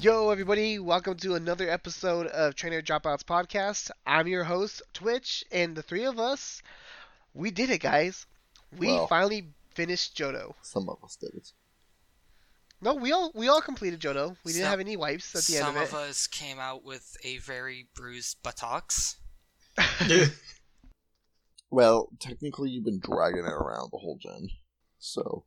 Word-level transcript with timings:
Yo, 0.00 0.30
everybody, 0.30 0.78
welcome 0.78 1.16
to 1.18 1.34
another 1.34 1.68
episode 1.68 2.26
of 2.28 2.54
Trainer 2.54 2.80
Dropouts 2.80 3.22
Podcast. 3.24 3.90
I'm 4.06 4.26
your 4.28 4.44
host, 4.44 4.82
Twitch, 4.94 5.44
and 5.52 5.76
the 5.76 5.82
three 5.82 6.04
of 6.04 6.18
us, 6.18 6.62
we 7.34 7.50
did 7.50 7.70
it, 7.70 7.78
guys. 7.80 8.26
We 8.76 8.86
Well. 8.88 9.06
finally 9.08 9.52
finished 9.74 10.16
Johto. 10.16 10.54
Some 10.62 10.88
of 10.88 11.02
us 11.04 11.16
did 11.16 11.34
it. 11.34 11.52
No, 12.80 12.94
we 12.94 13.12
all 13.12 13.30
we 13.34 13.48
all 13.48 13.60
completed 13.60 14.00
Johto. 14.00 14.36
We 14.44 14.52
didn't 14.52 14.64
Some- 14.64 14.70
have 14.70 14.80
any 14.80 14.96
wipes 14.96 15.34
at 15.34 15.44
the 15.44 15.58
end 15.58 15.68
of 15.68 15.82
it. 15.82 15.88
Some 15.90 15.98
of 16.00 16.08
us 16.08 16.26
came 16.26 16.58
out 16.58 16.82
with 16.82 17.16
a 17.22 17.36
very 17.38 17.88
bruised 17.94 18.42
buttocks. 18.42 19.16
Well, 21.72 22.08
technically, 22.18 22.68
you've 22.70 22.84
been 22.84 22.98
dragging 22.98 23.44
it 23.44 23.52
around 23.52 23.90
the 23.92 23.98
whole 23.98 24.18
gen. 24.20 24.48
So, 24.98 25.44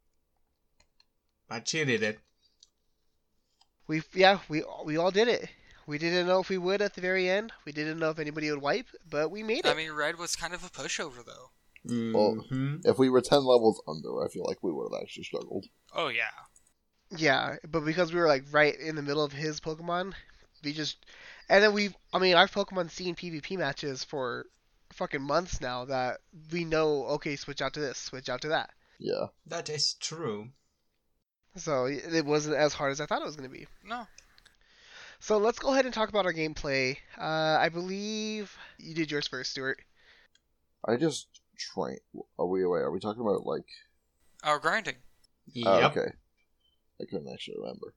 I 1.50 1.60
cheated 1.60 2.02
it. 2.02 2.22
We 3.88 4.02
yeah, 4.14 4.40
we 4.50 4.64
we 4.86 4.98
all 4.98 5.12
did 5.12 5.28
it. 5.28 5.50
We 5.86 5.98
didn't 5.98 6.28
know 6.28 6.40
if 6.40 6.50
we 6.50 6.58
would 6.58 6.82
at 6.82 6.94
the 6.94 7.02
very 7.02 7.30
end. 7.30 7.52
We 7.66 7.74
didn't 7.74 8.00
know 8.00 8.10
if 8.10 8.20
anybody 8.20 8.50
would 8.50 8.62
wipe, 8.62 8.88
but 9.10 9.30
we 9.32 9.44
made 9.44 9.66
it. 9.66 9.68
I 9.68 9.74
mean, 9.74 9.92
Red 9.92 10.18
was 10.18 10.36
kind 10.36 10.54
of 10.54 10.64
a 10.64 10.70
pushover, 10.70 11.26
though. 11.26 11.52
Well, 11.86 12.36
Mhm. 12.50 12.86
if 12.86 12.98
we 12.98 13.10
were 13.10 13.20
10 13.20 13.40
levels 13.44 13.82
under, 13.86 14.24
I 14.24 14.30
feel 14.30 14.46
like 14.46 14.64
we 14.64 14.72
would 14.72 14.90
have 14.94 15.02
actually 15.02 15.26
struggled. 15.26 15.66
Oh, 15.94 16.08
yeah. 16.08 16.32
Yeah, 17.10 17.58
but 17.68 17.82
because 17.82 18.14
we 18.14 18.20
were 18.22 18.28
like 18.28 18.46
right 18.52 18.74
in 18.80 18.96
the 18.96 19.02
middle 19.02 19.24
of 19.26 19.34
his 19.34 19.60
Pokemon, 19.60 20.14
we 20.64 20.72
just 20.72 21.06
and 21.50 21.62
then 21.62 21.74
we've 21.74 21.94
I 22.14 22.20
mean 22.20 22.36
our 22.36 22.48
Pokemon 22.48 22.90
seen 22.90 23.16
PvP 23.16 23.58
matches 23.58 24.04
for 24.06 24.46
fucking 24.94 25.22
months 25.22 25.60
now 25.60 25.84
that 25.86 26.22
we 26.52 26.64
know 26.64 27.06
okay 27.08 27.36
switch 27.36 27.62
out 27.62 27.74
to 27.74 27.82
this, 27.82 27.98
switch 27.98 28.30
out 28.30 28.42
to 28.44 28.48
that. 28.48 28.72
Yeah. 28.98 29.28
That 29.46 29.70
is 29.70 29.96
true. 29.96 30.52
So 31.56 31.86
it 31.86 32.26
wasn't 32.26 32.56
as 32.56 32.74
hard 32.74 32.92
as 32.92 33.00
I 33.00 33.06
thought 33.06 33.22
it 33.22 33.26
was 33.26 33.36
going 33.36 33.50
to 33.50 33.56
be. 33.56 33.68
No. 33.86 34.08
So 35.20 35.38
let's 35.38 35.60
go 35.60 35.72
ahead 35.72 35.86
and 35.86 35.94
talk 35.94 36.10
about 36.10 36.26
our 36.26 36.34
gameplay. 36.34 36.98
Uh, 37.18 37.58
I 37.60 37.70
believe 37.70 38.58
you 38.78 38.94
did 38.94 39.12
yours 39.12 39.28
first, 39.28 39.52
Stuart. 39.52 39.82
I 40.86 40.98
just 40.98 41.28
train. 41.58 41.98
Are 42.38 42.48
we 42.48 42.64
away? 42.64 42.80
Are 42.80 42.92
we 42.92 43.00
talking 43.00 43.22
about, 43.22 43.46
like. 43.46 43.66
Our 44.44 44.60
grinding. 44.60 44.96
Yep. 45.54 45.68
Oh, 45.68 45.86
okay. 45.88 46.12
I 47.02 47.06
couldn't 47.06 47.32
actually 47.32 47.58
remember. 47.60 47.94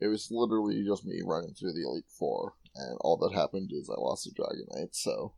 It 0.00 0.08
was 0.08 0.30
literally 0.30 0.84
just 0.84 1.04
me 1.04 1.20
running 1.24 1.54
through 1.54 1.72
the 1.72 1.82
Elite 1.82 2.04
Four, 2.08 2.54
and 2.74 2.96
all 3.00 3.16
that 3.18 3.34
happened 3.34 3.70
is 3.72 3.88
I 3.90 4.00
lost 4.00 4.24
to 4.24 4.30
Dragonite, 4.30 4.94
so. 4.94 5.32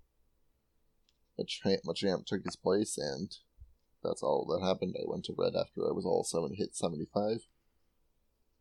Machamp, 1.39 1.85
Machamp 1.85 2.27
took 2.27 2.45
his 2.45 2.57
place, 2.57 2.97
and 2.99 3.35
that's 4.05 4.23
all 4.23 4.45
that 4.47 4.67
happened. 4.67 4.95
I 4.99 5.05
went 5.07 5.25
to 5.27 5.35
red 5.37 5.55
after 5.57 5.81
I 5.89 5.93
was 5.93 6.05
all 6.05 6.25
seven 6.25 6.55
hit 6.55 6.77
75. 6.77 7.47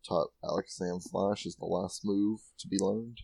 Taught 0.08 0.32
Alakazam 0.44 1.02
Flash 1.10 1.46
is 1.46 1.56
the 1.56 1.66
last 1.66 2.04
move 2.04 2.42
to 2.60 2.68
be 2.68 2.78
learned, 2.80 3.22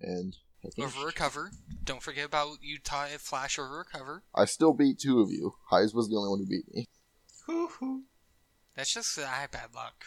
and 0.00 0.36
I 0.64 0.68
finished. 0.70 0.96
Over 0.96 1.06
recover. 1.06 1.50
Don't 1.84 2.02
forget 2.02 2.26
about 2.26 2.58
you 2.60 2.78
taught 2.78 3.10
it 3.12 3.20
Flash 3.20 3.58
over 3.58 3.78
recover. 3.78 4.22
I 4.34 4.44
still 4.44 4.74
beat 4.74 4.98
two 4.98 5.20
of 5.20 5.30
you. 5.30 5.54
Haiz 5.70 5.94
was 5.94 6.08
the 6.08 6.16
only 6.16 6.28
one 6.28 6.38
who 6.40 6.46
beat 6.46 6.74
me. 6.74 6.88
Hoo-hoo. 7.46 8.02
That's 8.76 8.92
just 8.92 9.16
that 9.16 9.26
I 9.26 9.40
had 9.40 9.50
bad 9.50 9.74
luck. 9.74 10.04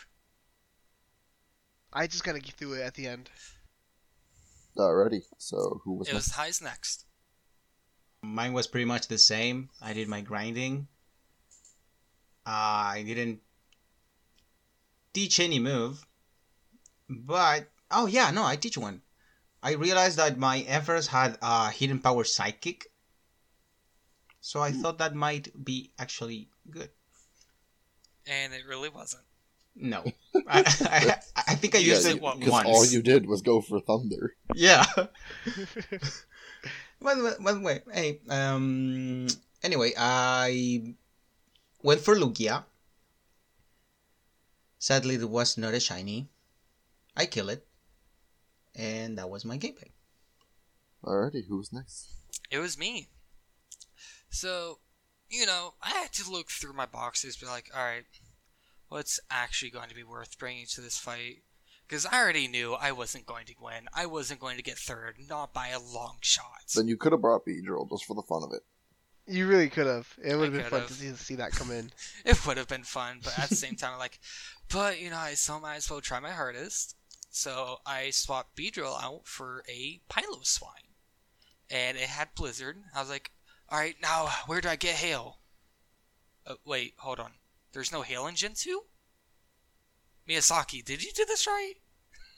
I 1.91 2.07
just 2.07 2.23
got 2.23 2.33
to 2.33 2.41
get 2.41 2.55
through 2.55 2.73
it 2.73 2.81
at 2.81 2.95
the 2.95 3.07
end. 3.07 3.29
Alrighty, 4.77 5.21
so 5.37 5.81
who 5.83 5.93
was 5.93 6.09
It 6.09 6.13
was 6.13 6.29
Haiz 6.29 6.61
next. 6.61 7.05
Mine 8.21 8.53
was 8.53 8.67
pretty 8.67 8.85
much 8.85 9.07
the 9.07 9.17
same. 9.17 9.69
I 9.81 9.93
did 9.93 10.07
my 10.07 10.21
grinding. 10.21 10.87
I 12.45 13.03
didn't 13.05 13.41
teach 15.13 15.39
any 15.39 15.59
move. 15.59 16.05
But, 17.09 17.67
oh 17.91 18.05
yeah, 18.07 18.31
no, 18.31 18.43
I 18.43 18.55
teach 18.55 18.77
one. 18.77 19.01
I 19.63 19.73
realized 19.73 20.17
that 20.17 20.37
my 20.37 20.61
Ampharos 20.69 21.07
had 21.07 21.37
a 21.41 21.71
hidden 21.71 21.99
power 21.99 22.23
psychic. 22.23 22.87
So 24.41 24.61
I 24.61 24.71
thought 24.71 24.99
that 24.99 25.15
might 25.15 25.49
be 25.65 25.91
actually 25.97 26.49
good. 26.69 26.89
And 28.27 28.53
it 28.53 28.61
really 28.67 28.89
wasn't. 28.89 29.23
No. 29.75 30.03
I, 30.47 30.63
I, 30.81 31.15
I 31.35 31.55
think 31.55 31.73
I 31.75 31.79
Yeah, 31.79 31.93
used 31.93 32.05
you- 32.05 32.11
it 32.15 32.21
what, 32.21 32.37
Because 32.39 32.51
once. 32.53 32.67
all 32.67 32.85
you 32.85 33.01
did 33.01 33.25
was 33.27 33.41
go 33.41 33.61
for 33.61 33.79
Thunder. 33.79 34.35
Yeah. 34.53 34.85
By 37.01 37.13
the 37.15 37.23
way, 37.23 37.31
by 37.39 37.51
the 37.53 37.59
way, 37.59 37.81
hey, 37.91 38.19
um, 38.29 39.27
anyway, 39.63 39.93
I 39.97 40.95
went 41.85 42.01
for 42.01 42.15
Lugia. 42.15 42.63
Sadly, 44.79 45.15
it 45.15 45.29
was 45.29 45.55
not 45.55 45.75
a 45.75 45.79
shiny. 45.79 46.29
I 47.15 47.27
kill 47.27 47.49
it, 47.49 47.65
and 48.75 49.19
that 49.19 49.29
was 49.29 49.45
my 49.45 49.59
gameplay. 49.59 49.91
Alrighty, 51.03 51.47
who 51.47 51.57
was 51.57 51.71
next? 51.71 52.09
It 52.49 52.57
was 52.57 52.77
me. 52.77 53.09
So, 54.29 54.79
you 55.29 55.45
know, 55.45 55.75
I 55.81 55.89
had 55.89 56.11
to 56.13 56.31
look 56.31 56.49
through 56.49 56.73
my 56.73 56.87
boxes, 56.87 57.37
be 57.37 57.45
like, 57.45 57.69
alright, 57.77 58.05
what's 58.89 59.19
actually 59.29 59.69
going 59.69 59.89
to 59.89 59.95
be 59.95 60.03
worth 60.03 60.39
bringing 60.39 60.65
to 60.73 60.81
this 60.81 60.97
fight? 60.97 61.43
Because 61.87 62.07
I 62.07 62.19
already 62.19 62.47
knew 62.47 62.73
I 62.73 62.93
wasn't 62.93 63.27
going 63.27 63.45
to 63.45 63.53
win. 63.61 63.87
I 63.93 64.07
wasn't 64.07 64.39
going 64.39 64.57
to 64.57 64.63
get 64.63 64.79
third, 64.79 65.17
not 65.29 65.53
by 65.53 65.67
a 65.67 65.79
long 65.79 66.17
shot. 66.21 66.65
Then 66.73 66.87
you 66.87 66.97
could 66.97 67.11
have 67.11 67.21
brought 67.21 67.45
Beedrill 67.45 67.87
just 67.91 68.05
for 68.05 68.15
the 68.15 68.23
fun 68.23 68.41
of 68.41 68.51
it. 68.53 68.63
You 69.27 69.47
really 69.47 69.69
could 69.69 69.87
have. 69.87 70.07
It 70.23 70.35
would 70.35 70.53
have 70.53 70.61
been 70.61 70.69
fun 70.69 70.87
to 70.87 70.93
see, 70.93 71.11
see 71.13 71.35
that 71.35 71.51
come 71.51 71.71
in. 71.71 71.91
It 72.25 72.45
would 72.45 72.57
have 72.57 72.67
been 72.67 72.83
fun, 72.83 73.19
but 73.23 73.37
at 73.37 73.49
the 73.49 73.55
same 73.55 73.75
time, 73.77 73.93
I'm 73.93 73.99
like, 73.99 74.19
but 74.71 74.99
you 74.99 75.09
know, 75.09 75.17
I 75.17 75.33
still 75.33 75.59
might 75.59 75.77
as 75.77 75.89
well 75.89 76.01
try 76.01 76.19
my 76.19 76.31
hardest. 76.31 76.95
So 77.29 77.77
I 77.85 78.11
swapped 78.11 78.55
Beedrill 78.55 79.01
out 79.01 79.27
for 79.27 79.63
a 79.67 79.99
Piloswine, 80.09 80.93
and 81.69 81.97
it 81.97 82.03
had 82.03 82.35
Blizzard. 82.35 82.77
I 82.95 83.01
was 83.01 83.09
like, 83.09 83.31
all 83.69 83.79
right, 83.79 83.95
now 84.01 84.29
where 84.45 84.61
do 84.61 84.69
I 84.69 84.75
get 84.75 84.95
Hail? 84.95 85.39
Uh, 86.45 86.55
wait, 86.63 86.93
hold 86.97 87.19
on. 87.19 87.31
There's 87.73 87.91
no 87.91 88.03
Hail 88.03 88.27
in 88.27 88.35
Gen 88.35 88.53
two. 88.55 88.83
Miyazaki, 90.29 90.83
did 90.83 91.03
you 91.03 91.11
do 91.13 91.25
this 91.25 91.47
right? 91.47 91.73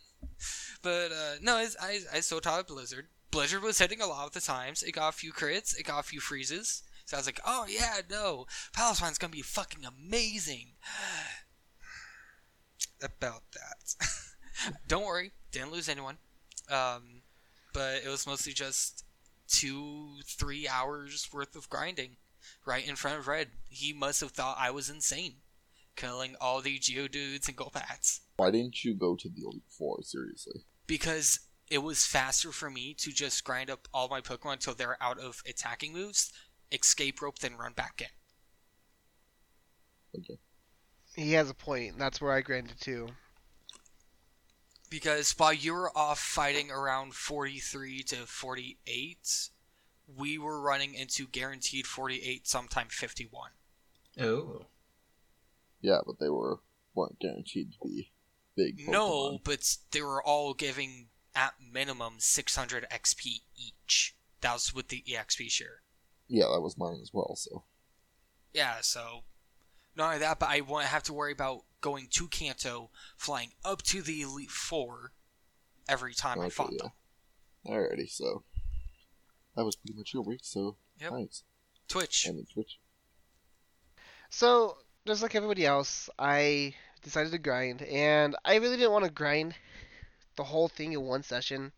but 0.81 1.12
uh, 1.12 1.36
no, 1.42 1.57
I 1.57 2.00
I 2.13 2.19
still 2.22 2.42
taught 2.42 2.68
Blizzard. 2.68 3.07
Blizzard 3.32 3.62
was 3.62 3.80
hitting 3.80 4.02
a 4.02 4.08
lot 4.08 4.28
of 4.28 4.34
the 4.34 4.42
times. 4.42 4.84
It 4.84 4.94
got 4.94 5.10
a 5.10 5.18
few 5.18 5.34
crits. 5.34 5.78
It 5.78 5.86
got 5.86 6.00
a 6.00 6.04
few 6.04 6.20
freezes. 6.20 6.84
So 7.06 7.16
I 7.16 7.20
was 7.20 7.26
like, 7.26 7.40
oh 7.46 7.66
yeah, 7.70 8.02
no, 8.10 8.48
Piloswine's 8.76 9.18
gonna 9.18 9.32
be 9.32 9.42
fucking 9.42 9.86
amazing. 9.86 10.74
About 13.02 13.44
that. 13.54 14.74
Don't 14.88 15.06
worry, 15.06 15.32
didn't 15.52 15.72
lose 15.72 15.88
anyone. 15.88 16.18
Um, 16.70 17.22
but 17.74 18.02
it 18.04 18.10
was 18.10 18.28
mostly 18.28 18.54
just 18.54 19.06
two, 19.48 20.16
three 20.26 20.68
hours 20.68 21.30
worth 21.32 21.56
of 21.56 21.70
grinding 21.70 22.18
right 22.66 22.88
in 22.88 22.96
front 22.96 23.20
of 23.20 23.28
Red. 23.28 23.50
He 23.70 23.94
must 23.94 24.20
have 24.22 24.32
thought 24.32 24.58
I 24.60 24.72
was 24.72 24.90
insane, 24.90 25.36
killing 25.96 26.36
all 26.42 26.62
the 26.62 26.80
Geodudes 26.80 27.48
and 27.48 27.56
Golbats. 27.56 28.22
Why 28.38 28.52
didn't 28.52 28.84
you 28.84 28.96
go 28.96 29.16
to 29.16 29.30
the 29.30 29.44
Elite 29.44 29.62
Four, 29.70 30.00
seriously? 30.02 30.64
because 30.88 31.40
it 31.69 31.80
was 31.80 32.06
faster 32.06 32.52
for 32.52 32.69
me 32.69 32.94
to 32.96 33.12
just 33.12 33.44
grind 33.44 33.69
up 33.69 33.88
all 33.94 34.08
my 34.08 34.22
Pokemon 34.22 34.54
until 34.54 34.74
they're 34.74 35.02
out 35.02 35.19
of 35.19 35.42
attacking 35.48 35.94
moves, 35.94 36.31
escape 36.72 37.22
rope, 37.22 37.40
then 37.40 37.58
run 37.58 37.74
back 37.74 38.02
in. 38.02 38.08
Okay. 40.22 40.40
He 41.16 41.34
has 41.34 41.50
a 41.50 41.54
point. 41.54 41.98
That's 41.98 42.22
where 42.22 42.31
I 42.31 42.42
grinded 42.42 42.80
too. 42.80 43.10
Because 44.90 45.34
while 45.38 45.54
you 45.54 45.74
were 45.74 45.96
off 45.98 46.19
fighting 46.19 46.72
around 46.72 47.14
43 47.14 48.04
to 48.04 48.16
48, 48.16 49.50
we 50.16 50.38
were 50.38 50.62
running 50.62 50.94
into 50.94 51.28
guaranteed 51.28 51.86
48, 51.86 52.48
sometime 52.48 52.88
51. 52.90 53.50
Oh. 54.22 54.68
Yeah, 55.81 56.00
but 56.06 56.19
they 56.19 56.30
were 56.30 56.60
weren't 56.96 57.19
guaranteed 57.19 57.74
to 57.74 57.78
be 57.84 58.12
big. 58.56 58.80
Pokemon. 58.80 58.92
No, 58.92 59.40
but 59.44 59.78
they 59.92 60.02
were 60.02 60.24
all 60.24 60.54
giving 60.54 61.08
at 61.38 61.54
minimum 61.72 62.16
600 62.18 62.88
XP 62.92 63.42
each. 63.56 64.16
That 64.42 64.54
was 64.54 64.74
with 64.74 64.88
the 64.88 65.04
EXP 65.07 65.51
share. 65.51 65.84
Yeah, 66.28 66.45
that 66.51 66.62
was 66.62 66.78
mine 66.78 67.00
as 67.01 67.12
well. 67.13 67.36
So 67.36 67.63
Yeah, 68.54 68.78
so 68.81 69.24
not 69.95 70.07
only 70.07 70.19
that, 70.19 70.39
but 70.39 70.50
I 70.50 70.62
won't 70.62 70.86
have 70.86 71.04
to 71.04 71.13
worry 71.13 71.31
about 71.31 71.62
going 71.80 72.07
to 72.12 72.28
Kanto, 72.28 72.89
flying 73.16 73.51
up 73.63 73.84
to 73.84 74.01
the 74.01 74.22
Elite 74.22 74.50
Four 74.50 75.13
every 75.88 76.13
time 76.13 76.39
I 76.42 76.50
fought 76.50 76.72
yeah. 76.72 76.78
them. 76.84 76.92
alrighty, 77.68 78.10
so 78.10 78.44
that 79.56 79.63
was 79.63 79.75
pretty 79.75 79.98
much 79.98 80.13
your 80.13 80.24
week. 80.24 80.42
So 80.44 80.78
Yep. 81.00 81.12
nice. 81.12 81.44
Twitch. 81.88 82.25
And 82.25 82.40
it's 82.40 82.51
Twitch. 82.51 82.80
So, 84.30 84.78
just 85.06 85.22
like 85.22 85.36
everybody 85.36 85.66
else, 85.66 86.10
I 86.19 86.74
decided 87.01 87.31
to 87.31 87.38
grind, 87.38 87.81
and 87.83 88.36
I 88.44 88.56
really 88.56 88.75
didn't 88.75 88.92
want 88.92 89.06
to 89.06 89.12
grind 89.12 89.56
the 90.38 90.45
whole 90.45 90.69
thing 90.69 90.94
in 90.94 91.01
one 91.01 91.24
session. 91.24 91.74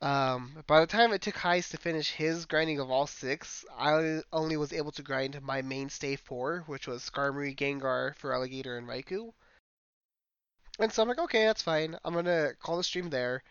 Um, 0.00 0.62
by 0.66 0.80
the 0.80 0.86
time 0.86 1.12
it 1.12 1.22
took 1.22 1.36
Heist 1.36 1.70
to 1.70 1.78
finish 1.78 2.10
his 2.12 2.46
grinding 2.46 2.80
of 2.80 2.90
all 2.90 3.06
six, 3.06 3.64
I 3.78 4.22
only 4.32 4.56
was 4.56 4.72
able 4.72 4.92
to 4.92 5.02
grind 5.02 5.40
my 5.42 5.62
mainstay 5.62 6.16
four, 6.16 6.64
which 6.66 6.86
was 6.86 7.02
Skarmory, 7.02 7.56
Gengar, 7.56 8.14
Feraligatr, 8.16 8.76
and 8.76 8.86
Raikou. 8.86 9.32
And 10.78 10.92
so 10.92 11.02
I'm 11.02 11.08
like, 11.08 11.18
okay, 11.18 11.44
that's 11.44 11.62
fine. 11.62 11.98
I'm 12.04 12.14
gonna 12.14 12.52
call 12.60 12.76
the 12.76 12.84
stream 12.84 13.08
there. 13.10 13.42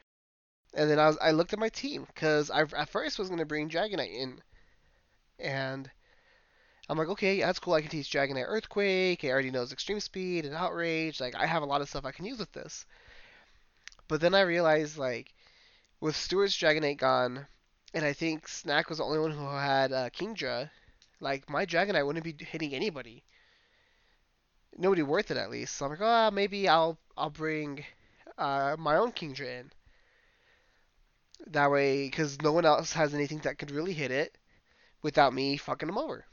And 0.75 0.89
then 0.89 0.99
I 0.99 1.07
was 1.07 1.17
I 1.21 1.31
looked 1.31 1.53
at 1.53 1.59
my 1.59 1.69
team 1.69 2.05
because 2.05 2.51
I 2.51 2.61
at 2.61 2.89
first 2.89 3.17
was 3.17 3.29
gonna 3.29 3.45
bring 3.45 3.69
Dragonite 3.69 4.13
in, 4.13 4.41
and 5.39 5.89
I'm 6.87 6.97
like, 6.97 7.09
okay, 7.09 7.39
that's 7.39 7.59
cool. 7.59 7.73
I 7.73 7.81
can 7.81 7.89
teach 7.89 8.11
Dragonite 8.11 8.45
Earthquake. 8.47 9.23
It 9.23 9.29
already 9.29 9.49
knows 9.49 9.71
Extreme 9.73 10.01
Speed 10.01 10.45
and 10.45 10.53
Outrage. 10.53 11.19
Like 11.19 11.35
I 11.35 11.47
have 11.47 11.63
a 11.63 11.65
lot 11.65 11.81
of 11.81 11.89
stuff 11.89 12.05
I 12.05 12.11
can 12.11 12.25
use 12.25 12.37
with 12.37 12.51
this. 12.51 12.85
But 14.07 14.21
then 14.21 14.35
I 14.35 14.41
realized 14.41 14.97
like 14.97 15.33
with 15.99 16.15
Stewart's 16.15 16.57
Dragonite 16.57 16.97
gone, 16.97 17.47
and 17.93 18.05
I 18.05 18.13
think 18.13 18.47
Snack 18.47 18.89
was 18.89 18.99
the 18.99 19.03
only 19.05 19.19
one 19.19 19.31
who 19.31 19.45
had 19.45 19.91
uh, 19.91 20.09
Kingdra. 20.09 20.69
Like 21.19 21.49
my 21.49 21.65
Dragonite 21.65 22.05
wouldn't 22.05 22.23
be 22.23 22.45
hitting 22.45 22.73
anybody. 22.73 23.23
Nobody 24.77 25.01
worth 25.01 25.31
it 25.31 25.37
at 25.37 25.49
least. 25.49 25.75
So 25.75 25.85
I'm 25.85 25.91
like, 25.91 26.01
oh, 26.01 26.31
maybe 26.31 26.67
I'll 26.67 26.97
I'll 27.17 27.29
bring 27.29 27.85
uh, 28.37 28.75
my 28.77 28.97
own 28.97 29.11
Kingdra 29.11 29.61
in. 29.61 29.71
That 31.47 31.71
way, 31.71 32.05
because 32.05 32.41
no 32.41 32.51
one 32.51 32.65
else 32.65 32.93
has 32.93 33.13
anything 33.13 33.39
that 33.39 33.57
could 33.57 33.71
really 33.71 33.93
hit 33.93 34.11
it 34.11 34.37
without 35.01 35.33
me 35.33 35.57
fucking 35.57 35.87
them 35.87 35.97
over. 35.97 36.25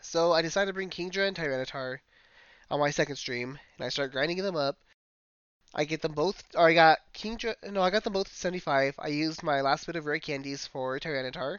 So 0.00 0.32
I 0.32 0.42
decided 0.42 0.66
to 0.66 0.74
bring 0.74 0.90
Kingdra 0.90 1.26
and 1.26 1.36
Tyranitar 1.36 1.98
on 2.70 2.80
my 2.80 2.90
second 2.90 3.16
stream, 3.16 3.58
and 3.76 3.84
I 3.84 3.88
start 3.88 4.12
grinding 4.12 4.38
them 4.38 4.56
up. 4.56 4.78
I 5.78 5.84
get 5.84 6.00
them 6.00 6.12
both, 6.12 6.42
or 6.54 6.68
I 6.68 6.72
got 6.72 7.00
Kingdra, 7.12 7.54
no, 7.70 7.82
I 7.82 7.90
got 7.90 8.02
them 8.02 8.14
both 8.14 8.28
at 8.28 8.32
75. 8.32 8.94
I 8.98 9.08
used 9.08 9.42
my 9.42 9.60
last 9.60 9.86
bit 9.86 9.96
of 9.96 10.06
rare 10.06 10.18
candies 10.18 10.66
for 10.66 10.98
Tyranitar. 10.98 11.58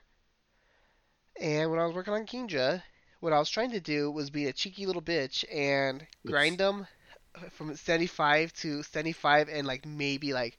And 1.40 1.70
when 1.70 1.80
I 1.80 1.86
was 1.86 1.94
working 1.94 2.16
on 2.16 2.26
Kingdra, 2.26 2.82
what 3.20 3.32
I 3.32 3.38
was 3.38 3.52
trying 3.52 3.70
to 3.72 3.80
do 3.80 4.10
was 4.10 4.32
be 4.32 4.48
a 4.48 4.54
cheeky 4.54 4.88
little 4.88 5.04
bitch 5.04 5.46
and 5.54 6.08
grind 6.26 6.58
them 6.58 6.88
uh, 7.36 7.50
from 7.50 7.76
75 7.76 8.54
to 8.54 8.82
75 8.82 9.50
and 9.50 9.68
like 9.68 9.86
maybe 9.86 10.34
like 10.34 10.58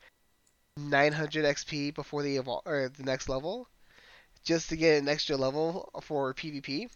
900 0.76 1.44
XP 1.44 1.96
before 1.96 2.22
they 2.22 2.36
evolve 2.36 2.62
or 2.64 2.88
the 2.96 3.02
next 3.02 3.28
level, 3.28 3.68
just 4.44 4.68
to 4.68 4.76
get 4.76 5.02
an 5.02 5.08
extra 5.08 5.36
level 5.36 5.90
for 6.02 6.32
PvP. 6.32 6.88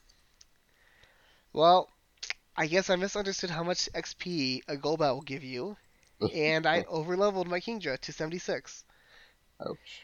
Well, 1.53 1.91
I 2.57 2.69
guess 2.69 2.89
I 2.89 2.95
misunderstood 2.95 3.51
how 3.51 3.65
much 3.65 3.89
XP 3.95 4.61
a 4.69 4.77
Golbat 4.77 5.13
will 5.13 5.23
give 5.23 5.43
you, 5.43 5.77
and 6.35 6.67
I 6.67 6.83
overleveled 6.93 7.47
my 7.47 7.61
Kingdra 7.61 7.99
to 7.99 8.13
76. 8.13 8.85
Ouch. 9.61 10.03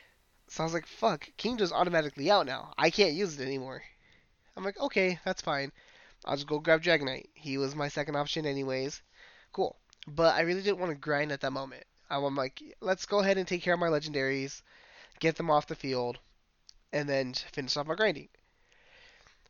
So 0.48 0.62
I 0.62 0.64
was 0.64 0.72
like, 0.72 0.86
fuck, 0.86 1.28
Kingdra's 1.36 1.72
automatically 1.72 2.30
out 2.30 2.46
now. 2.46 2.72
I 2.78 2.90
can't 2.90 3.12
use 3.12 3.38
it 3.38 3.44
anymore. 3.44 3.82
I'm 4.56 4.64
like, 4.64 4.80
okay, 4.80 5.18
that's 5.24 5.42
fine. 5.42 5.72
I'll 6.24 6.36
just 6.36 6.48
go 6.48 6.58
grab 6.58 6.82
Dragonite. 6.82 7.28
He 7.34 7.58
was 7.58 7.74
my 7.74 7.88
second 7.88 8.16
option 8.16 8.46
anyways. 8.46 9.02
Cool. 9.52 9.76
But 10.06 10.34
I 10.34 10.40
really 10.40 10.62
didn't 10.62 10.78
want 10.78 10.90
to 10.90 10.96
grind 10.96 11.32
at 11.32 11.42
that 11.42 11.52
moment. 11.52 11.84
I'm 12.10 12.34
like, 12.34 12.62
let's 12.80 13.06
go 13.06 13.18
ahead 13.20 13.36
and 13.36 13.46
take 13.46 13.62
care 13.62 13.74
of 13.74 13.80
my 13.80 13.88
legendaries, 13.88 14.62
get 15.20 15.36
them 15.36 15.50
off 15.50 15.66
the 15.66 15.74
field, 15.74 16.18
and 16.92 17.08
then 17.08 17.34
finish 17.34 17.76
off 17.76 17.86
my 17.86 17.94
grinding. 17.94 18.28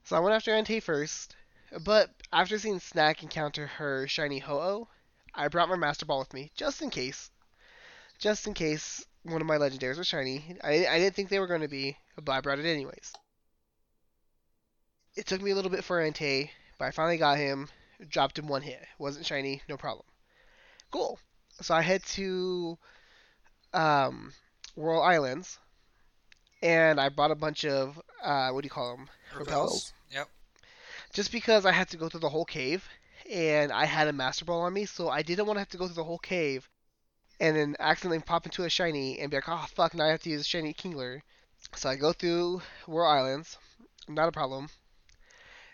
So 0.05 0.17
I 0.17 0.21
went 0.21 0.35
after 0.35 0.51
Entei 0.51 0.83
first, 0.83 1.37
but 1.85 2.11
after 2.33 2.59
seeing 2.59 2.81
Snack 2.81 3.23
encounter 3.23 3.67
her 3.67 4.09
shiny 4.09 4.41
Ho-Oh, 4.41 4.89
I 5.39 5.47
brought 5.47 5.69
my 5.69 5.77
Master 5.77 6.05
Ball 6.05 6.19
with 6.19 6.35
me, 6.35 6.51
just 6.57 6.83
in 6.83 6.91
case. 6.91 7.31
Just 8.19 8.49
in 8.49 8.55
case 8.55 9.07
one 9.23 9.41
of 9.41 9.47
my 9.47 9.57
legendaries 9.57 9.97
was 9.97 10.09
shiny. 10.09 10.57
I, 10.65 10.87
I 10.87 10.99
didn't 10.99 11.15
think 11.15 11.29
they 11.29 11.39
were 11.39 11.47
going 11.47 11.61
to 11.61 11.69
be, 11.69 11.97
but 12.21 12.33
I 12.33 12.41
brought 12.41 12.59
it 12.59 12.67
anyways. 12.67 13.13
It 15.15 15.27
took 15.27 15.41
me 15.41 15.53
a 15.53 15.55
little 15.55 15.71
bit 15.71 15.85
for 15.85 16.01
Entei, 16.01 16.51
but 16.77 16.87
I 16.87 16.91
finally 16.91 17.19
got 17.19 17.39
him, 17.39 17.69
dropped 18.09 18.39
him 18.39 18.49
one 18.49 18.63
hit. 18.63 18.85
Wasn't 18.99 19.27
shiny, 19.27 19.63
no 19.69 19.77
problem. 19.77 20.05
Cool. 20.91 21.21
So 21.61 21.73
I 21.73 21.83
head 21.83 22.03
to 22.15 22.77
um, 23.73 24.33
Whirl 24.75 25.03
Islands, 25.03 25.59
and 26.63 27.01
I 27.01 27.11
bought 27.11 27.31
a 27.31 27.37
bunch 27.37 27.65
of, 27.65 28.01
uh, 28.25 28.51
what 28.51 28.63
do 28.63 28.67
you 28.67 28.71
call 28.71 28.97
them? 28.97 29.09
Repels. 29.37 29.93
Yep. 30.11 30.29
Just 31.13 31.31
because 31.31 31.65
I 31.65 31.71
had 31.71 31.89
to 31.91 31.97
go 31.97 32.09
through 32.09 32.21
the 32.21 32.29
whole 32.29 32.45
cave, 32.45 32.89
and 33.31 33.73
I 33.73 33.85
had 33.85 34.09
a 34.09 34.13
Master 34.13 34.45
Ball 34.45 34.63
on 34.63 34.73
me, 34.73 34.87
so 34.87 35.09
I 35.09 35.23
didn't 35.23 35.47
want 35.47 35.57
to 35.57 35.61
have 35.61 35.69
to 35.71 35.77
go 35.77 35.87
through 35.87 35.95
the 35.95 36.05
whole 36.05 36.19
cave 36.19 36.69
and 37.41 37.57
then 37.57 37.77
accidentally 37.79 38.21
pop 38.21 38.47
into 38.47 38.65
a 38.65 38.71
shiny 38.71 39.19
and 39.21 39.31
be 39.31 39.37
like, 39.37 39.49
oh 39.49 39.67
fuck, 39.75 39.95
now 39.95 40.05
I 40.05 40.09
have 40.09 40.23
to 40.23 40.31
use 40.31 40.41
a 40.41 40.45
shiny 40.45 40.75
Kingler. 40.75 41.21
So 41.75 41.89
I 41.89 41.97
go 41.97 42.13
through 42.13 42.63
Whirl 42.87 43.09
Islands, 43.09 43.59
not 44.09 44.29
a 44.29 44.33
problem. 44.33 44.71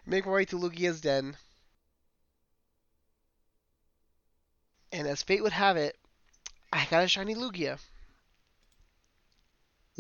Make 0.07 0.27
my 0.27 0.33
way 0.33 0.45
to 0.47 0.59
Lugia's 0.59 1.01
den. 1.01 1.37
And 4.93 5.07
as 5.07 5.23
fate 5.23 5.43
would 5.43 5.53
have 5.53 5.77
it, 5.77 5.97
I 6.73 6.87
got 6.87 7.05
a 7.05 7.09
shiny 7.09 7.35
Lugia. 7.35 7.79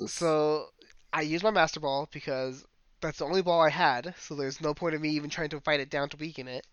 So 0.07 0.71
I 1.13 1.23
used 1.23 1.45
my 1.45 1.51
Master 1.51 1.81
Ball 1.81 2.09
because 2.13 2.65
that's 3.01 3.19
the 3.19 3.25
only 3.25 3.43
ball 3.43 3.61
I 3.61 3.71
had, 3.71 4.15
so 4.19 4.35
there's 4.35 4.61
no 4.61 4.75
point 4.75 4.95
of 4.95 5.01
me 5.01 5.11
even 5.11 5.31
trying 5.31 5.51
to 5.51 5.61
fight 5.61 5.81
it 5.81 5.91
down 5.91 6.09
to 6.11 6.17
weaken 6.17 6.49
it. 6.49 6.67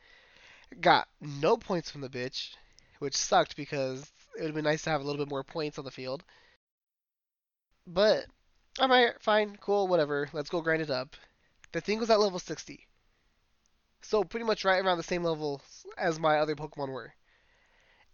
Got 0.80 1.08
no 1.20 1.58
points 1.58 1.92
from 1.92 2.02
the 2.02 2.10
bitch, 2.10 2.50
which 3.00 3.16
sucked 3.16 3.56
because 3.56 4.12
it 4.36 4.42
would 4.42 4.48
have 4.48 4.56
been 4.56 4.64
nice 4.64 4.84
to 4.84 4.90
have 4.90 5.02
a 5.02 5.04
little 5.04 5.24
bit 5.24 5.30
more 5.30 5.44
points 5.44 5.78
on 5.78 5.86
the 5.86 5.92
field. 5.92 6.24
But 7.86 8.26
I'm 8.80 8.92
alright, 8.92 9.22
fine, 9.22 9.58
cool, 9.60 9.88
whatever. 9.88 10.30
Let's 10.34 10.50
go 10.50 10.62
grind 10.62 10.82
it 10.82 10.90
up. 10.90 11.16
The 11.74 11.82
thing 11.82 12.00
was 12.00 12.10
at 12.10 12.20
level 12.20 12.40
60. 12.40 12.88
So 14.02 14.24
pretty 14.24 14.46
much 14.46 14.66
right 14.66 14.84
around 14.84 14.98
the 14.98 15.04
same 15.04 15.24
level 15.24 15.62
as 15.98 16.20
my 16.20 16.40
other 16.40 16.56
Pokemon 16.56 16.90
were. 16.90 17.14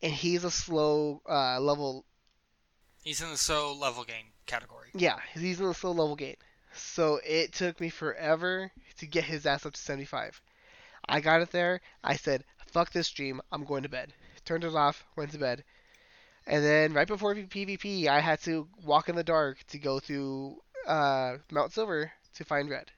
And 0.02 0.14
he's 0.14 0.44
a 0.44 0.52
slow 0.52 1.22
uh, 1.28 1.60
level 1.60 2.06
He's 3.04 3.22
in 3.22 3.30
the 3.30 3.38
slow 3.38 3.74
level 3.74 4.04
gain 4.04 4.26
category. 4.48 4.90
Yeah, 4.94 5.18
he's 5.34 5.62
in 5.62 5.68
the 5.68 5.74
slow 5.74 5.92
level 5.92 6.18
gate. 6.18 6.40
So 6.74 7.22
it 7.26 7.54
took 7.54 7.80
me 7.80 7.90
forever 7.90 8.70
to 8.98 9.08
get 9.08 9.24
his 9.24 9.46
ass 9.46 9.66
up 9.66 9.74
to 9.74 9.80
75. 9.80 10.42
I 11.08 11.20
got 11.22 11.42
it 11.42 11.52
there. 11.52 11.82
I 12.04 12.16
said, 12.16 12.44
fuck 12.68 12.92
this 12.92 13.08
stream. 13.08 13.42
I'm 13.52 13.64
going 13.66 13.84
to 13.84 13.90
bed. 13.90 14.14
Turned 14.46 14.64
it 14.64 14.76
off, 14.76 15.06
went 15.16 15.32
to 15.32 15.38
bed. 15.38 15.64
And 16.46 16.64
then 16.64 16.94
right 16.94 17.08
before 17.08 17.36
PvP, 17.36 18.08
I 18.08 18.20
had 18.20 18.42
to 18.44 18.68
walk 18.86 19.10
in 19.10 19.16
the 19.16 19.24
dark 19.24 19.66
to 19.68 19.78
go 19.78 20.00
through 20.00 20.62
uh, 20.88 21.38
Mount 21.52 21.74
Silver 21.74 22.12
to 22.36 22.46
find 22.46 22.70
Red. 22.70 22.92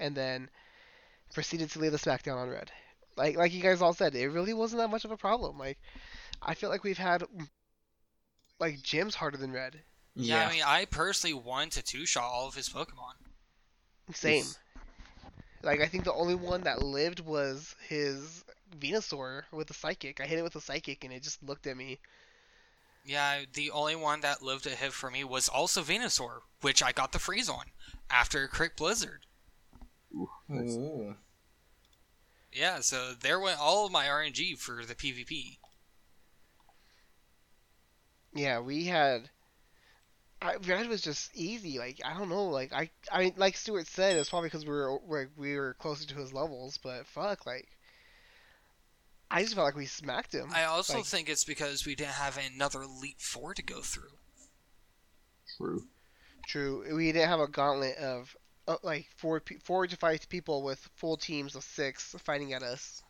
And 0.00 0.16
then 0.16 0.48
proceeded 1.34 1.70
to 1.70 1.78
lay 1.78 1.88
the 1.88 1.98
smackdown 1.98 2.36
on 2.36 2.48
Red. 2.48 2.70
Like 3.16 3.36
like 3.36 3.52
you 3.52 3.60
guys 3.60 3.82
all 3.82 3.92
said, 3.92 4.14
it 4.14 4.28
really 4.28 4.54
wasn't 4.54 4.80
that 4.80 4.90
much 4.90 5.04
of 5.04 5.10
a 5.10 5.16
problem. 5.16 5.58
Like 5.58 5.78
I 6.40 6.54
feel 6.54 6.70
like 6.70 6.84
we've 6.84 6.98
had 6.98 7.24
like 8.60 8.78
gyms 8.78 9.14
harder 9.14 9.36
than 9.36 9.52
Red. 9.52 9.80
Yeah, 10.14 10.36
Yeah. 10.36 10.48
I 10.48 10.52
mean, 10.52 10.62
I 10.64 10.84
personally 10.84 11.34
won 11.34 11.70
to 11.70 11.82
two 11.82 12.06
shot 12.06 12.30
all 12.30 12.48
of 12.48 12.54
his 12.54 12.68
Pokemon. 12.68 13.14
Same. 14.14 14.36
Yes. 14.36 14.58
Like 15.62 15.80
I 15.80 15.86
think 15.86 16.04
the 16.04 16.12
only 16.12 16.34
one 16.34 16.62
that 16.62 16.82
lived 16.82 17.20
was 17.20 17.74
his 17.88 18.44
Venusaur 18.78 19.42
with 19.52 19.70
a 19.70 19.74
psychic. 19.74 20.20
I 20.20 20.26
hit 20.26 20.38
it 20.38 20.42
with 20.42 20.56
a 20.56 20.60
psychic 20.60 21.04
and 21.04 21.12
it 21.12 21.22
just 21.22 21.42
looked 21.42 21.66
at 21.66 21.76
me. 21.76 21.98
Yeah, 23.04 23.40
the 23.54 23.70
only 23.70 23.96
one 23.96 24.20
that 24.20 24.42
lived 24.42 24.66
a 24.66 24.70
hit 24.70 24.92
for 24.92 25.10
me 25.10 25.24
was 25.24 25.48
also 25.48 25.82
Venusaur, 25.82 26.40
which 26.60 26.82
I 26.82 26.92
got 26.92 27.12
the 27.12 27.18
freeze 27.18 27.48
on 27.48 27.64
after 28.10 28.44
a 28.44 28.48
Crit 28.48 28.76
Blizzard. 28.76 29.24
Ooh, 30.14 30.28
nice. 30.48 30.76
Ooh. 30.76 31.16
Yeah, 32.52 32.80
so 32.80 33.14
there 33.18 33.40
went 33.40 33.60
all 33.60 33.86
of 33.86 33.92
my 33.92 34.06
RNG 34.06 34.58
for 34.58 34.84
the 34.84 34.94
PvP. 34.94 35.58
Yeah, 38.34 38.60
we 38.60 38.84
had. 38.84 39.30
I, 40.40 40.54
Red 40.66 40.88
was 40.88 41.02
just 41.02 41.30
easy. 41.34 41.78
Like 41.78 42.00
I 42.04 42.16
don't 42.16 42.28
know. 42.28 42.46
Like 42.46 42.72
I, 42.72 42.90
I 43.12 43.24
mean, 43.24 43.34
like 43.36 43.56
Stuart 43.56 43.86
said, 43.88 44.16
it's 44.16 44.30
probably 44.30 44.48
because 44.48 44.64
we 44.64 44.72
were 44.72 44.98
we 44.98 45.26
we 45.36 45.56
were 45.58 45.74
closer 45.74 46.06
to 46.06 46.14
his 46.14 46.32
levels. 46.32 46.78
But 46.78 47.06
fuck, 47.06 47.44
like 47.46 47.66
I 49.30 49.42
just 49.42 49.54
felt 49.54 49.64
like 49.66 49.76
we 49.76 49.86
smacked 49.86 50.32
him. 50.32 50.48
I 50.54 50.64
also 50.64 50.94
Like- 50.98 51.04
think 51.06 51.28
it's 51.28 51.44
because 51.44 51.84
we 51.84 51.94
didn't 51.94 52.12
have 52.12 52.38
another 52.38 52.82
Elite 52.82 53.20
Four 53.20 53.52
to 53.54 53.62
go 53.62 53.80
through. 53.80 54.10
True. 55.56 55.84
True, 56.46 56.96
we 56.96 57.12
didn't 57.12 57.28
have 57.28 57.40
a 57.40 57.48
gauntlet 57.48 57.96
of 57.98 58.34
uh, 58.68 58.76
like 58.82 59.06
four 59.16 59.42
four 59.64 59.86
to 59.86 59.96
five 59.96 60.28
people 60.28 60.62
with 60.62 60.88
full 60.94 61.16
teams 61.16 61.54
of 61.56 61.64
six 61.64 62.14
fighting 62.24 62.52
at 62.54 62.62
us. 62.62 63.02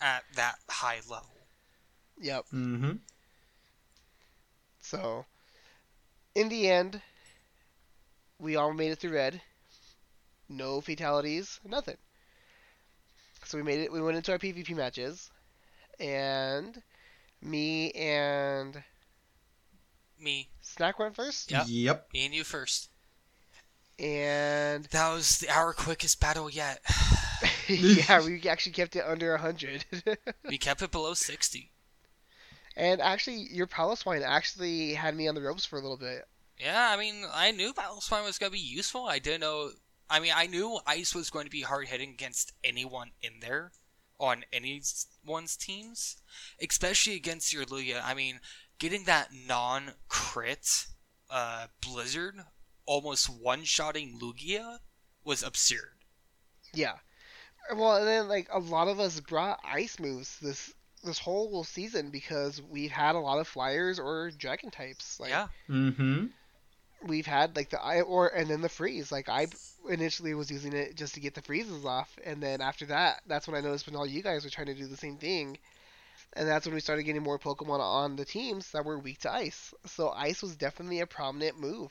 at 0.00 0.24
that 0.34 0.56
high 0.68 1.00
level. 1.08 1.30
Yep. 2.20 2.44
Mm-hmm. 2.52 2.92
So, 4.80 5.24
in 6.34 6.48
the 6.48 6.68
end, 6.68 7.02
we 8.38 8.56
all 8.56 8.72
made 8.72 8.92
it 8.92 8.98
through 8.98 9.12
red. 9.14 9.40
No 10.48 10.80
fatalities, 10.80 11.60
nothing. 11.64 11.96
So 13.44 13.58
we 13.58 13.64
made 13.64 13.80
it. 13.80 13.92
We 13.92 14.00
went 14.02 14.16
into 14.16 14.32
our 14.32 14.38
PvP 14.38 14.74
matches, 14.74 15.30
and 16.00 16.82
me 17.42 17.90
and 17.92 18.82
Me, 20.18 20.48
Snack 20.60 20.98
went 20.98 21.14
first, 21.14 21.50
Yep. 21.50 21.64
Yep. 21.68 22.12
me 22.14 22.24
and 22.26 22.34
you 22.34 22.44
first. 22.44 22.88
and 23.98 24.84
That 24.86 25.10
was 25.12 25.38
the, 25.38 25.50
our 25.50 25.72
quickest 25.72 26.20
battle 26.20 26.48
yet. 26.50 26.80
yeah, 27.68 28.24
we 28.24 28.48
actually 28.48 28.72
kept 28.72 28.96
it 28.96 29.04
under 29.04 29.36
hundred. 29.36 29.84
we 30.48 30.58
kept 30.58 30.82
it 30.82 30.90
below 30.90 31.14
60. 31.14 31.70
And 32.76 33.00
actually, 33.00 33.46
your 33.50 33.66
Piloswine 33.66 34.22
actually 34.22 34.94
had 34.94 35.16
me 35.16 35.28
on 35.28 35.34
the 35.34 35.42
ropes 35.42 35.64
for 35.64 35.78
a 35.78 35.82
little 35.82 35.96
bit. 35.96 36.24
Yeah, 36.58 36.90
I 36.90 36.96
mean, 36.96 37.24
I 37.32 37.50
knew 37.50 37.72
Battlespine 37.72 38.24
was 38.24 38.38
going 38.38 38.50
to 38.50 38.58
be 38.58 38.62
useful. 38.62 39.06
I 39.06 39.18
didn't 39.18 39.40
know. 39.40 39.70
I 40.08 40.20
mean, 40.20 40.32
I 40.34 40.46
knew 40.46 40.80
Ice 40.86 41.14
was 41.14 41.30
going 41.30 41.44
to 41.44 41.50
be 41.50 41.62
hard 41.62 41.88
hitting 41.88 42.10
against 42.10 42.52
anyone 42.62 43.10
in 43.22 43.40
there, 43.40 43.72
on 44.20 44.44
anyone's 44.52 45.56
teams, 45.56 46.16
especially 46.60 47.14
against 47.14 47.52
your 47.52 47.64
Lugia. 47.64 48.00
I 48.04 48.14
mean, 48.14 48.40
getting 48.78 49.04
that 49.04 49.30
non 49.32 49.92
crit 50.08 50.86
uh, 51.30 51.66
Blizzard 51.80 52.36
almost 52.86 53.28
one 53.28 53.64
shotting 53.64 54.18
Lugia 54.20 54.78
was 55.24 55.42
absurd. 55.42 56.04
Yeah. 56.72 56.94
Well, 57.74 57.96
and 57.96 58.06
then 58.06 58.28
like 58.28 58.48
a 58.52 58.58
lot 58.58 58.88
of 58.88 59.00
us 59.00 59.20
brought 59.20 59.60
ice 59.64 59.98
moves 59.98 60.38
this 60.40 60.72
this 61.04 61.18
whole 61.18 61.64
season 61.64 62.10
because 62.10 62.60
we've 62.70 62.90
had 62.90 63.14
a 63.14 63.20
lot 63.20 63.38
of 63.38 63.48
flyers 63.48 63.98
or 63.98 64.30
dragon 64.30 64.70
types. 64.70 65.20
Like, 65.20 65.30
yeah. 65.30 65.48
Mm-hmm. 65.68 66.26
we've 67.06 67.26
had 67.26 67.56
like 67.56 67.70
the 67.70 67.80
I 67.82 68.00
or 68.00 68.28
and 68.28 68.48
then 68.48 68.60
the 68.60 68.68
freeze. 68.68 69.12
Like 69.12 69.28
I 69.28 69.48
initially 69.88 70.34
was 70.34 70.50
using 70.50 70.72
it 70.72 70.96
just 70.96 71.14
to 71.14 71.20
get 71.20 71.34
the 71.34 71.42
freezes 71.42 71.84
off, 71.84 72.16
and 72.24 72.42
then 72.42 72.60
after 72.60 72.86
that, 72.86 73.22
that's 73.26 73.46
when 73.46 73.56
I 73.56 73.60
noticed 73.60 73.86
when 73.86 73.96
all 73.96 74.06
you 74.06 74.22
guys 74.22 74.44
were 74.44 74.50
trying 74.50 74.68
to 74.68 74.74
do 74.74 74.86
the 74.86 74.96
same 74.96 75.16
thing, 75.16 75.58
and 76.32 76.48
that's 76.48 76.66
when 76.66 76.74
we 76.74 76.80
started 76.80 77.04
getting 77.04 77.22
more 77.22 77.38
Pokemon 77.38 77.80
on 77.80 78.16
the 78.16 78.24
teams 78.24 78.70
that 78.72 78.84
were 78.84 78.98
weak 78.98 79.20
to 79.20 79.32
ice. 79.32 79.74
So 79.86 80.10
ice 80.10 80.42
was 80.42 80.56
definitely 80.56 81.00
a 81.00 81.06
prominent 81.06 81.60
move 81.60 81.90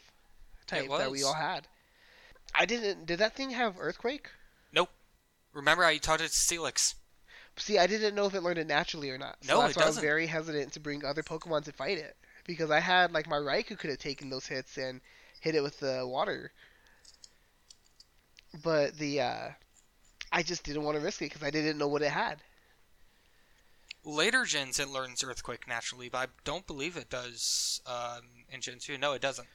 type 0.67 0.89
that 0.89 1.12
we 1.12 1.24
all 1.24 1.34
had. 1.34 1.67
I 2.55 2.65
didn't. 2.65 3.05
Did 3.05 3.20
that 3.20 3.36
thing 3.36 3.51
have 3.51 3.75
earthquake? 3.79 4.29
Nope. 4.72 4.89
Remember, 5.53 5.84
I 5.84 5.98
taught 5.98 6.22
it 6.22 6.32
to 6.32 6.34
Steelix. 6.34 6.96
See, 7.58 7.78
I 7.78 7.86
didn't 7.88 8.16
know 8.16 8.26
if 8.26 8.34
it 8.34 8.42
learned 8.42 8.58
it 8.60 8.68
naturally 8.68 9.10
or 9.12 9.18
not. 9.18 9.38
So 9.44 9.54
No, 9.54 9.62
that's 9.62 9.72
it 9.76 9.78
why 9.80 9.84
I 9.84 9.88
was 9.88 9.98
very 10.00 10.26
hesitant 10.28 10.74
to 10.74 10.80
bring 10.80 11.06
other 11.06 11.22
Pokemon 11.24 11.64
to 11.66 11.72
fight 11.72 11.98
it 12.00 12.16
because 12.46 12.72
I 12.72 12.80
had 12.80 13.12
like 13.12 13.28
my 13.28 13.38
Raikou 13.38 13.78
could 13.78 13.90
have 13.92 14.00
taken 14.00 14.30
those 14.30 14.48
hits 14.48 14.78
and 14.78 15.02
hit 15.40 15.56
it 15.56 15.62
with 15.62 15.80
the 15.80 16.06
water, 16.08 16.52
but 18.64 18.98
the 18.98 19.22
uh, 19.22 19.50
I 20.32 20.44
just 20.44 20.64
didn't 20.64 20.84
want 20.84 20.98
to 20.98 21.04
risk 21.04 21.22
it 21.22 21.26
because 21.26 21.44
I 21.44 21.52
didn't 21.52 21.78
know 21.78 21.88
what 21.88 22.02
it 22.02 22.12
had. 22.12 22.38
Later 24.06 24.44
gens, 24.46 24.80
it 24.80 24.90
learns 24.90 25.24
Earthquake 25.24 25.68
naturally, 25.68 26.10
but 26.10 26.18
I 26.18 26.28
don't 26.44 26.68
believe 26.68 26.98
it 26.98 27.10
does 27.10 27.80
um, 27.86 28.24
in 28.52 28.60
Gen 28.60 28.80
2. 28.80 28.98
No, 28.98 29.14
it 29.14 29.22
doesn't. 29.22 29.48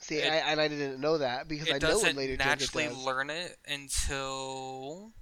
See, 0.00 0.16
It- 0.16 0.30
I, 0.30 0.36
and 0.50 0.60
I 0.60 0.68
didn't 0.68 1.00
know 1.00 1.16
that 1.18 1.48
because 1.48 1.68
I 1.68 1.72
know 1.72 1.76
in 1.76 1.80
doesn't 1.80 2.16
later 2.16 2.36
gens 2.36 2.62
it 2.62 2.66
does. 2.66 2.74
naturally 2.74 3.04
learn 3.04 3.30
it 3.30 3.56
until 3.66 5.12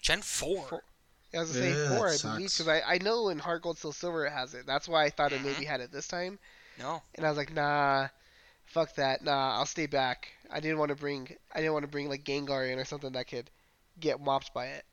Gen 0.00 0.22
4. 0.22 0.66
Four. 0.68 0.82
I 1.34 1.38
was 1.38 1.48
gonna 1.48 1.54
say 1.54 1.74
Yeah, 1.74 1.76
four, 1.76 2.12
I 2.12 2.18
that 2.22 2.42
believe, 2.42 2.52
because 2.52 2.68
I, 2.68 2.80
I 2.82 2.98
know 2.98 3.28
in 3.28 3.38
Heart 3.38 3.62
Gold 3.62 3.78
Soul 3.78 3.92
Silver 3.92 4.26
it 4.26 4.32
has 4.32 4.54
it. 4.54 4.66
That's 4.66 4.88
why 4.88 5.04
I 5.04 5.10
thought 5.10 5.32
it 5.32 5.40
Mhm. 5.40 5.42
maybe 5.42 5.64
had 5.64 5.80
it 5.80 5.92
this 5.92 6.08
time, 6.08 6.38
No. 6.76 7.02
and 7.14 7.26
I 7.26 7.28
was 7.30 7.38
like, 7.38 7.52
nah, 7.52 8.08
fuck 8.66 8.94
that, 8.96 9.22
nah, 9.24 9.56
I'll 9.58 9.66
stay 9.66 9.86
back. 9.86 10.32
I 10.50 10.60
didn't 10.60 10.78
want 10.78 10.90
to 10.90 10.96
bring, 10.96 11.36
I 11.52 11.58
didn't 11.60 11.74
want 11.74 11.84
to 11.84 11.88
bring 11.90 12.08
like 12.08 12.24
Gengar 12.24 12.70
in 12.72 12.78
or 12.78 12.84
something 12.84 13.12
that 13.12 13.28
could 13.28 13.50
get 14.00 14.20
mopped 14.20 14.52
by 14.54 14.66
it. 14.68 14.86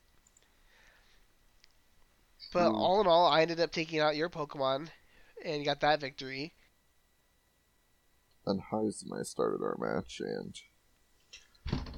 But 2.51 2.73
True. 2.73 2.75
all 2.75 2.99
in 2.99 3.07
all, 3.07 3.25
I 3.25 3.41
ended 3.41 3.61
up 3.61 3.71
taking 3.71 4.01
out 4.01 4.17
your 4.17 4.29
Pokemon 4.29 4.91
and 5.45 5.63
got 5.63 5.79
that 5.79 6.01
victory. 6.01 6.53
And 8.47 8.61
Haiz 8.71 9.03
and 9.03 9.13
I 9.13 9.21
started 9.21 9.61
our 9.61 9.77
match, 9.77 10.19
and 10.21 10.59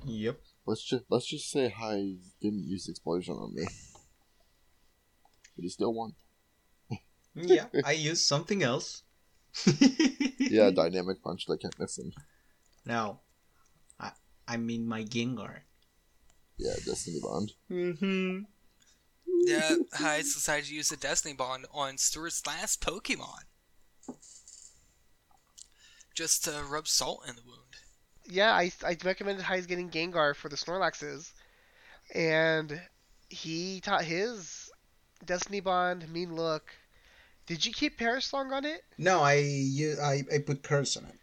Yep. 0.04 0.40
Let's 0.70 0.84
just 0.84 1.06
let's 1.10 1.26
just 1.26 1.50
say 1.50 1.74
Haiz 1.76 2.20
didn't 2.40 2.68
use 2.68 2.88
explosion 2.88 3.34
on 3.34 3.56
me, 3.56 3.64
but 5.56 5.64
he 5.64 5.70
still 5.70 5.92
won. 5.96 6.14
Yeah, 7.34 7.66
I 7.84 7.94
used 7.94 8.28
something 8.28 8.62
else. 8.62 9.02
Yeah, 10.40 10.72
dynamic 10.72 11.22
punch 11.22 11.46
that 11.48 11.62
kept 11.62 11.80
missing. 11.80 12.12
No, 12.86 13.20
I 14.00 14.12
I 14.48 14.58
mean 14.58 14.88
my 14.88 15.04
Gengar. 15.04 15.62
Yeah, 16.58 16.76
Destiny 16.86 17.18
Bond. 17.22 17.52
Mm-hmm. 17.72 18.40
Yeah, 19.48 19.76
I 20.00 20.18
decided 20.18 20.66
to 20.66 20.76
use 20.76 20.90
the 20.90 20.98
Destiny 20.98 21.34
Bond 21.34 21.66
on 21.74 21.98
Stuart's 21.98 22.46
last 22.46 22.80
Pokemon. 22.80 23.42
Just 26.16 26.44
to 26.44 26.64
rub 26.70 26.88
salt 26.88 27.26
in 27.28 27.36
the 27.36 27.42
wound. 27.44 27.69
Yeah, 28.30 28.54
I, 28.54 28.72
I 28.86 28.96
recommended 29.04 29.44
Haiz 29.44 29.68
getting 29.68 29.90
Gengar 29.90 30.36
for 30.36 30.50
the 30.50 30.56
Snorlaxes, 30.56 31.32
and 32.14 32.80
he 33.28 33.82
taught 33.82 34.04
his 34.04 34.72
Destiny 35.26 35.60
Bond 35.60 36.08
mean 36.10 36.36
look. 36.36 36.72
Did 37.48 37.66
you 37.66 37.74
keep 37.74 37.98
Perish 37.98 38.28
Song 38.28 38.54
on 38.54 38.66
it? 38.66 38.84
No, 38.98 39.22
I 39.22 39.66
I 40.02 40.22
I 40.32 40.38
put 40.46 40.62
curse 40.62 40.96
on 40.96 41.06
it. 41.06 41.20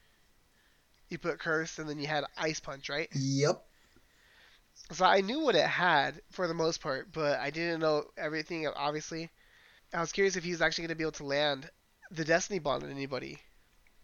You 1.09 1.19
put 1.19 1.39
Curse, 1.39 1.79
and 1.79 1.89
then 1.89 2.01
you 2.01 2.09
had 2.09 2.25
Ice 2.37 2.59
Punch, 2.59 2.89
right? 2.89 3.09
Yep. 3.15 3.65
So 4.93 5.05
I 5.05 5.21
knew 5.21 5.41
what 5.41 5.55
it 5.55 5.67
had 5.67 6.21
for 6.33 6.49
the 6.49 6.55
most 6.55 6.81
part, 6.81 7.13
but 7.13 7.39
I 7.39 7.51
didn't 7.51 7.81
know 7.81 8.05
everything. 8.17 8.67
Obviously, 8.67 9.31
I 9.95 10.01
was 10.01 10.11
curious 10.11 10.35
if 10.35 10.43
he 10.43 10.51
was 10.51 10.61
actually 10.61 10.83
going 10.83 10.97
to 10.97 10.97
be 10.97 11.05
able 11.05 11.13
to 11.13 11.25
land 11.25 11.71
the 12.11 12.25
Destiny 12.25 12.59
Bond 12.59 12.83
on 12.83 12.91
anybody. 12.91 13.39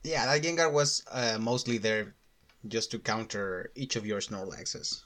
Yeah, 0.05 0.27
that 0.27 0.43
Gengar 0.43 0.73
was 0.73 1.03
uh, 1.11 1.39
mostly 1.41 1.79
there 1.79 2.15
just 2.67 2.91
to 2.91 2.99
counter 2.99 3.71
each 3.75 3.97
of 3.97 4.07
your 4.07 4.21
Snorlaxes. 4.21 5.03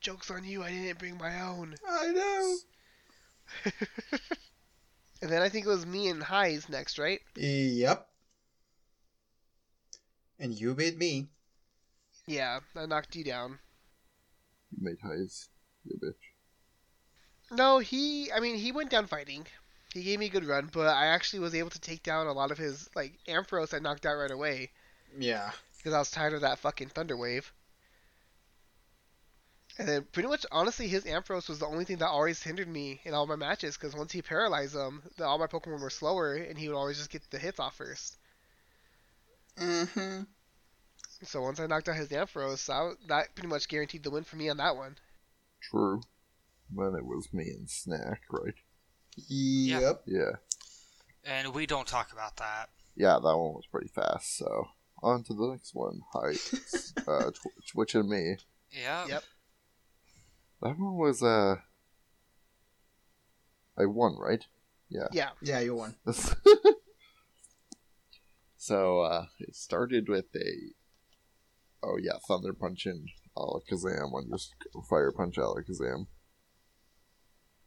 Jokes 0.00 0.30
on 0.30 0.44
you! 0.44 0.62
I 0.62 0.70
didn't 0.70 0.98
bring 0.98 1.16
my 1.16 1.40
own. 1.42 1.76
I 1.88 2.08
know. 2.08 2.56
and 5.22 5.30
then 5.30 5.42
I 5.42 5.48
think 5.48 5.66
it 5.66 5.68
was 5.68 5.86
me 5.86 6.08
and 6.08 6.22
Haiz 6.22 6.68
next, 6.68 6.98
right? 6.98 7.20
Yep. 7.36 8.06
And 10.38 10.52
you 10.58 10.74
beat 10.74 10.98
me. 10.98 11.28
Yeah, 12.26 12.60
I 12.76 12.86
knocked 12.86 13.14
you 13.14 13.24
down. 13.24 13.58
You 14.70 14.84
made 14.84 14.98
Heise, 15.00 15.48
you 15.84 15.98
bitch. 16.02 16.14
No, 17.56 17.78
he. 17.78 18.32
I 18.32 18.40
mean, 18.40 18.56
he 18.56 18.72
went 18.72 18.90
down 18.90 19.06
fighting. 19.06 19.46
He 19.92 20.02
gave 20.02 20.18
me 20.18 20.26
a 20.26 20.30
good 20.30 20.46
run, 20.46 20.70
but 20.72 20.86
I 20.88 21.06
actually 21.06 21.40
was 21.40 21.54
able 21.54 21.70
to 21.70 21.80
take 21.80 22.02
down 22.02 22.26
a 22.26 22.32
lot 22.32 22.50
of 22.50 22.58
his 22.58 22.88
like 22.96 23.18
Ampharos. 23.28 23.74
I 23.74 23.78
knocked 23.78 24.06
out 24.06 24.14
right 24.14 24.30
away 24.30 24.70
Yeah. 25.18 25.50
Because 25.82 25.94
I 25.94 25.98
was 25.98 26.10
tired 26.10 26.34
of 26.34 26.42
that 26.42 26.60
fucking 26.60 26.90
Thunder 26.90 27.16
Wave. 27.16 27.52
And 29.78 29.88
then 29.88 30.06
pretty 30.12 30.28
much, 30.28 30.44
honestly, 30.52 30.86
his 30.86 31.04
Ampharos 31.04 31.48
was 31.48 31.58
the 31.58 31.66
only 31.66 31.84
thing 31.84 31.96
that 31.96 32.08
always 32.08 32.42
hindered 32.42 32.68
me 32.68 33.00
in 33.04 33.14
all 33.14 33.26
my 33.26 33.36
matches. 33.36 33.76
Because 33.76 33.96
once 33.96 34.12
he 34.12 34.22
paralyzed 34.22 34.74
them, 34.74 35.02
the, 35.16 35.24
all 35.24 35.38
my 35.38 35.46
Pokemon 35.46 35.80
were 35.80 35.90
slower, 35.90 36.34
and 36.34 36.58
he 36.58 36.68
would 36.68 36.76
always 36.76 36.98
just 36.98 37.10
get 37.10 37.22
the 37.30 37.38
hits 37.38 37.58
off 37.58 37.76
first. 37.76 38.16
Mm-hmm. 39.58 40.22
So 41.24 41.42
once 41.42 41.58
I 41.58 41.66
knocked 41.66 41.88
out 41.88 41.96
his 41.96 42.08
Ampharos, 42.08 42.68
I, 42.68 42.92
that 43.08 43.34
pretty 43.34 43.48
much 43.48 43.68
guaranteed 43.68 44.02
the 44.02 44.10
win 44.10 44.24
for 44.24 44.36
me 44.36 44.50
on 44.50 44.58
that 44.58 44.76
one. 44.76 44.96
True. 45.62 46.02
Then 46.70 46.94
it 46.96 47.04
was 47.04 47.28
me 47.32 47.44
and 47.44 47.68
Snack, 47.68 48.22
right? 48.30 48.54
Yep. 49.28 50.02
Yeah. 50.06 50.32
And 51.24 51.54
we 51.54 51.66
don't 51.66 51.86
talk 51.88 52.12
about 52.12 52.36
that. 52.36 52.68
Yeah, 52.94 53.14
that 53.14 53.38
one 53.38 53.54
was 53.54 53.66
pretty 53.70 53.88
fast, 53.88 54.36
so 54.36 54.68
on 55.02 55.22
to 55.24 55.34
the 55.34 55.48
next 55.48 55.74
one. 55.74 56.02
Haiz, 56.14 56.92
uh, 57.08 57.30
Tw- 57.30 57.66
Twitch 57.66 57.94
and 57.94 58.08
me. 58.08 58.36
Yeah. 58.70 59.06
Yep. 59.06 59.24
That 60.62 60.78
one 60.78 60.96
was, 60.96 61.22
uh, 61.22 61.56
I 63.78 63.86
won, 63.86 64.16
right? 64.18 64.44
Yeah. 64.88 65.08
Yeah. 65.12 65.30
Yeah, 65.40 65.60
you 65.60 65.74
won. 65.74 65.94
so 68.56 69.00
uh, 69.00 69.26
it 69.40 69.56
started 69.56 70.08
with 70.08 70.26
a 70.36 70.72
oh 71.82 71.98
yeah, 72.00 72.18
thunder 72.28 72.52
punch 72.52 72.86
and 72.86 73.08
Alakazam 73.36 74.12
on 74.12 74.28
just 74.30 74.54
fire 74.88 75.10
punch 75.10 75.36
Alakazam 75.36 76.06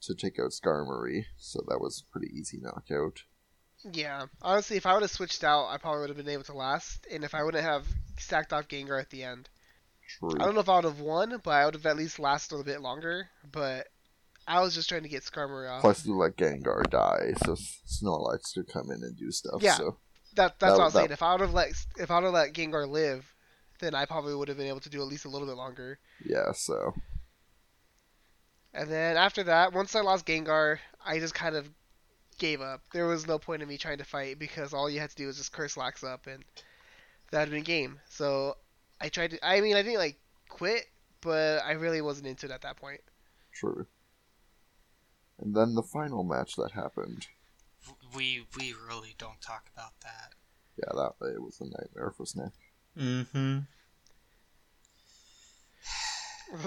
to 0.02 0.16
take 0.16 0.40
out 0.40 0.52
Skarmory. 0.52 1.26
So 1.38 1.64
that 1.68 1.80
was 1.82 2.04
a 2.08 2.12
pretty 2.12 2.32
easy 2.34 2.60
knockout. 2.62 3.24
Yeah, 3.94 4.26
honestly, 4.42 4.78
if 4.78 4.86
I 4.86 4.94
would 4.94 5.04
have 5.04 5.12
switched 5.12 5.44
out, 5.44 5.68
I 5.68 5.78
probably 5.78 6.02
would 6.02 6.10
have 6.10 6.18
been 6.18 6.30
able 6.30 6.44
to 6.46 6.54
last. 6.54 7.06
And 7.12 7.24
if 7.24 7.36
I 7.36 7.44
wouldn't 7.44 7.64
have 7.64 7.86
stacked 8.18 8.52
off 8.54 8.68
Gengar 8.68 9.00
at 9.00 9.10
the 9.12 9.24
end, 9.24 9.50
True. 10.20 10.32
I 10.40 10.46
don't 10.46 10.56
know 10.56 10.62
if 10.62 10.70
I 10.70 10.76
would 10.76 10.86
have 10.86 11.00
won, 11.00 11.40
but 11.44 11.52
I 11.52 11.66
would 11.66 11.76
have 11.76 11.86
at 11.86 11.96
least 11.98 12.18
lasted 12.20 12.60
a 12.60 12.64
bit 12.64 12.82
longer. 12.82 13.30
But 13.52 13.88
I 14.48 14.62
was 14.62 14.74
just 14.76 14.90
trying 14.90 15.04
to 15.04 15.10
get 15.10 15.24
Skarmory 15.24 15.70
off. 15.70 15.82
Plus, 15.82 16.06
you 16.06 16.16
let 16.16 16.36
Gengar 16.38 16.90
die, 16.90 17.34
so 17.44 17.56
Snorlax 17.56 18.54
could 18.54 18.68
come 18.68 18.92
in 18.92 19.04
and 19.04 19.16
do 19.18 19.32
stuff. 19.32 19.62
Yeah. 19.62 19.76
So 19.76 19.98
that 20.36 20.60
that's 20.60 20.72
that- 20.74 20.78
what 20.78 20.82
I 20.82 20.84
was 20.86 20.94
that- 20.94 21.00
saying. 21.00 21.12
If 21.12 21.22
I 21.24 21.32
would 21.34 21.42
have 21.42 21.54
let 21.54 21.70
if 21.98 22.12
I 22.12 22.16
would 22.16 22.24
have 22.26 22.34
let 22.34 22.54
Gengar 22.54 22.88
live, 22.88 23.34
then 23.80 23.94
I 23.96 24.06
probably 24.06 24.34
would 24.36 24.48
have 24.48 24.58
been 24.58 24.68
able 24.68 24.80
to 24.82 24.90
do 24.90 25.02
at 25.02 25.08
least 25.08 25.26
a 25.26 25.30
little 25.30 25.48
bit 25.48 25.58
longer. 25.58 26.00
yeah, 26.26 26.52
so 26.54 26.94
And 28.74 28.90
then 28.90 29.16
after 29.18 29.44
that, 29.44 29.74
once 29.74 29.96
I 29.96 30.02
lost 30.02 30.26
Gengar, 30.26 30.80
I 31.06 31.20
just 31.20 31.34
kind 31.34 31.56
of 31.56 31.70
gave 32.38 32.62
up. 32.62 32.82
There 32.94 33.08
was 33.08 33.28
no 33.28 33.40
point 33.40 33.62
in 33.62 33.68
me 33.68 33.78
trying 33.78 33.98
to 34.00 34.06
fight 34.06 34.40
because 34.40 34.74
all 34.74 34.90
you 34.90 35.00
had 35.00 35.10
to 35.10 35.16
do 35.16 35.28
was 35.28 35.38
just 35.38 35.52
curse 35.52 35.78
locks 35.78 36.04
up, 36.04 36.28
and 36.28 36.44
that 37.32 37.40
had 37.40 37.52
been 37.52 37.64
game. 37.64 38.00
So 38.10 38.58
I 39.00 39.10
tried 39.10 39.32
to. 39.32 39.48
I 39.48 39.62
mean, 39.62 39.76
I 39.76 39.82
didn't 39.82 40.00
like 40.00 40.18
quit, 40.50 40.86
but 41.22 41.64
I 41.66 41.74
really 41.74 42.02
wasn't 42.02 42.28
into 42.28 42.46
it 42.46 42.52
at 42.52 42.62
that 42.62 42.78
point. 42.78 43.02
true. 43.54 43.86
And 45.40 45.54
then 45.54 45.76
the 45.76 45.84
final 45.84 46.24
match 46.24 46.56
that 46.56 46.72
happened. 46.72 47.28
we 48.16 48.46
we 48.58 48.74
really 48.90 49.16
don't 49.18 49.42
talk 49.42 49.70
about 49.74 49.92
that. 50.02 50.34
Yeah, 50.78 50.92
that 50.94 51.34
it 51.34 51.42
was 51.42 51.60
a 51.62 51.66
nightmare 51.66 52.14
for 52.16 52.26
Snack. 52.26 52.52
Mm-hmm. 52.98 53.60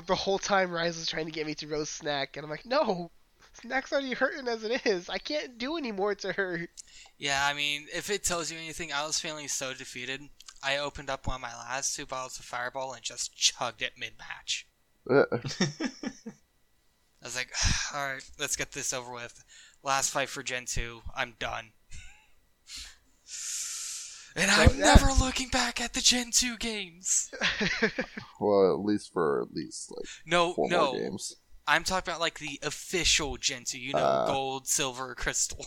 The 0.06 0.14
whole 0.14 0.38
time 0.38 0.72
Rise 0.72 0.98
was 0.98 1.06
trying 1.06 1.26
to 1.26 1.32
get 1.32 1.46
me 1.46 1.54
to 1.54 1.68
roast 1.68 1.94
Snack, 1.94 2.36
and 2.36 2.44
I'm 2.44 2.50
like, 2.50 2.66
no, 2.66 3.10
Snack's 3.60 3.92
already 3.92 4.12
hurting 4.14 4.48
as 4.48 4.62
it 4.64 4.86
is. 4.86 5.08
I 5.08 5.18
can't 5.18 5.58
do 5.58 5.76
any 5.76 5.92
more 5.92 6.14
to 6.16 6.32
hurt. 6.32 6.70
Yeah, 7.18 7.44
I 7.44 7.54
mean, 7.54 7.86
if 7.94 8.10
it 8.10 8.22
tells 8.24 8.50
you 8.52 8.58
anything, 8.58 8.92
I 8.92 9.06
was 9.06 9.18
feeling 9.18 9.48
so 9.48 9.74
defeated. 9.74 10.22
I 10.62 10.76
opened 10.78 11.10
up 11.10 11.26
one 11.26 11.36
of 11.36 11.42
my 11.42 11.54
last 11.54 11.94
two 11.96 12.06
bottles 12.06 12.38
of 12.38 12.44
Fireball 12.44 12.92
and 12.92 13.02
just 13.02 13.34
chugged 13.36 13.82
it 13.82 13.92
mid 13.98 14.12
match. 14.18 14.66
Uh, 15.10 15.24
I 15.32 17.24
was 17.24 17.36
like, 17.36 17.50
alright, 17.94 18.28
let's 18.38 18.56
get 18.56 18.72
this 18.72 18.92
over 18.92 19.12
with. 19.12 19.44
Last 19.82 20.10
fight 20.10 20.28
for 20.28 20.42
Gen 20.42 20.64
2, 20.66 21.00
I'm 21.16 21.34
done. 21.38 21.72
And 24.36 24.50
So, 24.52 24.62
I'm 24.62 24.78
yeah. 24.78 24.84
never 24.94 25.06
looking 25.18 25.48
back 25.48 25.80
at 25.80 25.94
the 25.94 26.00
Gen 26.00 26.30
2 26.32 26.58
games. 26.58 27.32
well, 28.40 28.72
at 28.74 28.84
least 28.84 29.12
for 29.12 29.42
at 29.42 29.52
least 29.52 29.90
like 29.90 30.06
No, 30.26 30.52
four 30.54 30.68
no. 30.70 30.92
more 30.92 31.00
games. 31.00 31.34
I'm 31.68 31.84
talking 31.84 32.10
about 32.10 32.20
like 32.20 32.38
the 32.40 32.58
official 32.62 33.36
Gen 33.36 33.64
2, 33.64 33.78
you 33.78 33.94
know, 33.94 34.00
Uh. 34.04 34.26
gold, 34.26 34.66
silver, 34.66 35.14
crystal. 35.14 35.66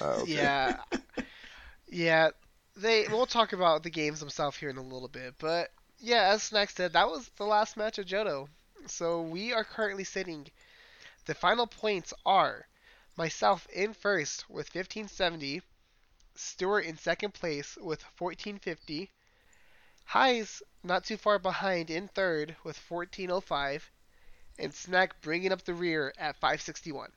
Uh, 0.00 0.04
okay. 0.22 0.32
Yeah, 0.34 0.82
yeah. 1.88 2.30
They 2.76 3.06
we'll 3.08 3.26
talk 3.26 3.52
about 3.52 3.82
the 3.82 3.90
games 3.90 4.20
themselves 4.20 4.56
here 4.56 4.70
in 4.70 4.76
a 4.78 4.82
little 4.82 5.08
bit, 5.08 5.34
but 5.38 5.70
yeah, 5.98 6.24
as 6.32 6.44
Snack 6.44 6.70
said, 6.70 6.92
that 6.92 7.08
was 7.08 7.28
the 7.36 7.44
last 7.44 7.76
match 7.76 7.98
of 7.98 8.06
Johto. 8.06 8.48
So 8.86 9.22
we 9.22 9.52
are 9.52 9.64
currently 9.64 10.04
sitting. 10.04 10.48
The 11.26 11.34
final 11.34 11.66
points 11.66 12.14
are 12.26 12.68
myself 13.16 13.66
in 13.72 13.94
first 13.94 14.48
with 14.48 14.74
1570, 14.74 15.62
Stuart 16.36 16.86
in 16.86 16.96
second 16.98 17.34
place 17.34 17.76
with 17.76 18.02
1450, 18.18 19.10
Haiz 20.10 20.62
not 20.82 21.04
too 21.04 21.16
far 21.16 21.38
behind 21.38 21.90
in 21.90 22.08
third 22.08 22.56
with 22.64 22.78
1405, 22.78 23.90
and 24.58 24.74
Snack 24.74 25.20
bringing 25.20 25.52
up 25.52 25.64
the 25.64 25.74
rear 25.74 26.12
at 26.18 26.36
561. 26.36 27.10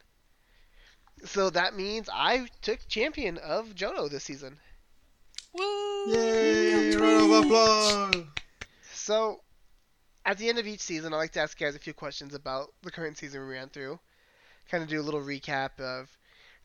So 1.25 1.49
that 1.51 1.75
means 1.75 2.09
I 2.11 2.47
took 2.61 2.87
champion 2.87 3.37
of 3.37 3.75
Johto 3.75 4.09
this 4.09 4.23
season. 4.23 4.57
Woo! 5.53 6.13
Yay! 6.13 6.95
Round 6.95 7.31
of 7.31 7.45
applause. 7.45 8.15
So, 8.93 9.41
at 10.25 10.37
the 10.37 10.49
end 10.49 10.59
of 10.59 10.67
each 10.67 10.79
season, 10.79 11.13
I 11.13 11.17
like 11.17 11.31
to 11.33 11.41
ask 11.41 11.59
you 11.59 11.67
guys 11.67 11.75
a 11.75 11.79
few 11.79 11.93
questions 11.93 12.33
about 12.33 12.69
the 12.83 12.91
current 12.91 13.17
season 13.17 13.41
we 13.41 13.53
ran 13.53 13.69
through. 13.69 13.99
Kind 14.69 14.83
of 14.83 14.89
do 14.89 15.01
a 15.01 15.03
little 15.03 15.21
recap 15.21 15.79
of 15.79 16.09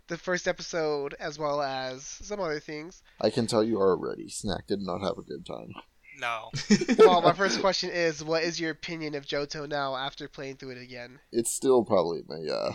the 0.08 0.16
first 0.16 0.46
episode 0.46 1.14
as 1.18 1.38
well 1.38 1.60
as 1.60 2.04
some 2.04 2.40
other 2.40 2.60
things. 2.60 3.02
I 3.20 3.30
can 3.30 3.46
tell 3.46 3.64
you 3.64 3.78
already, 3.78 4.28
Snack 4.28 4.66
did 4.66 4.80
not 4.80 5.00
have 5.02 5.18
a 5.18 5.22
good 5.22 5.44
time. 5.44 5.74
No. 6.18 6.50
Well, 6.98 7.20
my 7.20 7.32
first 7.32 7.60
question 7.60 7.90
is, 7.90 8.24
what 8.24 8.42
is 8.42 8.58
your 8.58 8.70
opinion 8.70 9.14
of 9.14 9.26
Johto 9.26 9.68
now 9.68 9.96
after 9.96 10.28
playing 10.28 10.56
through 10.56 10.70
it 10.70 10.82
again? 10.82 11.20
It's 11.30 11.50
still 11.50 11.84
probably 11.84 12.22
my 12.26 12.42
uh, 12.50 12.72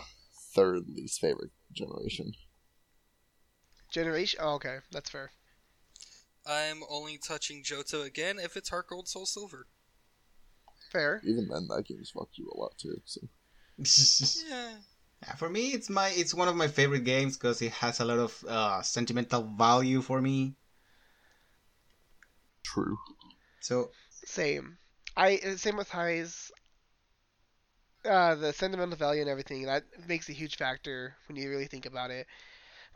third 0.54 0.88
least 0.88 1.20
favorite 1.20 1.52
generation. 1.72 2.34
Generation? 3.92 4.40
Oh, 4.42 4.54
okay, 4.56 4.78
that's 4.92 5.10
fair. 5.10 5.32
I'm 6.46 6.82
only 6.90 7.18
touching 7.18 7.64
Johto 7.64 8.06
again 8.06 8.40
if 8.40 8.56
it's 8.58 8.70
Heart 8.70 8.88
Gold 8.88 9.08
Soul 9.08 9.26
Silver. 9.26 9.68
Fair. 10.92 11.22
Even 11.24 11.48
then, 11.48 11.68
that 11.68 11.86
game's 11.88 12.12
fucked 12.12 12.38
you 12.38 12.52
a 12.54 12.58
lot 12.58 12.78
too. 12.78 13.02
So 13.06 13.22
Yeah. 14.50 14.72
Yeah, 15.24 15.36
for 15.36 15.50
me, 15.50 15.70
it's 15.70 15.90
my 15.90 16.10
it's 16.10 16.34
one 16.34 16.48
of 16.48 16.56
my 16.56 16.68
favorite 16.68 17.04
games 17.04 17.38
because 17.38 17.62
it 17.62 17.72
has 17.74 18.00
a 18.00 18.06
lot 18.06 18.18
of 18.18 18.44
uh, 18.48 18.82
sentimental 18.82 19.44
value 19.44 20.02
for 20.02 20.20
me. 20.22 20.56
true. 22.64 22.98
So 23.62 23.92
Same. 24.26 24.78
I 25.16 25.38
same 25.58 25.78
with 25.78 25.90
Haiz. 25.90 26.52
Uh, 28.04 28.34
the 28.36 28.52
sentimental 28.52 28.98
value 28.98 29.22
and 29.22 29.30
everything 29.30 29.64
that 29.64 29.84
makes 30.08 30.28
a 30.28 30.34
huge 30.34 30.58
factor 30.58 31.16
when 31.28 31.36
you 31.36 31.50
really 31.50 31.68
think 31.68 31.86
about 31.86 32.10
it. 32.10 32.26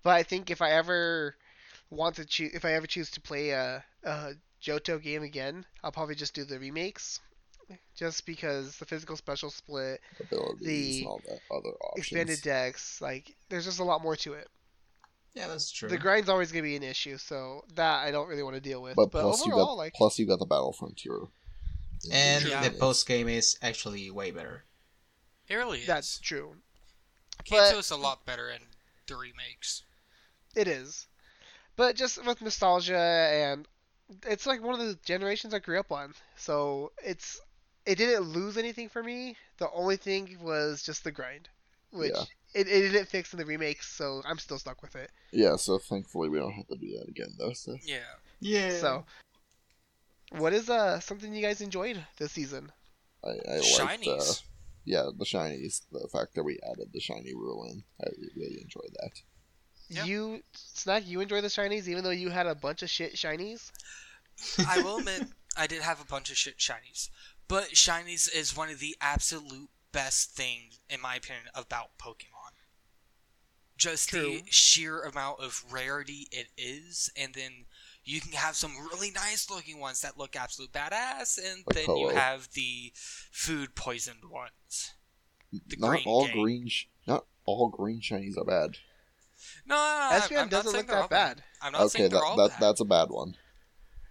But 0.03 0.15
I 0.15 0.23
think 0.23 0.49
if 0.49 0.61
I 0.61 0.71
ever 0.71 1.35
want 1.91 2.15
to 2.15 2.25
choose, 2.25 2.51
if 2.53 2.65
I 2.65 2.73
ever 2.73 2.87
choose 2.87 3.11
to 3.11 3.21
play 3.21 3.51
a, 3.51 3.83
a 4.03 4.33
Johto 4.63 5.01
game 5.01 5.21
again, 5.21 5.65
I'll 5.83 5.91
probably 5.91 6.15
just 6.15 6.33
do 6.33 6.43
the 6.43 6.57
remakes, 6.57 7.19
just 7.95 8.25
because 8.25 8.77
the 8.77 8.85
physical 8.85 9.15
special 9.15 9.51
split, 9.51 10.01
Abilities 10.19 10.59
The 10.65 10.97
and 10.99 11.07
all 11.07 11.21
that 11.27 11.39
other 11.51 11.69
options. 11.69 12.07
expanded 12.07 12.41
decks, 12.41 12.99
like 13.01 13.35
there's 13.49 13.65
just 13.65 13.79
a 13.79 13.83
lot 13.83 14.01
more 14.01 14.15
to 14.17 14.33
it. 14.33 14.47
Yeah, 15.35 15.47
that's 15.47 15.69
true. 15.71 15.89
The 15.89 15.97
grind's 15.97 16.29
always 16.29 16.51
gonna 16.51 16.63
be 16.63 16.75
an 16.75 16.83
issue, 16.83 17.17
so 17.17 17.63
that 17.75 18.03
I 18.05 18.11
don't 18.11 18.27
really 18.27 18.43
want 18.43 18.55
to 18.55 18.61
deal 18.61 18.81
with. 18.81 18.95
but 18.95 19.11
But, 19.11 19.21
plus 19.21 19.45
you 19.45 19.51
overall, 19.53 19.67
got 19.67 19.77
like 19.77 19.93
plus 19.93 20.17
you 20.17 20.25
got 20.25 20.39
the 20.39 20.45
Battle 20.45 20.73
Frontier. 20.73 21.19
and 22.11 22.43
True. 22.45 22.51
the 22.63 22.71
post 22.71 23.07
game 23.07 23.27
is 23.27 23.57
actually 23.61 24.09
way 24.11 24.31
better. 24.31 24.63
It 25.47 25.55
really 25.55 25.79
is. 25.81 25.87
that's 25.87 26.19
true. 26.19 26.55
Kanto's 27.45 27.91
a 27.91 27.95
lot 27.95 28.25
better 28.25 28.49
in 28.49 28.59
the 29.07 29.15
remakes. 29.15 29.83
It 30.55 30.67
is. 30.67 31.07
But 31.75 31.95
just 31.95 32.23
with 32.25 32.41
nostalgia 32.41 32.97
and 32.97 33.67
it's 34.25 34.45
like 34.45 34.63
one 34.63 34.79
of 34.79 34.85
the 34.87 34.97
generations 35.03 35.53
I 35.53 35.59
grew 35.59 35.79
up 35.79 35.91
on. 35.91 36.13
So 36.37 36.91
it's 37.03 37.39
it 37.85 37.97
didn't 37.97 38.21
lose 38.21 38.57
anything 38.57 38.89
for 38.89 39.03
me. 39.03 39.35
The 39.57 39.69
only 39.71 39.97
thing 39.97 40.37
was 40.41 40.81
just 40.83 41.03
the 41.03 41.11
grind. 41.11 41.49
Which 41.91 42.13
Yeah. 42.15 42.23
It, 42.55 42.67
it 42.67 42.91
didn't 42.91 43.07
fix 43.07 43.33
in 43.33 43.39
the 43.39 43.45
remakes, 43.45 43.87
so 43.87 44.21
I'm 44.25 44.39
still 44.39 44.57
stuck 44.57 44.81
with 44.81 44.95
it. 44.95 45.11
Yeah, 45.31 45.57
so 45.57 45.77
thankfully 45.77 46.29
we 46.29 46.39
don't 46.39 46.53
have 46.53 46.67
to 46.67 46.77
do 46.77 46.97
that 46.97 47.09
again 47.09 47.33
though. 47.37 47.53
So 47.53 47.75
Yeah. 47.83 47.97
Yeah. 48.39 48.77
So 48.77 49.05
what 50.31 50.53
is 50.53 50.69
uh 50.69 50.99
something 50.99 51.33
you 51.33 51.41
guys 51.41 51.61
enjoyed 51.61 52.03
this 52.17 52.31
season? 52.31 52.71
I, 53.23 53.29
I 53.29 53.83
liked, 53.83 54.07
uh, 54.07 54.33
yeah, 54.85 55.09
the 55.17 55.25
shinies. 55.25 55.81
The 55.91 56.07
fact 56.11 56.35
that 56.35 56.43
we 56.43 56.59
added 56.71 56.89
the 56.93 56.99
shiny 56.99 57.33
rule 57.33 57.65
in, 57.69 57.83
I 58.01 58.09
really 58.35 58.61
enjoyed 58.61 58.95
that. 59.01 59.11
Yeah. 59.89 60.05
You 60.05 60.43
snack, 60.53 61.03
you 61.05 61.21
enjoy 61.21 61.41
the 61.41 61.47
shinies 61.47 61.87
even 61.87 62.03
though 62.03 62.09
you 62.11 62.29
had 62.29 62.47
a 62.47 62.55
bunch 62.55 62.83
of 62.83 62.89
shit 62.89 63.15
shinies? 63.15 63.71
I 64.67 64.81
will 64.81 64.97
admit, 64.97 65.23
I 65.57 65.67
did 65.67 65.81
have 65.81 66.01
a 66.01 66.05
bunch 66.05 66.29
of 66.29 66.37
shit 66.37 66.57
shinies. 66.57 67.09
But 67.47 67.69
shinies 67.73 68.33
is 68.33 68.57
one 68.57 68.69
of 68.69 68.79
the 68.79 68.95
absolute 69.01 69.69
best 69.91 70.31
things, 70.31 70.79
in 70.89 70.99
my 71.01 71.15
opinion, 71.15 71.45
about 71.53 71.97
Pokemon. 71.97 72.34
Just 73.77 74.09
True. 74.09 74.21
the 74.39 74.43
sheer 74.49 75.01
amount 75.03 75.41
of 75.41 75.63
rarity 75.69 76.27
it 76.31 76.47
is, 76.57 77.09
and 77.17 77.33
then 77.33 77.65
you 78.05 78.21
can 78.21 78.31
have 78.31 78.55
some 78.55 78.71
really 78.91 79.11
nice 79.11 79.49
looking 79.49 79.79
ones 79.79 80.01
that 80.01 80.17
look 80.17 80.35
absolute 80.35 80.71
badass, 80.71 81.37
and 81.37 81.63
Like 81.67 81.85
then 81.85 81.97
you 81.97 82.09
have 82.09 82.49
the 82.53 82.93
food 82.95 83.75
poisoned 83.75 84.23
ones. 84.29 84.93
The 85.51 85.75
not 85.77 85.89
green 85.89 86.03
all 86.05 86.25
game. 86.27 86.41
green, 86.41 86.67
sh- 86.69 86.85
not 87.07 87.25
all 87.45 87.69
green 87.69 87.99
shinies 88.01 88.37
are 88.37 88.45
bad. 88.45 88.77
No, 89.65 89.75
no, 89.75 90.09
no, 90.09 90.21
SPM 90.25 90.41
I'm 90.43 90.49
doesn't 90.49 90.71
saying 90.71 90.87
look 90.87 90.95
that 90.95 91.09
bad. 91.09 91.43
I'm 91.61 91.71
not 91.73 91.81
Okay, 91.81 91.97
saying 91.99 92.09
they're 92.11 92.19
that, 92.19 92.25
all 92.25 92.37
that 92.37 92.51
bad. 92.51 92.59
that's 92.61 92.79
a 92.79 92.85
bad 92.85 93.09
one. 93.09 93.35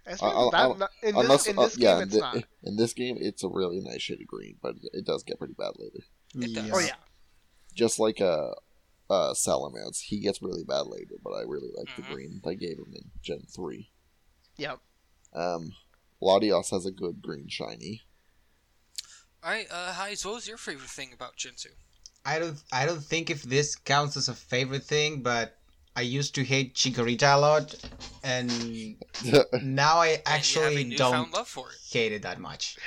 SPM 0.07 0.17
I'll- 0.21 0.51
bad- 0.51 0.89
in 1.01 1.15
this, 1.15 1.23
Unless, 1.23 1.47
in 1.47 1.57
uh, 1.59 1.63
this 1.63 1.77
yeah, 1.79 1.93
game 1.93 1.97
in, 1.97 2.03
it's 2.03 2.13
thi- 2.13 2.19
not. 2.21 2.43
in 2.63 2.75
this 2.77 2.93
game, 2.93 3.17
it's 3.19 3.43
a 3.43 3.49
really 3.49 3.79
nice 3.79 4.01
shade 4.03 4.21
of 4.21 4.27
green, 4.27 4.57
but 4.61 4.75
it 4.93 5.05
does 5.05 5.23
get 5.23 5.39
pretty 5.39 5.55
bad 5.57 5.71
later. 5.79 6.05
It 6.35 6.53
does. 6.53 6.69
Oh 6.71 6.79
yeah. 6.79 6.93
Just 7.73 7.97
like 7.99 8.21
uh, 8.21 8.51
uh, 9.09 9.33
Salamence, 9.33 10.01
he 10.01 10.19
gets 10.19 10.41
really 10.41 10.63
bad 10.63 10.87
later, 10.87 11.15
but 11.23 11.31
I 11.31 11.41
really 11.41 11.69
like 11.75 11.89
Mhm. 11.89 11.95
the 11.95 12.01
green. 12.03 12.41
I 12.45 12.53
gave 12.55 12.77
him 12.77 12.93
in 12.93 13.11
Gen 13.21 13.41
three. 13.49 13.91
Yep. 14.57 14.79
Um, 15.33 15.73
Latios 16.21 16.69
has 16.71 16.85
a 16.85 16.91
good 16.91 17.21
green 17.21 17.47
shiny. 17.49 18.03
Alright, 19.43 19.67
uh, 19.69 19.93
Haiz, 19.93 20.25
what 20.25 20.35
was 20.35 20.47
your 20.47 20.57
favorite 20.57 20.89
thing 20.89 21.13
about 21.13 21.35
Gen 21.35 21.53
2? 21.55 21.69
I 22.25 22.39
don't 22.39 22.61
I 22.71 22.85
don't 22.85 23.03
think 23.03 23.29
if 23.29 23.43
this 23.43 23.75
counts 23.75 24.17
as 24.17 24.27
a 24.29 24.33
favorite 24.33 24.83
thing, 24.83 25.21
but 25.21 25.57
I 25.95 26.01
used 26.01 26.33
to 26.35 26.43
hate 26.43 26.73
Chikorita 26.75 27.35
a 27.35 27.39
lot, 27.39 27.75
and 28.23 28.49
now 29.61 29.97
I 29.99 30.07
And 30.07 30.49
you 30.49 30.59
have 30.59 30.75
a 30.75 30.83
actually 30.83 30.95
don't 30.95 31.31
love 31.31 31.47
for 31.47 31.71
it. 31.71 31.77
hate 31.91 32.11
it 32.11 32.23
that 32.23 32.39
much. 32.39 32.77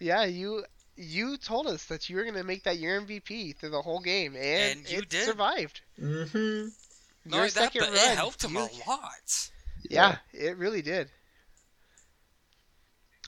Yeah, 0.00 0.24
you 0.24 0.64
you 0.96 1.36
told 1.38 1.66
us 1.66 1.84
that 1.86 2.08
you 2.08 2.16
were 2.16 2.24
gonna 2.24 2.44
make 2.44 2.64
that 2.64 2.78
your 2.78 3.00
MVP 3.00 3.56
through 3.56 3.70
the 3.70 3.82
whole 3.82 4.00
game, 4.00 4.34
and, 4.36 4.78
And 4.78 4.90
you 4.90 4.98
it 4.98 5.08
did. 5.08 5.24
survived. 5.24 5.80
Mm-hmm. 5.98 6.68
Not 7.26 7.34
Your 7.34 7.36
only 7.36 7.50
that, 7.50 7.52
second 7.52 7.80
but 7.82 7.90
run, 7.90 8.12
it 8.12 8.16
helped 8.16 8.44
him 8.44 8.52
you- 8.54 8.60
a 8.60 8.68
lot. 8.88 9.50
Yeah, 9.88 10.18
it 10.32 10.56
really 10.58 10.82
did. 10.82 11.08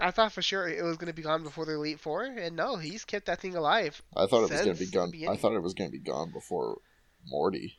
I 0.00 0.10
thought 0.10 0.32
for 0.32 0.42
sure 0.42 0.66
it 0.68 0.82
was 0.82 0.96
gonna 0.96 1.12
be 1.12 1.22
gone 1.22 1.42
before 1.42 1.64
the 1.64 1.74
Elite 1.74 2.00
Four, 2.00 2.24
and 2.24 2.56
no, 2.56 2.76
he's 2.76 3.04
kept 3.04 3.26
that 3.26 3.40
thing 3.40 3.54
alive. 3.56 4.00
I 4.16 4.26
thought 4.26 4.44
it 4.44 4.50
was 4.50 4.60
gonna 4.60 4.74
be 4.74 4.86
gone. 4.86 5.12
I 5.28 5.36
thought 5.36 5.54
it 5.54 5.62
was 5.62 5.74
gonna 5.74 5.90
be 5.90 5.98
gone 5.98 6.30
before 6.32 6.80
Morty. 7.26 7.76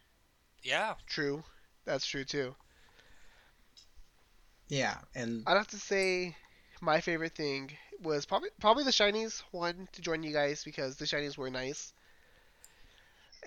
Yeah. 0.63 0.93
True, 1.08 1.43
that's 1.86 2.06
true 2.06 2.24
too. 2.24 2.56
Yeah, 4.69 4.98
and 5.13 5.43
I'd 5.46 5.58
have 5.58 5.67
to 5.69 5.78
say 5.80 6.36
my 6.82 7.02
favorite 7.02 7.36
thing 7.36 7.72
was 8.01 8.25
probably 8.25 8.49
probably 8.60 8.84
the 8.84 8.91
shinies. 8.91 9.41
One 9.51 9.88
to 9.93 10.01
join 10.01 10.23
you 10.23 10.34
guys 10.34 10.63
because 10.63 10.95
the 10.97 11.06
shinies 11.06 11.38
were 11.38 11.49
nice, 11.49 11.93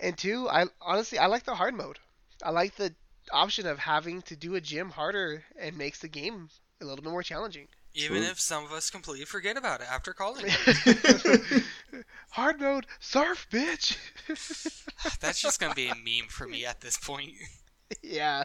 and 0.00 0.16
two, 0.16 0.48
I 0.48 0.66
honestly 0.80 1.18
I 1.18 1.26
like 1.26 1.44
the 1.44 1.54
hard 1.54 1.74
mode. 1.74 1.98
I 2.42 2.50
like 2.50 2.76
the 2.76 2.94
option 3.32 3.66
of 3.66 3.78
having 3.78 4.22
to 4.22 4.36
do 4.36 4.54
a 4.54 4.60
gym 4.60 4.90
harder 4.90 5.44
and 5.58 5.76
makes 5.76 6.00
the 6.00 6.08
game 6.08 6.48
a 6.80 6.84
little 6.84 7.02
bit 7.02 7.10
more 7.10 7.22
challenging. 7.22 7.68
Even 7.94 8.18
True. 8.18 8.30
if 8.30 8.38
some 8.38 8.62
of 8.62 8.72
us 8.72 8.90
completely 8.90 9.24
forget 9.24 9.56
about 9.56 9.80
it 9.80 9.86
after 9.90 10.12
calling. 10.12 10.44
Hard 12.30 12.60
mode, 12.60 12.86
surf, 13.00 13.46
bitch. 13.50 13.96
That's 15.20 15.40
just 15.40 15.58
gonna 15.58 15.74
be 15.74 15.88
a 15.88 15.94
meme 15.94 16.28
for 16.28 16.46
me 16.46 16.66
at 16.66 16.82
this 16.82 16.98
point. 16.98 17.32
yeah. 18.02 18.44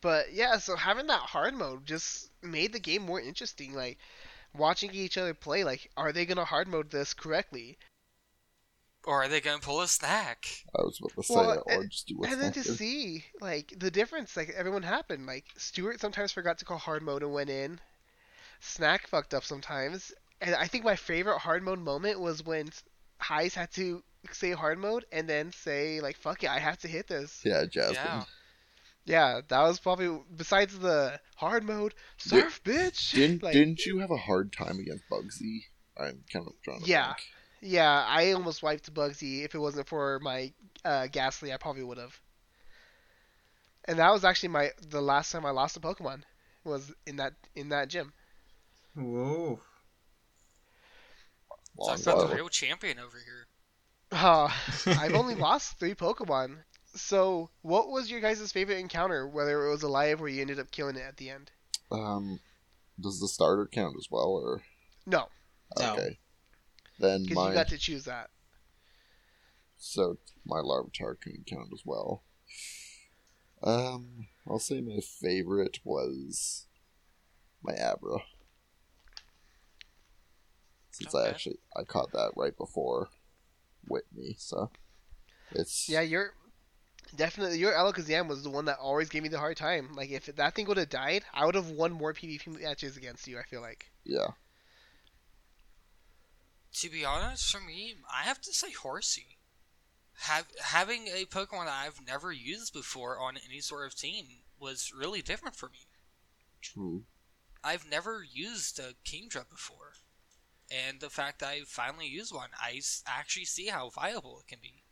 But 0.00 0.32
yeah, 0.32 0.56
so 0.56 0.74
having 0.74 1.06
that 1.08 1.20
hard 1.20 1.54
mode 1.54 1.84
just 1.84 2.30
made 2.42 2.72
the 2.72 2.80
game 2.80 3.02
more 3.02 3.20
interesting. 3.20 3.74
Like 3.74 3.98
watching 4.54 4.92
each 4.92 5.18
other 5.18 5.34
play. 5.34 5.64
Like, 5.64 5.90
are 5.96 6.12
they 6.12 6.26
gonna 6.26 6.44
hard 6.44 6.68
mode 6.68 6.90
this 6.90 7.14
correctly? 7.14 7.78
Or 9.04 9.22
are 9.22 9.28
they 9.28 9.40
gonna 9.40 9.60
pull 9.60 9.80
a 9.80 9.88
snack? 9.88 10.46
I 10.76 10.82
was 10.82 10.98
about 11.00 11.14
to 11.14 11.22
say, 11.22 11.34
Well, 11.34 11.62
or 11.66 11.84
just 11.84 12.08
do 12.08 12.16
what's 12.18 12.32
and 12.32 12.42
then 12.42 12.52
to 12.52 12.58
next. 12.58 12.76
see 12.76 13.24
like 13.40 13.72
the 13.76 13.90
difference, 13.90 14.36
like 14.36 14.50
everyone 14.50 14.82
happened. 14.82 15.26
Like 15.26 15.46
Stuart 15.56 16.00
sometimes 16.00 16.32
forgot 16.32 16.58
to 16.58 16.64
call 16.64 16.78
hard 16.78 17.02
mode 17.02 17.22
and 17.22 17.32
went 17.32 17.50
in. 17.50 17.80
Snack 18.60 19.06
fucked 19.06 19.34
up 19.34 19.44
sometimes, 19.44 20.12
and 20.40 20.54
I 20.54 20.66
think 20.66 20.84
my 20.84 20.96
favorite 20.96 21.38
hard 21.38 21.62
mode 21.62 21.78
moment 21.78 22.20
was 22.20 22.44
when 22.44 22.70
Haiz 23.22 23.54
had 23.54 23.70
to 23.72 24.02
say 24.32 24.50
hard 24.50 24.78
mode 24.78 25.04
and 25.12 25.28
then 25.28 25.52
say 25.52 26.00
like 26.00 26.16
"fuck 26.16 26.42
it, 26.42 26.50
I 26.50 26.58
have 26.58 26.78
to 26.78 26.88
hit 26.88 27.06
this." 27.06 27.40
Yeah, 27.44 27.64
Jasmine. 27.66 27.94
Yeah. 27.94 28.24
Yeah, 29.08 29.40
that 29.48 29.62
was 29.62 29.80
probably 29.80 30.20
besides 30.36 30.78
the 30.78 31.20
hard 31.36 31.64
mode 31.64 31.94
surf, 32.18 32.60
bitch. 32.64 33.12
Didn't 33.14 33.42
Like, 33.42 33.52
Didn't 33.54 33.86
you 33.86 33.98
have 33.98 34.10
a 34.10 34.16
hard 34.16 34.52
time 34.52 34.78
against 34.78 35.08
Bugsy? 35.10 35.64
I'm 35.96 36.24
kind 36.32 36.46
of 36.46 36.54
trying 36.62 36.80
to 36.80 36.86
Yeah. 36.86 37.14
think. 37.14 37.18
Yeah, 37.60 38.04
I 38.06 38.32
almost 38.32 38.62
wiped 38.62 38.92
Bugsy. 38.94 39.44
If 39.44 39.54
it 39.54 39.58
wasn't 39.58 39.88
for 39.88 40.20
my 40.20 40.52
uh, 40.84 41.08
Gastly, 41.08 41.52
I 41.52 41.56
probably 41.56 41.82
would 41.82 41.98
have. 41.98 42.20
And 43.86 43.98
that 43.98 44.12
was 44.12 44.24
actually 44.24 44.50
my 44.50 44.72
the 44.80 45.00
last 45.00 45.32
time 45.32 45.44
I 45.44 45.50
lost 45.50 45.76
a 45.76 45.80
Pokemon 45.80 46.22
was 46.64 46.92
in 47.06 47.16
that 47.16 47.34
in 47.56 47.70
that 47.70 47.88
gym. 47.88 48.12
Whoa. 48.94 49.62
Long 51.78 51.96
Talk 51.96 52.00
about 52.00 52.18
while. 52.18 52.28
the 52.28 52.34
real 52.34 52.48
champion 52.48 52.98
over 52.98 53.18
here. 53.18 53.48
Uh, 54.12 54.50
I've 54.86 55.14
only 55.14 55.34
lost 55.34 55.78
three 55.78 55.94
Pokemon. 55.94 56.64
So, 56.98 57.50
what 57.62 57.88
was 57.90 58.10
your 58.10 58.20
guys' 58.20 58.50
favorite 58.50 58.78
encounter? 58.78 59.26
Whether 59.26 59.66
it 59.66 59.70
was 59.70 59.82
alive 59.84 60.20
or 60.20 60.28
you 60.28 60.40
ended 60.40 60.58
up 60.58 60.70
killing 60.72 60.96
it 60.96 61.02
at 61.06 61.16
the 61.16 61.30
end? 61.30 61.50
Um, 61.92 62.40
does 63.00 63.20
the 63.20 63.28
starter 63.28 63.66
count 63.66 63.94
as 63.98 64.08
well, 64.10 64.30
or 64.30 64.62
No, 65.06 65.28
No. 65.78 65.92
okay? 65.94 66.18
Then 66.98 67.22
because 67.22 67.36
my 67.36 67.48
you 67.48 67.54
got 67.54 67.68
to 67.68 67.78
choose 67.78 68.04
that. 68.04 68.30
so 69.76 70.18
my 70.44 70.56
Larvitar 70.58 71.18
can 71.20 71.44
count 71.46 71.68
as 71.72 71.82
well. 71.84 72.24
Um, 73.62 74.26
I'll 74.48 74.58
say 74.58 74.80
my 74.80 74.98
favorite 75.00 75.78
was 75.84 76.66
my 77.62 77.74
Abra. 77.74 78.18
Since 80.90 81.14
I 81.14 81.28
actually 81.28 81.58
I 81.76 81.84
caught 81.84 82.10
that 82.12 82.32
right 82.34 82.56
before 82.56 83.08
Whitney, 83.86 84.34
so 84.36 84.70
it's 85.52 85.88
Yeah, 85.88 86.00
you're 86.00 86.32
definitely 87.16 87.58
your 87.58 87.72
Alakazam 87.72 88.28
was 88.28 88.42
the 88.42 88.50
one 88.50 88.66
that 88.66 88.78
always 88.78 89.08
gave 89.08 89.22
me 89.22 89.28
the 89.28 89.38
hard 89.38 89.56
time. 89.56 89.94
Like 89.94 90.10
if 90.10 90.26
that 90.26 90.54
thing 90.54 90.66
would 90.66 90.76
have 90.76 90.88
died, 90.90 91.24
I 91.32 91.46
would 91.46 91.54
have 91.54 91.70
won 91.70 91.92
more 91.92 92.12
PvP 92.14 92.60
matches 92.60 92.96
against 92.96 93.26
you. 93.26 93.38
I 93.38 93.42
feel 93.42 93.60
like. 93.60 93.90
yeah 94.04 94.28
To 96.74 96.90
be 96.90 97.04
honest, 97.04 97.50
for 97.50 97.60
me, 97.60 97.96
I 98.12 98.22
have 98.22 98.40
to 98.42 98.52
say 98.52 98.72
Horsey. 98.72 99.38
Have, 100.22 100.46
having 100.60 101.06
a 101.06 101.26
Pokemon 101.26 101.66
that 101.66 101.84
I've 101.84 102.04
never 102.04 102.32
used 102.32 102.72
before 102.72 103.18
on 103.20 103.36
any 103.36 103.60
sort 103.60 103.86
of 103.86 103.94
team 103.94 104.26
was 104.58 104.92
really 104.96 105.22
different 105.22 105.54
for 105.54 105.68
me. 105.68 105.86
true. 106.60 107.04
I've 107.62 107.88
never 107.88 108.24
used 108.24 108.78
a 108.78 108.94
Kingdra 109.04 109.48
before. 109.48 109.94
And 110.70 111.00
the 111.00 111.10
fact 111.10 111.38
that 111.40 111.48
I 111.48 111.60
finally 111.66 112.06
used 112.06 112.34
one, 112.34 112.50
I 112.60 112.80
actually 113.06 113.46
see 113.46 113.68
how 113.68 113.90
viable 113.90 114.40
it 114.40 114.48
can 114.48 114.58
be. 114.60 114.82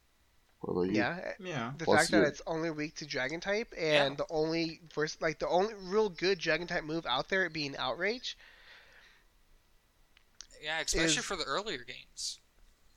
What 0.60 0.72
about 0.72 0.82
you? 0.88 0.92
Yeah, 0.96 1.34
Yeah. 1.38 1.72
the 1.76 1.84
Plus 1.84 1.98
fact 2.00 2.10
that 2.10 2.16
you're- 2.18 2.28
it's 2.28 2.42
only 2.46 2.70
weak 2.70 2.96
to 2.96 3.06
Dragon 3.06 3.40
type 3.40 3.72
and 3.76 4.12
Yeah. 4.12 4.16
the 4.16 4.26
only 4.30 4.80
first 4.90 5.20
like 5.22 5.38
the 5.38 5.48
only 5.48 5.74
real 5.74 6.08
good 6.08 6.38
Dragon 6.38 6.66
type 6.66 6.84
move 6.84 7.06
out 7.06 7.28
there 7.28 7.48
being 7.50 7.76
Outrage. 7.76 8.36
Yeah, 10.62 10.80
especially 10.80 11.18
Is- 11.18 11.24
for 11.24 11.36
the 11.36 11.44
earlier 11.44 11.84
games. 11.84 12.40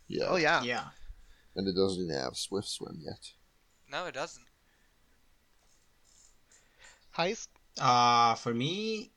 Yeah. 0.08 0.26
Oh 0.26 0.38
yeah. 0.38 0.64
Yeah. 0.64 0.90
And 1.56 1.68
it 1.68 1.74
doesn't 1.74 2.04
even 2.04 2.16
have 2.16 2.38
Swift 2.38 2.68
Swim 2.70 3.00
yet. 3.02 3.34
No, 3.88 4.06
it 4.06 4.14
doesn't. 4.14 4.46
Heist. 7.18 7.48
Uh, 7.78 8.36
for 8.36 8.54
me, 8.54 9.12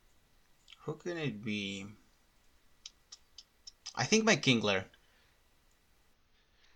who 0.81 0.95
can 0.97 1.17
it 1.17 1.45
be? 1.45 1.87
I 3.95 4.05
think 4.05 4.25
my 4.25 4.37
Kingler. 4.37 4.87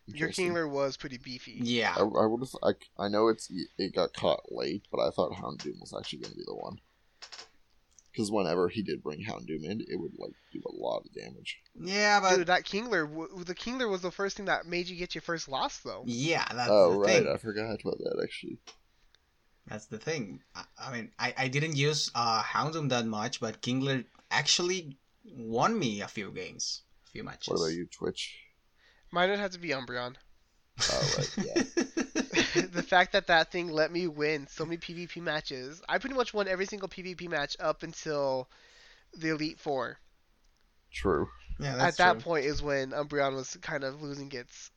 Your 0.06 0.28
Kingler 0.30 0.70
was 0.70 0.96
pretty 0.96 1.18
beefy. 1.18 1.58
Yeah. 1.62 1.94
I, 1.96 2.00
I 2.00 2.26
would 2.26 2.40
have. 2.40 2.54
I, 2.62 3.04
I 3.04 3.08
know 3.08 3.28
it's 3.28 3.50
it 3.78 3.94
got 3.94 4.12
caught 4.12 4.52
late, 4.52 4.86
but 4.90 5.00
I 5.00 5.10
thought 5.10 5.32
Houndoom 5.32 5.80
was 5.80 5.94
actually 5.98 6.20
going 6.20 6.32
to 6.32 6.38
be 6.38 6.44
the 6.46 6.54
one. 6.54 6.78
Because 8.12 8.30
whenever 8.30 8.68
he 8.68 8.82
did 8.82 9.02
bring 9.02 9.24
Houndoom 9.24 9.64
in, 9.64 9.82
it 9.82 10.00
would 10.00 10.12
like 10.16 10.32
do 10.52 10.62
a 10.64 10.72
lot 10.72 11.04
of 11.04 11.12
damage. 11.12 11.58
Yeah, 11.78 12.20
but 12.20 12.36
Dude, 12.36 12.46
that 12.46 12.64
Kingler, 12.64 13.06
w- 13.06 13.44
the 13.44 13.54
Kingler 13.54 13.90
was 13.90 14.00
the 14.00 14.10
first 14.10 14.36
thing 14.38 14.46
that 14.46 14.64
made 14.64 14.88
you 14.88 14.96
get 14.96 15.14
your 15.14 15.22
first 15.22 15.48
loss, 15.48 15.78
though. 15.80 16.02
yeah, 16.06 16.46
that's 16.50 16.70
oh 16.70 16.92
the 16.92 16.98
right, 16.98 17.24
thing. 17.24 17.28
I 17.28 17.36
forgot 17.36 17.80
about 17.80 17.98
that 17.98 18.20
actually. 18.22 18.58
That's 19.66 19.86
the 19.86 19.98
thing. 19.98 20.40
I, 20.54 20.62
I 20.78 20.92
mean, 20.92 21.10
I, 21.18 21.34
I 21.36 21.48
didn't 21.48 21.76
use 21.76 22.10
uh, 22.14 22.40
Houndoom 22.42 22.88
that 22.90 23.04
much, 23.04 23.40
but 23.40 23.60
Kingler 23.60 24.04
actually 24.30 24.96
won 25.24 25.78
me 25.78 26.00
a 26.00 26.08
few 26.08 26.30
games, 26.30 26.82
a 27.08 27.10
few 27.10 27.24
matches. 27.24 27.48
What 27.48 27.56
about 27.56 27.74
you, 27.74 27.86
Twitch? 27.86 28.38
Mine 29.16 29.30
would 29.30 29.38
have 29.38 29.52
to 29.52 29.58
be 29.58 29.70
Umbreon. 29.70 30.14
Oh 30.92 31.08
right, 31.16 31.30
yeah. 31.38 31.62
the 32.72 32.82
fact 32.82 33.12
that 33.12 33.28
that 33.28 33.50
thing 33.50 33.68
let 33.70 33.90
me 33.90 34.06
win 34.06 34.46
so 34.46 34.66
many 34.66 34.76
PvP 34.76 35.22
matches. 35.22 35.80
I 35.88 35.96
pretty 35.96 36.16
much 36.16 36.34
won 36.34 36.48
every 36.48 36.66
single 36.66 36.86
PvP 36.88 37.26
match 37.26 37.56
up 37.58 37.82
until 37.82 38.50
the 39.16 39.30
Elite 39.30 39.58
Four. 39.58 39.98
True. 40.92 41.30
yeah, 41.58 41.76
that's 41.76 41.94
At 41.94 41.96
that 41.96 42.12
true. 42.12 42.20
point 42.20 42.44
is 42.44 42.62
when 42.62 42.90
Umbreon 42.90 43.34
was 43.34 43.56
kind 43.62 43.84
of 43.84 44.02
losing 44.02 44.30
its, 44.32 44.70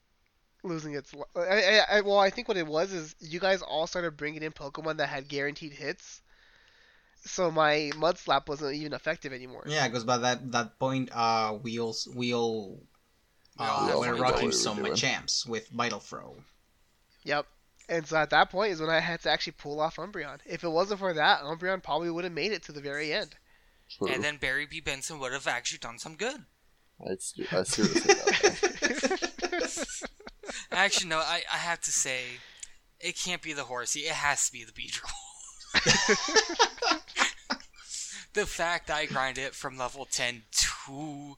losing 0.64 0.94
its. 0.94 1.14
I, 1.36 1.40
I, 1.42 1.86
I, 1.98 2.02
well, 2.02 2.20
I 2.20 2.30
think 2.30 2.48
what 2.48 2.58
it 2.58 2.66
was 2.68 2.94
is 2.94 3.16
you 3.20 3.42
guys 3.42 3.62
all 3.62 3.88
started 3.88 4.16
bringing 4.16 4.44
in 4.44 4.54
Pokemon 4.54 4.98
that 4.98 5.10
had 5.10 5.28
guaranteed 5.28 5.74
hits. 5.74 6.22
So 7.26 7.52
my 7.52 7.92
Mud 7.98 8.18
Slap 8.18 8.48
wasn't 8.48 8.76
even 8.76 8.94
effective 8.94 9.34
anymore. 9.34 9.66
Yeah, 9.68 9.88
because 9.88 10.06
by 10.06 10.18
that 10.20 10.52
that 10.54 10.80
point, 10.80 11.10
uh, 11.14 11.54
wheels 11.54 12.08
wheel. 12.16 12.80
We 13.60 13.66
all 13.66 13.84
Uh, 13.84 13.88
have 13.88 14.16
we're 14.16 14.22
rocking 14.22 14.40
doing 14.42 14.52
so 14.54 14.72
what 14.72 14.84
we 14.84 14.90
Machamps 14.92 15.46
with 15.46 15.68
Vital 15.70 16.00
Throw. 16.00 16.38
Yep. 17.24 17.46
And 17.90 18.08
so 18.08 18.18
at 18.18 18.30
that 18.30 18.50
point 18.52 18.72
is 18.72 18.80
when 18.80 18.90
I 18.90 19.00
had 19.00 19.22
to 19.24 19.32
actually 19.32 19.54
pull 19.54 19.80
off 19.80 19.98
Umbreon. 19.98 20.40
If 20.46 20.64
it 20.64 20.70
wasn't 20.70 21.00
for 21.00 21.14
that, 21.14 21.42
Umbreon 21.42 21.84
probably 21.84 22.10
would 22.12 22.24
have 22.24 22.34
made 22.34 22.52
it 22.52 22.64
to 22.64 22.72
the 22.72 22.82
very 22.82 23.12
end. 23.12 23.36
True. 23.90 24.08
And 24.08 24.24
then 24.24 24.38
Barry 24.38 24.68
B. 24.68 24.80
Benson 24.80 25.20
would 25.20 25.34
have 25.34 25.48
actually 25.48 25.80
done 25.80 25.98
some 25.98 26.16
good. 26.16 26.46
I, 27.02 27.14
I 27.14 27.64
seriously 27.64 28.14
doubt 28.14 28.26
that. 28.26 30.08
Actually, 30.72 31.10
no, 31.10 31.18
I, 31.18 31.42
I 31.52 31.58
have 31.58 31.82
to 31.82 31.92
say, 31.92 32.22
it 33.00 33.18
can't 33.18 33.42
be 33.42 33.54
the 33.54 33.64
Horsey. 33.64 34.02
It 34.02 34.14
has 34.14 34.48
to 34.48 34.52
be 34.52 34.64
the 34.64 34.72
Beedrill. 34.72 35.10
the 38.34 38.46
fact 38.46 38.88
that 38.88 38.98
I 38.98 39.06
grind 39.06 39.38
it 39.38 39.56
from 39.56 39.78
level 39.78 40.06
10 40.06 40.44
to, 40.52 41.36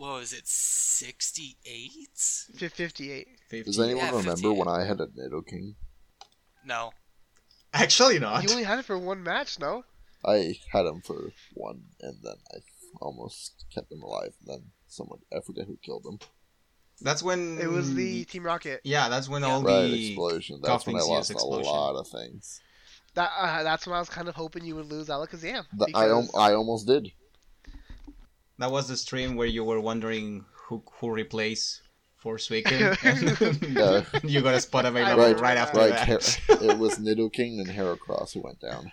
what 0.00 0.20
was 0.20 0.32
it, 0.32 0.46
68? 0.46 1.90
58. 2.56 3.26
Does 3.66 3.78
anyone 3.78 4.04
Yeah, 4.04 4.10
remember 4.10 4.30
58. 4.30 4.56
when 4.56 4.68
I 4.68 4.84
had 4.86 4.98
a 5.00 5.06
Nidoking? 5.08 5.74
No. 6.64 6.92
Actually, 7.74 8.18
not. 8.18 8.42
You 8.42 8.50
only 8.50 8.64
had 8.64 8.78
it 8.78 8.86
for 8.86 8.98
one 8.98 9.22
match, 9.22 9.58
no? 9.58 9.84
I 10.24 10.54
had 10.72 10.86
him 10.86 11.02
for 11.04 11.32
one, 11.54 11.82
and 12.00 12.16
then 12.22 12.34
I 12.54 12.58
almost 13.00 13.66
kept 13.74 13.92
him 13.92 14.02
alive. 14.02 14.32
And 14.40 14.48
then 14.48 14.62
someone, 14.88 15.18
I 15.32 15.40
forget 15.40 15.66
who 15.66 15.76
killed 15.82 16.06
him. 16.06 16.18
That's 17.02 17.22
when 17.22 17.58
It 17.60 17.68
was 17.70 17.94
the 17.94 18.24
Team 18.24 18.42
Rocket. 18.44 18.80
Yeah, 18.84 19.08
that's 19.10 19.28
when 19.28 19.42
Yeah. 19.42 19.48
all 19.52 19.62
Right, 19.62 19.82
the 19.82 20.06
explosion. 20.08 20.60
That's 20.62 20.86
when 20.86 20.96
I 20.96 21.00
lost 21.00 21.30
use 21.30 21.42
a 21.42 21.46
lot 21.46 21.96
of 21.96 22.08
things. 22.08 22.60
That 23.14 23.30
uh, 23.38 23.62
that's 23.64 23.86
when 23.86 23.96
I 23.96 23.98
was 23.98 24.08
kind 24.08 24.28
of 24.28 24.34
hoping 24.34 24.64
you 24.64 24.76
would 24.76 24.86
lose 24.86 25.08
Alakazam. 25.08 25.64
The, 25.76 25.88
I, 25.94 26.08
al- 26.08 26.22
because- 26.22 26.34
I 26.38 26.52
almost 26.54 26.86
did. 26.86 27.10
That 28.60 28.70
was 28.70 28.86
the 28.88 28.96
stream 28.96 29.34
where 29.36 29.46
you 29.46 29.64
were 29.64 29.80
wondering 29.80 30.44
who 30.68 30.82
who 31.00 31.10
replaced 31.10 31.82
Force 32.16 32.48
Weekend. 32.50 32.96
and 33.02 34.30
you 34.30 34.40
got 34.42 34.54
a 34.54 34.60
spot 34.60 34.84
available 34.86 35.22
Right, 35.24 35.40
right, 35.40 35.56
after 35.56 35.78
Right, 35.78 35.90
that. 35.90 36.06
Her- 36.08 36.64
it 36.70 36.78
was 36.78 36.98
Nidoking 36.98 37.58
and 37.60 37.68
Heracross 37.68 38.34
who 38.34 38.40
went 38.42 38.60
down. 38.60 38.92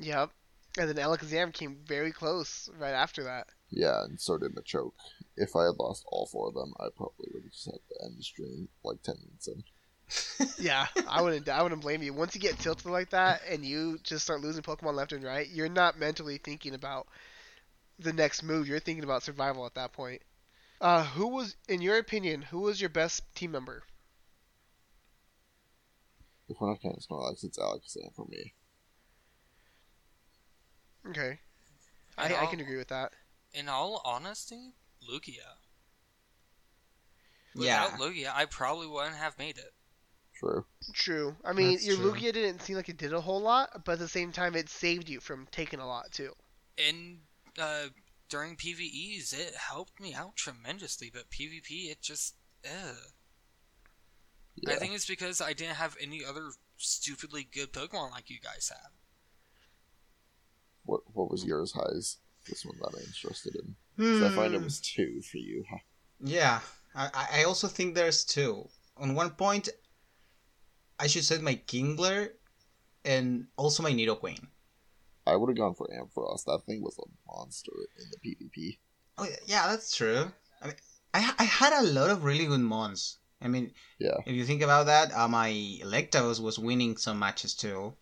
Yep. 0.00 0.30
And 0.78 0.88
then 0.90 0.96
Alakazam 0.96 1.52
came 1.52 1.78
very 1.86 2.12
close 2.12 2.68
right 2.78 2.92
after 2.92 3.24
that. 3.24 3.46
Yeah, 3.70 4.04
and 4.04 4.20
so 4.20 4.36
did 4.38 4.54
Machoke. 4.54 4.92
If 5.36 5.56
I 5.56 5.64
had 5.64 5.76
lost 5.78 6.04
all 6.08 6.26
four 6.26 6.48
of 6.48 6.54
them, 6.54 6.72
I 6.78 6.88
probably 6.94 7.28
would 7.32 7.44
have 7.44 7.52
just 7.52 7.64
had 7.66 7.74
to 7.88 8.04
end 8.04 8.18
the 8.18 8.22
stream 8.22 8.68
like 8.84 9.02
10 9.02 9.14
minutes 9.24 9.48
in. 9.48 9.64
Yeah, 10.58 10.86
I 11.08 11.20
wouldn't. 11.20 11.48
I 11.48 11.62
wouldn't 11.62 11.82
blame 11.82 12.02
you. 12.02 12.12
Once 12.14 12.34
you 12.34 12.40
get 12.40 12.58
tilted 12.58 12.86
like 12.86 13.10
that 13.10 13.42
and 13.50 13.64
you 13.64 13.98
just 14.02 14.24
start 14.24 14.40
losing 14.40 14.62
Pokemon 14.62 14.94
left 14.94 15.12
and 15.12 15.22
right, 15.24 15.48
you're 15.48 15.68
not 15.68 15.98
mentally 15.98 16.38
thinking 16.38 16.74
about 16.74 17.06
the 17.98 18.12
next 18.12 18.42
move. 18.42 18.68
You're 18.68 18.80
thinking 18.80 19.04
about 19.04 19.22
survival 19.22 19.66
at 19.66 19.74
that 19.74 19.92
point. 19.92 20.22
Uh, 20.80 21.04
who 21.04 21.28
was, 21.28 21.56
in 21.68 21.80
your 21.82 21.98
opinion, 21.98 22.42
who 22.42 22.60
was 22.60 22.80
your 22.80 22.90
best 22.90 23.22
team 23.34 23.52
member? 23.52 23.84
If 26.48 26.60
we're 26.60 26.68
not 26.68 26.80
counting 26.80 27.00
Snorlax, 27.00 27.44
it's 27.44 27.58
Alakazam 27.58 28.14
for 28.14 28.26
me. 28.26 28.54
Okay, 31.08 31.40
In 32.18 32.32
I, 32.32 32.42
I 32.42 32.46
can 32.46 32.60
agree 32.60 32.76
with 32.76 32.88
that. 32.88 33.12
In 33.52 33.68
all 33.68 34.02
honesty, 34.04 34.74
Lugia. 35.08 35.56
Yeah. 37.54 37.86
Without 37.86 38.00
Lugia, 38.00 38.32
I 38.34 38.44
probably 38.46 38.86
wouldn't 38.86 39.16
have 39.16 39.38
made 39.38 39.58
it. 39.58 39.72
True. 40.34 40.66
True. 40.92 41.36
I 41.44 41.52
mean, 41.52 41.72
That's 41.72 41.86
your 41.86 41.96
true. 41.96 42.12
Lugia 42.12 42.32
didn't 42.32 42.60
seem 42.62 42.76
like 42.76 42.88
it 42.88 42.98
did 42.98 43.12
a 43.12 43.20
whole 43.20 43.40
lot, 43.40 43.84
but 43.84 43.92
at 43.92 43.98
the 44.00 44.08
same 44.08 44.32
time, 44.32 44.54
it 44.54 44.68
saved 44.68 45.08
you 45.08 45.20
from 45.20 45.46
taking 45.50 45.80
a 45.80 45.86
lot 45.86 46.12
too. 46.12 46.34
And 46.78 47.20
uh, 47.58 47.88
during 48.28 48.56
PVEs, 48.56 49.32
it 49.32 49.54
helped 49.56 50.00
me 50.00 50.14
out 50.14 50.36
tremendously, 50.36 51.10
but 51.12 51.30
PvP, 51.30 51.90
it 51.90 52.00
just. 52.02 52.34
Ugh. 52.64 52.96
Yeah. 54.56 54.72
I 54.72 54.76
think 54.76 54.94
it's 54.94 55.06
because 55.06 55.40
I 55.40 55.52
didn't 55.52 55.76
have 55.76 55.96
any 56.00 56.24
other 56.24 56.48
stupidly 56.78 57.44
good 57.52 57.72
Pokemon 57.72 58.10
like 58.10 58.30
you 58.30 58.38
guys 58.40 58.70
have. 58.70 58.90
What 60.84 61.02
What 61.14 61.30
was 61.30 61.44
yours, 61.44 61.72
Haiz? 61.72 62.16
This 62.48 62.64
one 62.64 62.76
that 62.78 62.94
I'm 62.96 63.04
interested 63.04 63.56
in. 63.56 63.76
'Cause 63.96 64.22
I 64.22 64.34
find 64.34 64.54
it 64.54 64.58
Hmm. 64.58 64.64
was 64.64 64.80
two 64.80 65.20
for 65.22 65.38
you. 65.38 65.64
Huh. 65.68 65.78
Yeah, 66.20 66.60
I, 66.94 67.10
I- 67.12 67.40
I 67.40 67.44
also 67.44 67.66
think 67.68 67.94
there's 67.94 68.24
two. 68.24 68.68
On 68.96 69.14
one 69.14 69.30
point, 69.30 69.68
I 70.98 71.06
should 71.06 71.24
say 71.24 71.38
my 71.38 71.56
Kingler 71.56 72.32
and 73.04 73.48
also 73.56 73.82
my 73.82 73.92
Nidoqueen. 73.92 74.48
I 75.26 75.36
would 75.36 75.48
have 75.50 75.56
gone 75.56 75.74
for 75.74 75.88
Ampharos. 75.88 76.44
That 76.44 76.62
thing 76.66 76.82
was 76.82 76.98
a 76.98 77.06
monster 77.26 77.72
in 77.98 78.06
the 78.10 78.18
PvP. 78.30 78.78
Oh 79.18 79.26
yeah, 79.46 79.68
that's 79.68 79.94
true. 79.96 80.30
I 80.62 80.66
mean, 80.66 80.76
I 81.14 81.34
I 81.38 81.44
had 81.44 81.72
a 81.72 81.86
lot 81.86 82.10
of 82.10 82.24
really 82.24 82.46
good 82.46 82.60
mons. 82.60 83.18
I 83.40 83.48
mean, 83.48 83.72
Yeah. 83.98 84.16
if 84.24 84.34
you 84.34 84.44
think 84.44 84.62
about 84.62 84.86
that, 84.86 85.12
uh, 85.12 85.28
my 85.28 85.50
Electabuzz 85.82 86.40
was 86.40 86.58
winning 86.58 86.96
some 86.96 87.18
matches 87.18 87.54
too. 87.54 87.94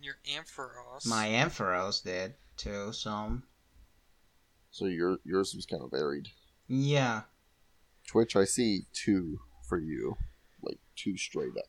Your 0.00 0.16
Ampharos. 0.26 1.06
My 1.06 1.28
Ampharos 1.28 2.02
did 2.02 2.34
too. 2.56 2.92
Some. 2.92 3.44
So 4.70 4.86
your 4.86 5.18
yours 5.24 5.54
was 5.54 5.66
kind 5.66 5.82
of 5.82 5.90
varied. 5.90 6.28
Yeah. 6.68 7.22
Twitch, 8.06 8.36
I 8.36 8.44
see 8.44 8.86
two 8.92 9.40
for 9.68 9.78
you, 9.78 10.16
like 10.62 10.78
two 10.96 11.16
straight 11.16 11.56
up. 11.56 11.66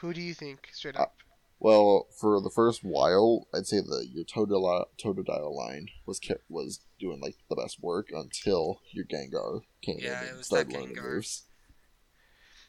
Who 0.00 0.12
do 0.14 0.20
you 0.20 0.34
think, 0.34 0.68
straight 0.72 0.96
Uh, 0.96 1.02
up? 1.02 1.16
Well, 1.60 2.06
for 2.20 2.40
the 2.40 2.50
first 2.50 2.84
while, 2.84 3.48
I'd 3.52 3.66
say 3.66 3.80
the 3.80 4.06
your 4.10 4.24
Totodile, 4.24 4.86
Totodile 5.02 5.52
line 5.54 5.88
was 6.06 6.18
kept, 6.20 6.48
was 6.48 6.80
doing 7.00 7.20
like 7.20 7.36
the 7.48 7.56
best 7.56 7.82
work 7.82 8.10
until 8.12 8.80
your 8.92 9.04
Gengar 9.04 9.62
came 9.82 9.98
Yeah, 9.98 10.20
in 10.20 10.26
it 10.26 10.28
and 10.30 10.38
was 10.38 10.46
started 10.46 10.72
that 10.72 10.78
learning 10.78 10.96
Gengar. 10.96 11.14
moves. 11.14 11.42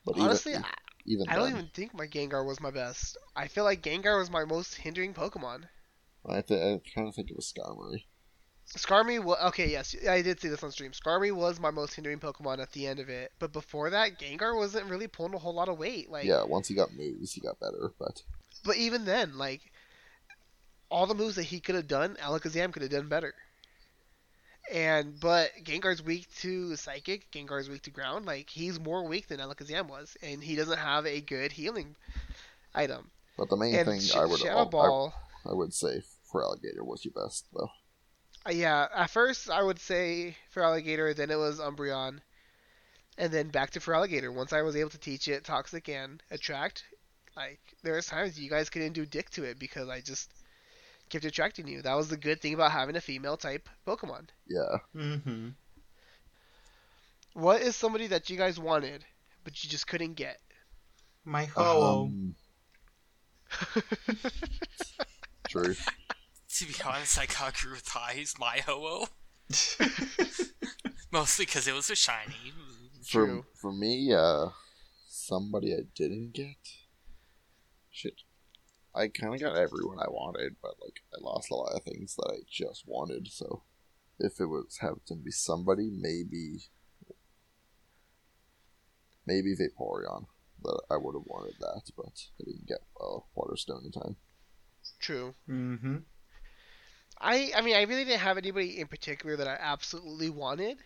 But 0.06 0.18
Honestly, 0.18 0.54
even, 0.54 0.64
I, 0.66 0.74
even 1.06 1.30
I 1.30 1.36
don't 1.36 1.46
then, 1.46 1.56
even 1.56 1.68
think 1.74 1.94
my 1.94 2.08
Gengar 2.08 2.44
was 2.46 2.60
my 2.60 2.72
best. 2.72 3.18
I 3.36 3.48
feel 3.48 3.64
like 3.64 3.82
Gengar 3.84 4.18
was 4.18 4.30
my 4.32 4.44
most 4.46 4.76
hindering 4.76 5.14
Pokemon. 5.14 5.66
I, 6.26 6.42
th- 6.42 6.60
I 6.60 6.82
kind 6.96 7.08
of 7.08 7.16
think 7.16 7.30
it 7.30 7.36
was 7.36 7.52
Skarmory. 7.52 8.06
Skarmy 8.76 9.24
was 9.24 9.40
okay. 9.46 9.70
Yes, 9.70 9.96
I 10.08 10.22
did 10.22 10.40
see 10.40 10.48
this 10.48 10.64
on 10.64 10.72
stream. 10.72 10.92
Skarmy 10.92 11.32
was 11.32 11.60
my 11.60 11.72
most 11.72 11.96
hindering 11.96 12.20
Pokemon 12.20 12.60
at 12.60 12.72
the 12.72 12.86
end 12.88 13.00
of 13.00 13.10
it, 13.10 13.32
but 13.40 13.52
before 13.52 13.90
that, 13.90 14.20
Gengar 14.20 14.56
wasn't 14.56 14.90
really 14.90 15.08
pulling 15.08 15.34
a 15.34 15.40
whole 15.40 15.54
lot 15.54 15.70
of 15.70 15.80
weight. 15.80 16.10
Like, 16.10 16.26
yeah, 16.26 16.44
once 16.44 16.68
he 16.68 16.76
got 16.76 16.94
moves, 16.94 17.34
he 17.34 17.42
got 17.42 17.60
better. 17.60 17.94
But 17.98 18.22
but 18.64 18.78
even 18.78 19.06
then, 19.06 19.38
like, 19.38 19.62
all 20.90 21.06
the 21.06 21.16
moves 21.16 21.36
that 21.36 21.44
he 21.44 21.60
could 21.60 21.76
have 21.76 21.88
done, 21.88 22.18
Alakazam 22.22 22.72
could 22.72 22.82
have 22.82 22.92
done 22.92 23.08
better. 23.08 23.34
And 24.72 25.20
but 25.20 25.52
Gengar's 25.64 26.02
weak 26.04 26.28
to 26.38 26.76
Psychic. 26.76 27.32
Gengar's 27.32 27.70
weak 27.70 27.82
to 27.84 27.90
Ground. 27.92 28.26
Like 28.26 28.50
he's 28.50 28.80
more 28.80 29.04
weak 29.08 29.28
than 29.28 29.40
Alakazam 29.40 29.88
was, 29.88 30.16
and 30.22 30.44
he 30.44 30.56
doesn't 30.56 30.78
have 30.78 31.08
a 31.08 31.22
good 31.22 31.52
healing 31.52 31.96
item. 32.76 33.10
but 33.36 33.50
the 33.50 33.58
main 33.58 33.74
and 33.74 33.88
thing 33.88 34.00
Sh- 34.00 34.16
I 34.16 34.26
would 34.26 34.40
Shadow 34.40 34.66
Ball. 34.66 35.14
I 35.50 35.54
would 35.54 35.74
say 35.74 36.04
Feraligatr 36.32 36.82
was 36.86 37.04
your 37.04 37.14
best 37.14 37.48
though. 37.54 37.70
Uh, 38.46 38.52
yeah, 38.52 38.88
at 38.96 39.10
first 39.10 39.50
I 39.50 39.64
would 39.64 39.80
say 39.80 40.38
Feraligatr, 40.54 41.16
then 41.16 41.32
it 41.32 41.38
was 41.38 41.60
Umbreon, 41.60 42.20
and 43.18 43.34
then 43.34 43.50
back 43.50 43.72
to 43.72 43.80
Feraligatr. 43.80 44.32
Once 44.32 44.54
I 44.54 44.62
was 44.62 44.76
able 44.76 44.92
to 44.92 45.00
teach 45.00 45.28
it 45.28 45.44
toxic 45.44 45.90
and 45.90 46.22
attract, 46.30 46.84
like 47.40 47.60
there 47.84 47.96
was 47.96 48.06
times 48.06 48.40
you 48.40 48.50
guys 48.50 48.70
couldn't 48.70 48.94
do 48.94 49.06
dick 49.06 49.30
to 49.32 49.44
it 49.44 49.60
because 49.60 49.90
I 49.90 50.02
just 50.02 50.32
kept 51.10 51.26
attracting 51.26 51.68
you. 51.68 51.82
That 51.82 51.96
was 51.96 52.10
the 52.10 52.18
good 52.18 52.42
thing 52.42 52.54
about 52.54 52.72
having 52.72 52.96
a 52.96 53.02
female 53.02 53.38
type 53.38 53.70
Pokemon. 53.88 54.28
Yeah, 54.48 54.78
Mm-hmm. 54.96 55.50
What 57.34 57.62
is 57.62 57.76
somebody 57.76 58.08
that 58.08 58.30
you 58.30 58.38
guys 58.38 58.60
wanted 58.60 59.06
but 59.44 59.64
you 59.64 59.70
just 59.70 59.88
couldn't 59.88 60.16
get? 60.16 60.40
My 61.26 61.46
Ho. 61.46 62.04
um, 62.06 62.36
true. 65.50 65.76
To 66.56 66.66
be 66.66 66.74
honest, 66.86 67.18
I 67.20 67.26
got 67.28 67.56
grew 67.56 67.72
with 67.74 67.86
Haiz, 67.86 68.38
my 68.40 68.58
Ho-Oh. 68.66 69.08
Mostly 71.12 71.46
because 71.46 71.68
it 71.68 71.74
was 71.74 71.90
a 71.90 71.96
shiny. 71.96 72.54
For 73.04 73.26
True. 73.26 73.46
for 73.54 73.72
me, 73.72 74.14
uh, 74.14 74.48
somebody 75.08 75.74
I 75.74 75.82
didn't 75.96 76.34
get. 76.34 76.58
Shit, 78.00 78.22
I 78.96 79.10
kind 79.10 79.34
of 79.34 79.42
got 79.42 79.58
everyone 79.58 80.00
I 80.00 80.10
wanted, 80.10 80.56
but 80.62 80.76
like 80.82 81.02
I 81.14 81.18
lost 81.20 81.52
a 81.52 81.56
lot 81.56 81.74
of 81.76 81.84
things 81.84 82.16
that 82.16 82.32
I 82.34 82.46
just 82.50 82.86
wanted. 82.88 83.28
So, 83.28 83.64
if 84.18 84.40
it 84.40 84.46
was 84.46 84.78
having 84.80 85.02
to 85.08 85.16
be 85.16 85.32
somebody, 85.32 85.90
maybe, 85.92 86.60
maybe 89.26 89.54
Vaporeon. 89.54 90.28
That 90.64 90.82
I 90.90 90.96
would 90.96 91.16
have 91.16 91.26
wanted 91.26 91.56
that, 91.60 91.92
but 91.98 92.30
I 92.40 92.46
didn't 92.46 92.68
get 92.68 92.80
a 93.02 93.04
uh, 93.04 93.20
Waterstone 93.36 93.84
in 93.84 93.92
time. 93.92 94.16
True. 95.00 95.36
mm-hmm. 95.50 95.98
I 97.20 97.52
I 97.54 97.62
mean 97.62 97.76
I 97.76 97.82
really 97.82 98.06
didn't 98.06 98.22
have 98.22 98.38
anybody 98.38 98.80
in 98.80 98.88
particular 98.88 99.36
that 99.36 99.48
I 99.48 99.58
absolutely 99.60 100.30
wanted. 100.30 100.78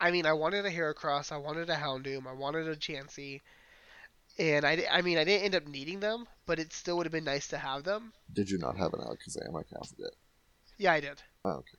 I 0.00 0.12
mean 0.12 0.26
I 0.26 0.32
wanted 0.32 0.64
a 0.64 0.70
Heracross, 0.70 1.32
I 1.32 1.38
wanted 1.38 1.70
a 1.70 1.74
Houndoom, 1.74 2.28
I 2.28 2.34
wanted 2.34 2.68
a 2.68 2.76
Chansey, 2.76 3.40
and 4.38 4.64
I, 4.64 4.84
I 4.90 5.02
mean 5.02 5.18
I 5.18 5.24
didn't 5.24 5.44
end 5.44 5.54
up 5.54 5.66
needing 5.66 6.00
them, 6.00 6.26
but 6.46 6.58
it 6.58 6.72
still 6.72 6.96
would 6.96 7.06
have 7.06 7.12
been 7.12 7.24
nice 7.24 7.48
to 7.48 7.58
have 7.58 7.84
them. 7.84 8.12
Did 8.32 8.50
you 8.50 8.58
not 8.58 8.76
have 8.76 8.92
an 8.94 9.00
Alakazam? 9.00 9.50
I 9.50 9.62
can't 9.62 9.86
forget. 9.86 10.12
Yeah, 10.78 10.92
I 10.92 11.00
did. 11.00 11.22
Oh, 11.44 11.50
okay. 11.50 11.78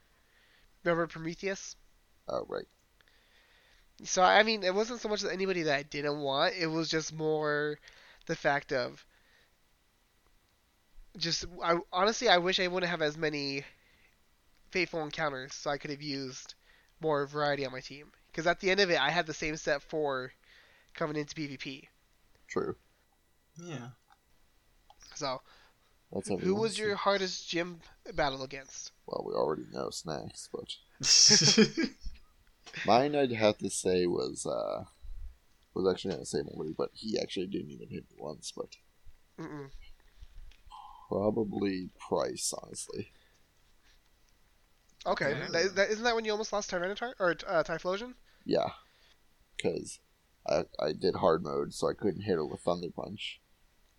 Remember 0.83 1.07
Prometheus? 1.07 1.75
Oh, 2.27 2.45
right. 2.47 2.65
So 4.03 4.21
I 4.21 4.43
mean 4.43 4.63
it 4.63 4.73
wasn't 4.73 5.01
so 5.01 5.09
much 5.09 5.21
that 5.21 5.33
anybody 5.33 5.63
that 5.63 5.77
I 5.77 5.83
didn't 5.83 6.19
want, 6.19 6.55
it 6.55 6.67
was 6.67 6.89
just 6.89 7.13
more 7.13 7.79
the 8.25 8.35
fact 8.35 8.71
of 8.71 9.05
just 11.17 11.45
I 11.63 11.77
honestly 11.91 12.29
I 12.29 12.37
wish 12.37 12.59
I 12.59 12.67
wouldn't 12.67 12.89
have 12.89 13.01
as 13.01 13.17
many 13.17 13.63
fateful 14.71 15.03
encounters 15.03 15.53
so 15.53 15.69
I 15.69 15.77
could 15.77 15.91
have 15.91 16.01
used 16.01 16.55
more 16.99 17.27
variety 17.27 17.65
on 17.65 17.71
my 17.71 17.79
team. 17.79 18.11
Because 18.31 18.47
at 18.47 18.59
the 18.59 18.71
end 18.71 18.79
of 18.79 18.89
it, 18.89 18.99
I 18.99 19.11
had 19.11 19.27
the 19.27 19.33
same 19.33 19.55
set 19.57 19.83
four 19.83 20.33
coming 20.95 21.15
into 21.15 21.35
PvP. 21.35 21.87
True. 22.53 22.75
Yeah. 23.57 23.87
So, 25.15 25.41
That's 26.11 26.27
who 26.27 26.35
everyone's- 26.35 26.61
was 26.61 26.77
your 26.77 26.95
hardest 26.95 27.49
gym 27.49 27.81
battle 28.13 28.43
against? 28.43 28.91
Well, 29.07 29.23
we 29.27 29.33
already 29.33 29.65
know 29.71 29.89
snacks, 29.89 30.47
but 30.53 30.75
mine 32.85 33.15
I'd 33.15 33.31
have 33.31 33.57
to 33.57 33.71
say 33.71 34.05
was 34.05 34.45
uh 34.45 34.85
was 35.73 35.91
actually 35.91 36.13
gonna 36.13 36.25
say 36.27 36.43
Morty, 36.53 36.75
but 36.77 36.91
he 36.93 37.17
actually 37.19 37.47
didn't 37.47 37.71
even 37.71 37.89
hit 37.89 38.03
me 38.11 38.17
once. 38.19 38.53
But 38.55 38.77
Mm-mm. 39.39 39.71
probably 41.09 41.89
Pryce, 41.97 42.53
honestly. 42.61 43.11
Okay, 45.07 45.31
Yeah. 45.31 45.47
that, 45.49 45.75
that, 45.75 45.89
isn't 45.89 46.03
that 46.03 46.15
when 46.15 46.23
you 46.23 46.31
almost 46.31 46.53
lost 46.53 46.69
Tyranitar 46.69 47.13
or 47.19 47.31
uh, 47.47 47.63
Typhlosion? 47.63 48.13
Yeah, 48.45 48.69
because 49.57 49.99
I 50.47 50.63
I 50.79 50.91
did 50.93 51.15
hard 51.15 51.43
mode, 51.43 51.73
so 51.73 51.89
I 51.89 51.93
couldn't 51.93 52.21
hit 52.23 52.37
it 52.37 52.49
with 52.49 52.61
Thunder 52.61 52.89
Punch, 52.95 53.39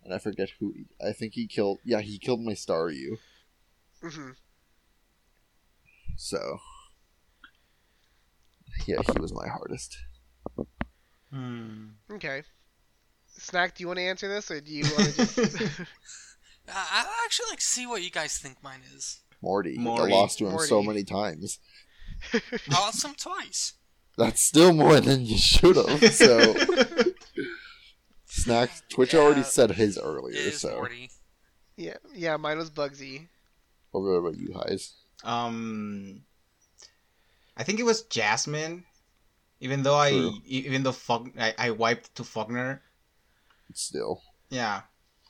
and 0.03 0.13
I 0.13 0.19
forget 0.19 0.49
who. 0.59 0.73
I 1.05 1.11
think 1.11 1.33
he 1.33 1.47
killed. 1.47 1.79
Yeah, 1.83 2.01
he 2.01 2.17
killed 2.17 2.41
my 2.41 2.53
Staryu. 2.53 3.17
Mm-hmm. 4.03 4.31
So 6.17 6.59
yeah, 8.85 8.97
he 9.13 9.19
was 9.19 9.33
my 9.33 9.47
hardest. 9.47 9.97
Hmm. 11.31 11.87
Okay. 12.11 12.43
Snack, 13.37 13.75
do 13.75 13.83
you 13.83 13.87
want 13.87 13.99
to 13.99 14.03
answer 14.05 14.27
this, 14.29 14.49
or 14.49 14.61
do 14.61 14.71
you 14.71 14.83
want 14.83 15.13
to 15.13 15.17
just? 15.17 15.37
I- 16.69 16.87
I'd 16.91 17.23
actually 17.25 17.47
like 17.49 17.59
to 17.59 17.65
see 17.65 17.85
what 17.85 18.01
you 18.03 18.09
guys 18.11 18.37
think 18.37 18.63
mine 18.63 18.81
is. 18.95 19.21
Morty. 19.41 19.77
Morty. 19.77 20.13
I 20.13 20.15
lost 20.15 20.37
to 20.39 20.47
him 20.47 20.57
so 20.59 20.81
many 20.81 21.03
times. 21.03 21.59
I 22.33 22.41
lost 22.71 23.03
him 23.03 23.13
twice. 23.15 23.73
That's 24.17 24.41
still 24.41 24.73
more 24.73 24.99
than 25.01 25.25
you 25.25 25.37
should 25.37 25.75
have. 25.75 26.13
So 26.13 26.55
Snacks. 28.25 28.83
Twitch 28.89 29.15
already 29.15 29.43
said 29.43 29.71
his 29.71 29.97
earlier, 29.97 30.37
is 30.37 30.61
so. 30.61 30.71
Morty. 30.75 31.09
Yeah, 31.77 31.97
yeah. 32.13 32.37
Mine 32.37 32.57
was 32.57 32.69
Bugsy. 32.69 33.27
What 33.91 34.01
about 34.01 34.37
you, 34.37 34.49
Haiz? 34.49 34.93
Um, 35.23 36.21
I 37.57 37.63
think 37.63 37.79
it 37.79 37.83
was 37.83 38.03
Jasmine. 38.03 38.85
Even 39.61 39.83
though 39.83 39.95
I, 39.95 40.11
True. 40.11 40.33
even 40.45 40.83
though 40.83 40.91
Fog, 40.91 41.31
I, 41.39 41.53
I 41.57 41.71
wiped 41.71 42.13
to 42.15 42.23
Falkner. 42.23 42.81
Still. 43.73 44.21
Yeah, 44.49 44.81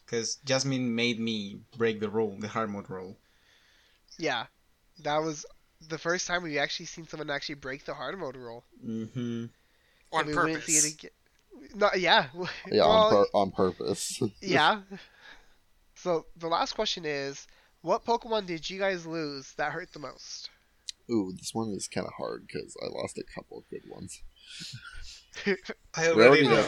because 0.06 0.38
Jasmine 0.46 0.94
made 0.94 1.20
me 1.20 1.60
break 1.78 2.00
the 2.00 2.10
rule, 2.10 2.36
the 2.40 2.48
hard 2.48 2.70
mode 2.70 2.90
rule. 2.90 3.18
Yeah, 4.18 4.48
that 5.04 5.22
was 5.22 5.46
the 5.90 5.98
first 5.98 6.28
time 6.28 6.44
we've 6.44 6.58
actually 6.58 6.86
seen 6.88 7.08
someone 7.08 7.30
actually 7.30 7.56
break 7.56 7.86
the 7.86 7.94
hard 7.94 8.18
mode 8.20 8.36
rule. 8.38 8.64
Mm-hmm. 8.86 9.46
On 10.12 10.20
And 10.20 10.28
we 10.30 10.36
wouldn't 10.36 10.54
purpose. 10.60 10.66
see 10.82 10.88
it 10.88 10.94
again. 10.94 11.12
No, 11.76 11.90
yeah. 11.96 12.28
Yeah, 12.72 12.82
Well, 12.86 12.92
on, 12.92 13.12
pur- 13.12 13.30
on 13.34 13.52
purpose. 13.52 14.22
yeah. 14.42 14.82
So 15.96 16.26
the 16.38 16.48
last 16.48 16.74
question 16.74 17.06
is, 17.06 17.48
what 17.82 18.06
Pokemon 18.06 18.46
did 18.48 18.70
you 18.70 18.80
guys 18.80 19.06
lose 19.06 19.54
that 19.58 19.72
hurt 19.72 19.92
the 19.94 20.00
most? 20.00 20.50
Ooh, 21.10 21.32
this 21.38 21.54
one 21.54 21.70
is 21.70 21.88
kind 21.88 22.08
of 22.08 22.14
hard 22.18 22.48
because 22.48 22.76
I 22.84 22.88
lost 22.88 23.18
a 23.18 23.24
couple 23.24 23.60
of 23.60 23.70
good 23.70 23.84
ones. 23.90 24.22
I 25.96 26.12
We 26.14 26.24
already 26.26 26.48
know. 26.48 26.66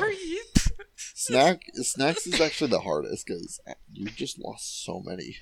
Snack 0.95 1.61
Snacks 1.73 2.27
is 2.27 2.39
actually 2.39 2.69
the 2.69 2.79
hardest 2.81 3.25
because 3.25 3.59
you 3.91 4.05
just 4.07 4.37
lost 4.39 4.83
so 4.85 5.01
many. 5.03 5.37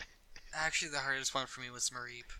Actually, 0.53 0.91
the 0.91 0.99
hardest 0.99 1.35
one 1.35 1.45
for 1.47 1.59
me 1.61 1.69
was 1.69 1.89
Mareep. 1.89 2.31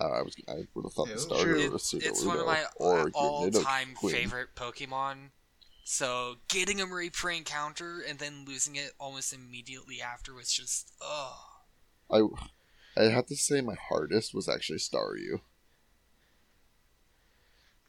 Uh, 0.00 0.08
I 0.08 0.22
was 0.22 0.34
I 0.48 0.66
would 0.74 0.84
have 0.84 0.92
thought 0.94 1.08
Ew. 1.08 1.14
the 1.14 1.20
starter 1.20 1.44
True. 1.44 1.72
or 1.72 1.76
It- 1.76 1.92
a 1.92 1.96
it's 2.08 2.24
one 2.24 2.38
of 2.38 2.46
my 2.46 2.64
or 2.76 3.10
all-time 3.14 3.94
favorite 3.96 4.54
Pokemon. 4.56 5.30
So 5.84 6.36
getting 6.48 6.80
a 6.80 6.86
Mareep 6.86 7.14
for 7.14 7.30
encounter 7.30 8.00
and 8.00 8.18
then 8.18 8.44
losing 8.46 8.76
it 8.76 8.92
almost 8.98 9.32
immediately 9.32 10.00
after 10.00 10.32
was 10.34 10.52
just 10.52 10.92
oh. 11.00 11.36
I 12.10 12.22
I 12.96 13.04
have 13.04 13.26
to 13.26 13.36
say 13.36 13.60
my 13.60 13.76
hardest 13.88 14.34
was 14.34 14.48
actually 14.48 14.78
Staryu 14.78 15.40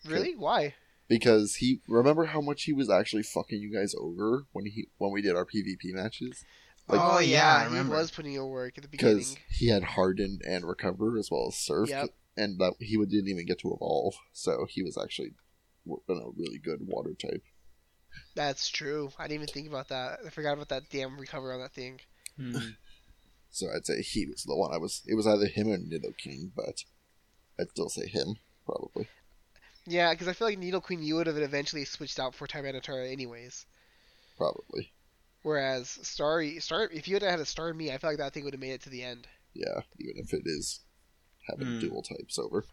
really? 0.06 0.36
Why? 0.36 0.76
because 1.08 1.56
he 1.56 1.82
remember 1.90 2.26
how 2.26 2.40
much 2.40 2.64
he 2.64 2.74
was 2.74 2.90
actually 2.90 3.24
fucking 3.24 3.60
you 3.62 3.72
guys 3.72 3.94
over 4.00 4.46
when 4.54 4.66
he 4.66 4.88
when 4.98 5.12
we 5.12 5.22
did 5.22 5.36
our 5.36 5.46
PvP 5.46 5.94
matches 5.94 6.46
Like- 6.92 7.02
Oh, 7.02 7.20
yeah, 7.20 7.68
I 7.72 7.84
he 7.84 7.90
was 7.90 8.12
putting 8.12 8.34
in 8.34 8.48
work 8.48 8.78
at 8.78 8.84
the 8.84 8.90
beginning. 8.90 9.18
because 9.18 9.36
he 9.50 9.70
had 9.70 9.84
hardened 9.84 10.42
and 10.46 10.66
recovered 10.66 11.18
as 11.18 11.30
well 11.32 11.48
as 11.48 11.56
Surf 11.56 11.90
Yep. 11.90 12.10
and 12.38 12.60
that 12.60 12.74
he 12.80 12.98
didn't 12.98 13.28
even 13.30 13.46
get 13.46 13.60
to 13.60 13.74
evolve 13.74 14.16
so 14.34 14.66
he 14.70 14.84
was 14.84 14.98
actually 14.98 15.32
w- 15.86 16.02
been 16.08 16.18
a 16.18 16.30
really 16.38 16.58
good 16.58 16.80
water 16.82 17.14
type. 17.14 17.44
That's 18.36 18.70
true. 18.70 19.12
I 19.18 19.24
didn't 19.28 19.44
even 19.44 19.54
think 19.54 19.68
about 19.68 19.88
that. 19.90 20.20
I 20.26 20.30
forgot 20.30 20.54
about 20.54 20.70
that 20.70 20.90
damn 20.90 21.18
recover 21.20 21.54
on 21.54 21.60
that 21.62 21.74
thing. 21.74 22.00
Mm. 22.40 22.76
So 23.54 23.68
I'd 23.76 23.86
say 23.86 24.02
he 24.02 24.26
was 24.28 24.44
the 24.46 24.56
one 24.56 24.74
I 24.74 24.78
was. 24.78 25.02
It 25.06 25.16
was 25.16 25.28
either 25.28 25.46
him 25.48 25.68
or 25.68 25.78
Nidoking, 25.78 26.52
but 26.56 26.86
I'd 27.60 27.70
still 27.72 27.90
say 27.90 28.08
him 28.08 28.38
probably. 28.66 29.10
Yeah, 29.86 30.14
because 30.14 30.30
I 30.30 30.34
feel 30.34 30.48
like 30.48 30.58
Nidoqueen 30.58 31.04
you 31.04 31.16
would 31.16 31.28
have 31.28 31.36
eventually 31.36 31.84
switched 31.84 32.18
out 32.18 32.34
for 32.34 32.48
Tyranitar 32.48 33.12
anyways. 33.12 33.66
Probably, 34.38 34.94
Whereas 35.44 35.90
Star, 35.90 36.44
Star, 36.60 36.90
if 36.92 37.08
you 37.08 37.16
had 37.16 37.24
had 37.24 37.40
a 37.40 37.44
Starmie, 37.44 37.92
I 37.92 37.98
feel 37.98 38.12
like 38.12 38.20
that 38.20 38.34
thing 38.34 38.44
would 38.44 38.54
have 38.54 38.60
made 38.62 38.74
it 38.74 38.82
to 38.84 38.90
the 38.90 39.04
end. 39.04 39.28
yeah. 39.54 39.82
Even 40.00 40.18
if 40.18 40.34
it 40.34 40.44
is 40.46 40.82
having 41.50 41.68
Hmm. 41.68 41.80
dual 41.80 42.04
types 42.04 42.38
over. 42.38 42.64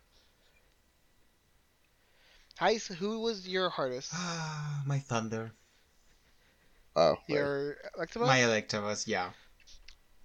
Haiz, 2.61 2.87
who 2.95 3.21
was 3.21 3.47
your 3.49 3.71
hardest? 3.71 4.13
my 4.87 4.99
thunder. 4.99 5.53
Oh, 6.97 7.11
right. 7.11 7.19
Your 7.29 7.77
Electabuzz? 7.99 8.27
My 8.27 8.39
Electabuzz, 8.41 9.07
yeah. 9.07 9.31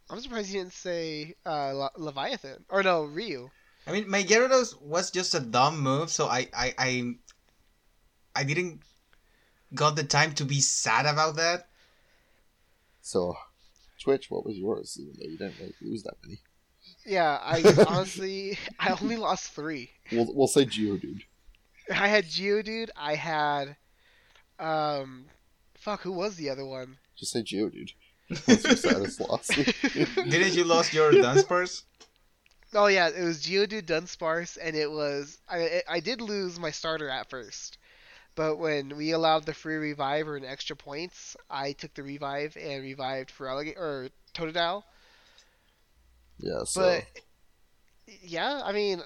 I'm 0.09 0.19
surprised 0.19 0.49
you 0.49 0.59
didn't 0.59 0.73
say 0.73 1.35
uh, 1.45 1.71
Le- 1.73 1.91
Leviathan 1.97 2.65
or 2.69 2.83
no 2.83 3.03
Ryu. 3.05 3.49
I 3.87 3.91
mean, 3.91 4.09
my 4.09 4.23
Gyarados 4.23 4.79
was 4.81 5.11
just 5.11 5.35
a 5.35 5.39
dumb 5.39 5.79
move, 5.79 6.09
so 6.09 6.27
I, 6.27 6.47
I, 6.55 6.73
I, 6.77 7.13
I 8.35 8.43
didn't 8.43 8.81
got 9.75 9.95
the 9.95 10.03
time 10.03 10.33
to 10.35 10.45
be 10.45 10.61
sad 10.61 11.05
about 11.05 11.35
that. 11.35 11.67
So 13.03 13.37
Twitch, 14.01 14.31
what 14.31 14.45
was 14.45 14.57
yours? 14.57 14.97
Even 14.99 15.13
though 15.19 15.29
you 15.29 15.37
didn't 15.37 15.59
really 15.59 15.75
lose 15.81 16.03
that 16.03 16.15
many. 16.23 16.39
Yeah, 17.05 17.37
I 17.41 17.61
honestly 17.87 18.57
I 18.79 18.97
only 18.99 19.17
lost 19.17 19.51
three. 19.51 19.91
We'll 20.11 20.33
we'll 20.33 20.47
say 20.47 20.65
Geodude. 20.65 21.21
I 21.93 22.07
had 22.07 22.25
Geodude. 22.25 22.89
I 22.95 23.15
had 23.15 23.75
um, 24.57 25.25
fuck, 25.75 26.01
who 26.01 26.11
was 26.11 26.37
the 26.37 26.49
other 26.49 26.65
one? 26.65 26.97
Just 27.17 27.33
say 27.33 27.43
Geodude. 27.43 27.91
What's 28.45 28.63
your 28.63 28.75
saddest 28.75 29.19
loss? 29.19 29.47
Didn't 29.93 30.55
you 30.55 30.63
lost 30.63 30.93
your 30.93 31.11
Dunsparce? 31.11 31.83
Oh 32.73 32.87
yeah, 32.87 33.09
it 33.09 33.23
was 33.23 33.43
Geodude 33.43 33.85
Dunsparce, 33.85 34.57
and 34.61 34.75
it 34.75 34.89
was 34.89 35.37
I 35.49 35.81
I 35.87 35.99
did 35.99 36.21
lose 36.21 36.59
my 36.59 36.71
starter 36.71 37.09
at 37.09 37.29
first, 37.29 37.77
but 38.35 38.57
when 38.57 38.95
we 38.95 39.11
allowed 39.11 39.45
the 39.45 39.53
free 39.53 39.75
revive 39.75 40.27
or 40.27 40.35
an 40.37 40.45
extra 40.45 40.75
points, 40.75 41.35
I 41.49 41.73
took 41.73 41.93
the 41.93 42.03
revive 42.03 42.57
and 42.57 42.83
revived 42.83 43.31
Feraligatr 43.31 43.77
or 43.77 44.09
Totodile. 44.33 44.83
yeah. 46.39 46.63
So 46.65 46.83
But 46.85 47.05
yeah, 48.21 48.61
I 48.63 48.71
mean, 48.71 49.01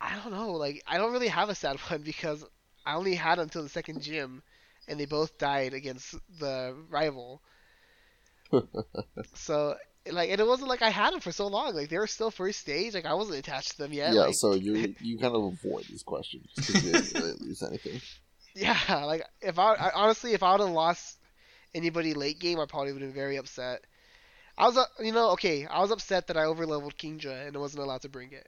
I 0.00 0.16
don't 0.16 0.32
know. 0.32 0.52
Like 0.52 0.82
I 0.86 0.98
don't 0.98 1.12
really 1.12 1.28
have 1.28 1.48
a 1.48 1.54
sad 1.54 1.78
one 1.90 2.02
because 2.02 2.44
I 2.84 2.94
only 2.94 3.14
had 3.14 3.36
them 3.38 3.44
until 3.44 3.62
the 3.62 3.68
second 3.68 4.02
gym, 4.02 4.42
and 4.88 4.98
they 5.00 5.06
both 5.06 5.38
died 5.38 5.72
against 5.74 6.14
the 6.38 6.76
rival. 6.90 7.42
so 9.34 9.76
like, 10.10 10.30
and 10.30 10.40
it 10.40 10.46
wasn't 10.46 10.68
like 10.68 10.82
I 10.82 10.90
had 10.90 11.12
them 11.12 11.20
for 11.20 11.32
so 11.32 11.46
long. 11.46 11.74
Like 11.74 11.88
they 11.88 11.98
were 11.98 12.06
still 12.06 12.30
first 12.30 12.58
stage. 12.60 12.94
Like 12.94 13.06
I 13.06 13.14
wasn't 13.14 13.38
attached 13.38 13.72
to 13.72 13.78
them 13.78 13.92
yet. 13.92 14.12
yeah. 14.14 14.20
like- 14.22 14.34
So 14.34 14.54
you 14.54 14.94
you 15.00 15.18
kind 15.18 15.34
of 15.34 15.44
avoid 15.44 15.84
these 15.84 16.02
questions 16.02 16.46
because 16.56 16.84
you 16.84 16.92
didn't 16.92 17.40
lose 17.40 17.62
anything. 17.62 18.00
Yeah, 18.54 18.76
like 19.06 19.24
if 19.40 19.58
I, 19.58 19.74
I 19.74 19.90
honestly, 19.94 20.32
if 20.34 20.42
I 20.42 20.52
would 20.52 20.60
have 20.60 20.70
lost 20.70 21.18
anybody 21.74 22.12
late 22.14 22.38
game, 22.38 22.60
I 22.60 22.66
probably 22.66 22.92
would 22.92 23.00
have 23.02 23.10
been 23.12 23.20
very 23.22 23.36
upset. 23.36 23.84
I 24.58 24.66
was, 24.66 24.76
uh, 24.76 24.84
you 25.00 25.12
know, 25.12 25.30
okay, 25.30 25.64
I 25.64 25.80
was 25.80 25.90
upset 25.90 26.26
that 26.26 26.36
I 26.36 26.42
overleveled 26.42 26.96
Kingdra 26.96 27.46
and 27.46 27.56
I 27.56 27.58
wasn't 27.58 27.82
allowed 27.82 28.02
to 28.02 28.10
bring 28.10 28.32
it. 28.32 28.46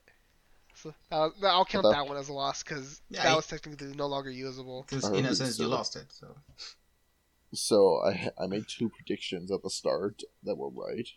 So 0.75 0.93
that 1.09 1.17
was, 1.17 1.31
I'll 1.43 1.65
count 1.65 1.83
that- 1.85 1.93
that 1.93 2.07
one 2.07 2.17
as 2.17 2.29
a 2.29 2.33
loss 2.33 2.61
because 2.61 3.01
Yeah, 3.09 3.23
that 3.23 3.31
I- 3.31 3.35
was 3.35 3.47
technically 3.47 3.93
no 3.95 4.05
longer 4.05 4.29
usable. 4.29 4.85
Because 4.87 5.05
I 5.05 5.15
in 5.15 5.25
a 5.25 5.33
sense 5.33 5.57
so. 5.57 5.63
you 5.63 5.69
lost 5.69 5.95
it. 5.95 6.05
So 6.11 6.35
So 7.53 8.01
I 8.05 8.29
I 8.37 8.47
made 8.47 8.65
two 8.67 8.89
predictions 8.89 9.51
at 9.51 9.63
the 9.63 9.69
start 9.69 10.21
that 10.43 10.55
were 10.57 10.69
right. 10.69 11.07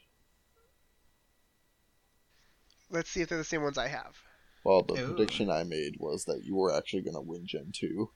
Let's 2.91 3.11
see 3.11 3.21
if 3.23 3.29
they're 3.29 3.39
the 3.39 3.45
same 3.45 3.63
ones 3.63 3.79
I 3.79 3.89
have. 3.89 4.17
Well, 4.65 4.83
the 4.83 4.99
Ooh. 4.99 5.07
prediction 5.07 5.51
I 5.51 5.65
made 5.65 5.97
was 5.99 6.25
that 6.27 6.45
you 6.45 6.55
were 6.57 6.73
actually 6.73 7.03
going 7.03 7.15
to 7.15 7.21
win 7.21 7.47
Gen 7.47 7.71
2. 7.73 8.11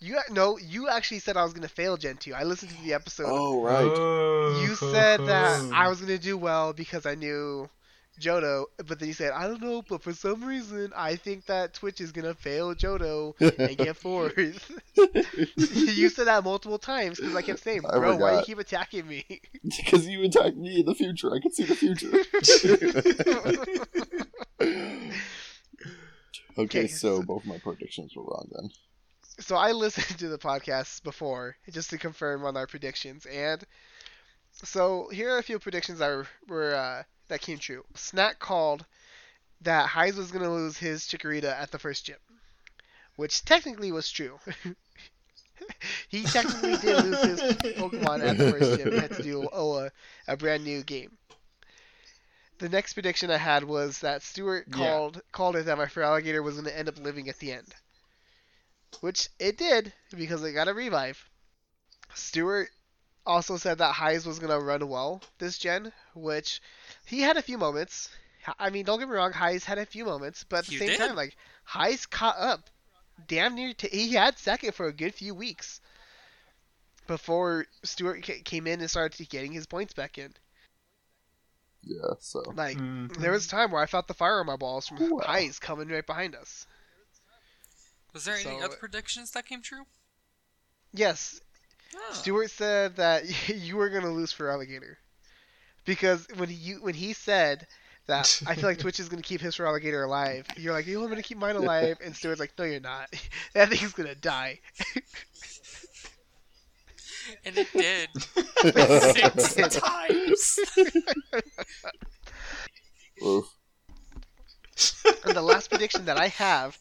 You 0.00 0.18
no, 0.30 0.58
you 0.58 0.88
actually 0.88 1.18
said 1.20 1.36
I 1.36 1.44
was 1.44 1.52
gonna 1.52 1.68
fail 1.68 1.96
Gen 1.96 2.16
two. 2.16 2.32
I 2.34 2.44
listened 2.44 2.70
to 2.72 2.82
the 2.82 2.94
episode. 2.94 3.26
Oh, 3.28 3.62
right. 3.62 3.98
Oh, 3.98 4.62
You 4.62 4.74
said 4.74 5.26
that 5.26 5.62
I 5.70 5.88
was 5.88 6.00
gonna 6.00 6.18
do 6.18 6.38
well 6.38 6.72
because 6.72 7.04
I 7.06 7.14
knew 7.14 7.68
Johto, 8.20 8.66
but 8.86 8.98
then 8.98 9.08
you 9.08 9.14
said 9.14 9.32
I 9.32 9.46
don't 9.46 9.60
know, 9.62 9.82
but 9.82 10.02
for 10.02 10.12
some 10.12 10.44
reason 10.44 10.92
I 10.96 11.16
think 11.16 11.46
that 11.46 11.74
Twitch 11.74 12.00
is 12.00 12.12
gonna 12.12 12.34
fail 12.34 12.74
Johto 12.74 13.34
and 13.40 13.76
get 13.76 13.96
fourth. 14.06 14.36
you 14.96 16.08
said 16.10 16.26
that 16.26 16.44
multiple 16.44 16.78
times 16.78 17.18
because 17.18 17.34
I 17.34 17.42
kept 17.42 17.60
saying, 17.60 17.80
"Bro, 17.82 18.16
why 18.16 18.32
do 18.32 18.36
you 18.38 18.42
keep 18.44 18.58
attacking 18.58 19.06
me?" 19.08 19.24
Because 19.84 20.06
you 20.06 20.22
attacked 20.22 20.56
me 20.56 20.80
in 20.80 20.86
the 20.86 20.94
future. 20.94 21.34
I 21.34 21.40
can 21.40 21.52
see 21.52 21.64
the 21.64 21.74
future. 21.74 22.10
okay, 26.58 26.86
so 26.86 27.22
both 27.22 27.44
my 27.44 27.58
predictions 27.58 28.14
were 28.14 28.24
wrong 28.24 28.48
then. 28.52 28.70
so 29.38 29.56
I 29.56 29.72
listened 29.72 30.18
to 30.18 30.28
the 30.28 30.38
podcast 30.38 31.02
before 31.02 31.56
just 31.70 31.90
to 31.90 31.98
confirm 31.98 32.44
on 32.44 32.56
our 32.56 32.66
predictions, 32.66 33.26
and 33.26 33.64
so 34.52 35.08
here 35.12 35.30
are 35.30 35.38
a 35.38 35.42
few 35.42 35.58
predictions 35.58 35.98
that 36.00 36.08
were, 36.08 36.26
were 36.48 36.74
uh, 36.74 37.02
that 37.30 37.42
came 37.42 37.58
true. 37.58 37.84
Snack 37.96 38.38
called 38.40 38.86
that 39.62 39.88
Haiz 39.90 40.16
was 40.16 40.30
gonna 40.32 40.52
lose 40.52 40.78
his 40.78 41.06
Chikorita 41.06 41.52
at 41.54 41.70
the 41.72 41.78
first 41.78 42.04
gym, 42.06 42.18
which 43.16 43.44
technically 43.44 43.92
was 43.92 44.10
true. 44.10 44.40
he 46.08 46.26
technically 46.26 46.76
did 46.76 46.98
lose 46.98 47.22
his 47.22 47.44
Pokemon 47.76 48.22
at 48.22 48.38
the 48.38 48.46
first 48.46 48.72
gym. 48.74 48.90
He 48.92 48.98
had 48.98 49.12
to 49.12 49.20
do 49.20 49.48
oh, 49.52 49.78
a, 49.78 49.90
a 50.28 50.36
brand 50.36 50.64
new 50.64 50.82
game. 50.84 51.18
The 52.58 52.68
next 52.68 52.94
prediction 52.94 53.30
I 53.30 53.38
had 53.38 53.64
was 53.64 54.00
that 54.00 54.22
Stuart 54.22 54.68
Yeah. 54.68 55.00
called 55.00 55.22
called 55.32 55.56
it 55.56 55.64
that 55.66 55.78
my 55.78 55.86
Feraligatr 55.86 56.42
was 56.42 56.54
going 56.56 56.66
to 56.66 56.76
end 56.78 56.88
up 56.88 56.98
living 56.98 57.28
at 57.28 57.38
the 57.38 57.52
end, 57.52 57.74
which 59.00 59.28
it 59.38 59.56
did 59.58 59.94
because 60.10 60.42
it 60.44 60.52
got 60.52 60.68
a 60.68 60.74
revive. 60.74 61.28
Stuart 62.14 62.70
also 63.26 63.56
said 63.56 63.78
that 63.78 63.94
Haiz 63.96 64.26
was 64.26 64.38
going 64.38 64.50
to 64.50 64.58
run 64.60 64.88
well 64.88 65.22
this 65.38 65.58
gen, 65.58 65.92
which 66.14 66.60
he 67.10 67.20
had 67.20 67.36
a 67.36 67.42
few 67.42 67.58
moments. 67.58 68.08
I 68.58 68.70
mean, 68.70 68.84
don't 68.86 68.98
get 68.98 69.08
me 69.08 69.14
wrong, 69.14 69.32
Haiz 69.32 69.64
had 69.64 69.76
a 69.78 69.84
few 69.84 70.04
moments, 70.06 70.44
but 70.48 70.60
at 70.60 70.66
the 70.66 70.72
You 70.72 70.78
same 70.78 70.88
did. 70.88 70.98
time, 70.98 71.14
like 71.16 71.36
Haiz 71.68 72.08
caught 72.08 72.38
up 72.38 72.70
damn 73.28 73.54
near. 73.54 73.74
To, 73.74 73.86
he 73.88 74.14
had 74.14 74.38
second 74.38 74.74
for 74.74 74.86
a 74.86 74.92
good 74.92 75.14
few 75.14 75.34
weeks. 75.34 75.80
before 77.06 77.66
Stuart 77.82 78.22
ca- 78.24 78.40
came 78.44 78.68
in 78.68 78.80
and 78.80 78.88
started 78.88 79.28
getting 79.28 79.50
his 79.50 79.66
points 79.66 79.92
back 79.92 80.16
in. 80.16 80.32
Yeah, 81.82 81.96
so 82.20 82.38
Like 82.54 82.76
Mhm. 82.76 83.16
there 83.16 83.32
was 83.32 83.46
a 83.46 83.48
time 83.48 83.72
where 83.72 83.82
I 83.82 83.86
felt 83.86 84.06
the 84.06 84.14
fire 84.14 84.38
on 84.38 84.46
my 84.46 84.54
balls 84.54 84.86
from 84.86 84.98
Wow. 85.10 85.24
Haiz 85.26 85.58
coming 85.60 85.88
right 85.88 86.06
behind 86.06 86.36
us. 86.36 86.68
Was 88.12 88.24
there 88.26 88.34
any 88.36 88.44
So- 88.44 88.60
other 88.64 88.76
predictions 88.76 89.32
that 89.32 89.44
came 89.46 89.60
true? 89.60 89.86
Yes, 90.92 91.40
Oh. 91.96 92.12
Stuart 92.12 92.52
said 92.52 92.94
that 92.96 93.24
you 93.48 93.76
were 93.76 93.88
gonna 93.90 94.12
lose 94.12 94.32
Feraligatr 94.32 94.96
because 95.90 96.24
when 96.36 96.48
he 96.48 96.74
when 96.74 96.94
he 96.94 97.12
said 97.12 97.66
that 98.06 98.40
I 98.46 98.54
feel 98.54 98.68
like 98.68 98.78
Twitch 98.84 99.00
is 99.00 99.08
gonna 99.08 99.22
keep 99.22 99.40
his 99.40 99.56
Feraligatr 99.56 100.04
alive, 100.04 100.46
you're 100.56 100.72
like, 100.72 100.86
you 100.86 101.00
want 101.00 101.10
me 101.10 101.16
to 101.16 101.22
keep 101.22 101.36
mine 101.36 101.56
alive? 101.56 101.98
And 102.04 102.14
Stuart's 102.14 102.38
like, 102.38 102.52
no, 102.56 102.64
you're 102.64 102.78
not. 102.78 103.08
that 103.54 103.70
thing's 103.70 103.92
gonna 103.92 104.14
die. 104.14 104.60
And 107.44 107.56
it 107.58 107.68
did 107.76 108.08
six 109.40 109.76
times. 109.76 110.58
and 115.24 115.34
the 115.36 115.42
last 115.42 115.70
prediction 115.70 116.04
that 116.06 116.16
I 116.16 116.28
have 116.28 116.78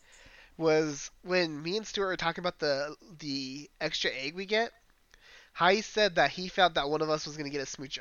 was 0.57 1.11
when 1.23 1.61
me 1.61 1.77
and 1.77 1.85
Stuart 1.85 2.07
were 2.07 2.17
talking 2.17 2.41
about 2.41 2.59
the 2.59 2.95
the 3.19 3.69
extra 3.81 4.11
egg 4.11 4.35
we 4.35 4.45
get. 4.45 4.71
Hai 5.53 5.81
said 5.81 6.15
that 6.15 6.31
he 6.31 6.47
felt 6.47 6.75
that 6.75 6.89
one 6.89 7.01
of 7.01 7.09
us 7.09 7.25
was 7.25 7.37
gonna 7.37 7.49
get 7.49 7.61
a 7.61 7.65
smooch 7.65 7.99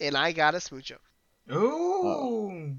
and 0.00 0.16
I 0.16 0.32
got 0.32 0.54
a 0.54 0.60
smooch 0.60 0.92
Ooh. 1.52 2.76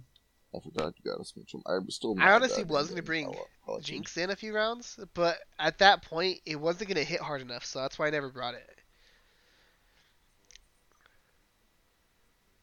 I 0.55 0.59
forgot 0.59 0.93
you 0.97 1.11
got 1.11 1.19
a 1.21 1.25
smooch 1.25 1.53
him. 1.53 1.61
I'm 1.67 1.89
still. 1.91 2.15
I 2.19 2.31
honestly 2.31 2.63
was 2.63 2.89
gonna 2.89 3.03
bring 3.03 3.27
oh, 3.27 3.29
oh, 3.29 3.33
I 3.33 3.37
li- 3.37 3.45
I 3.67 3.71
like 3.73 3.79
him. 3.79 3.83
Jynx 3.95 4.17
in 4.17 4.29
a 4.31 4.35
few 4.35 4.53
rounds, 4.55 4.99
but 5.13 5.37
at 5.59 5.77
that 5.79 6.01
point 6.03 6.39
it 6.45 6.59
wasn't 6.59 6.89
gonna 6.89 7.03
hit 7.03 7.19
hard 7.19 7.41
enough, 7.41 7.65
so 7.65 7.79
that's 7.81 7.99
why 7.99 8.07
I 8.07 8.09
never 8.09 8.29
brought 8.29 8.55
it. 8.55 8.79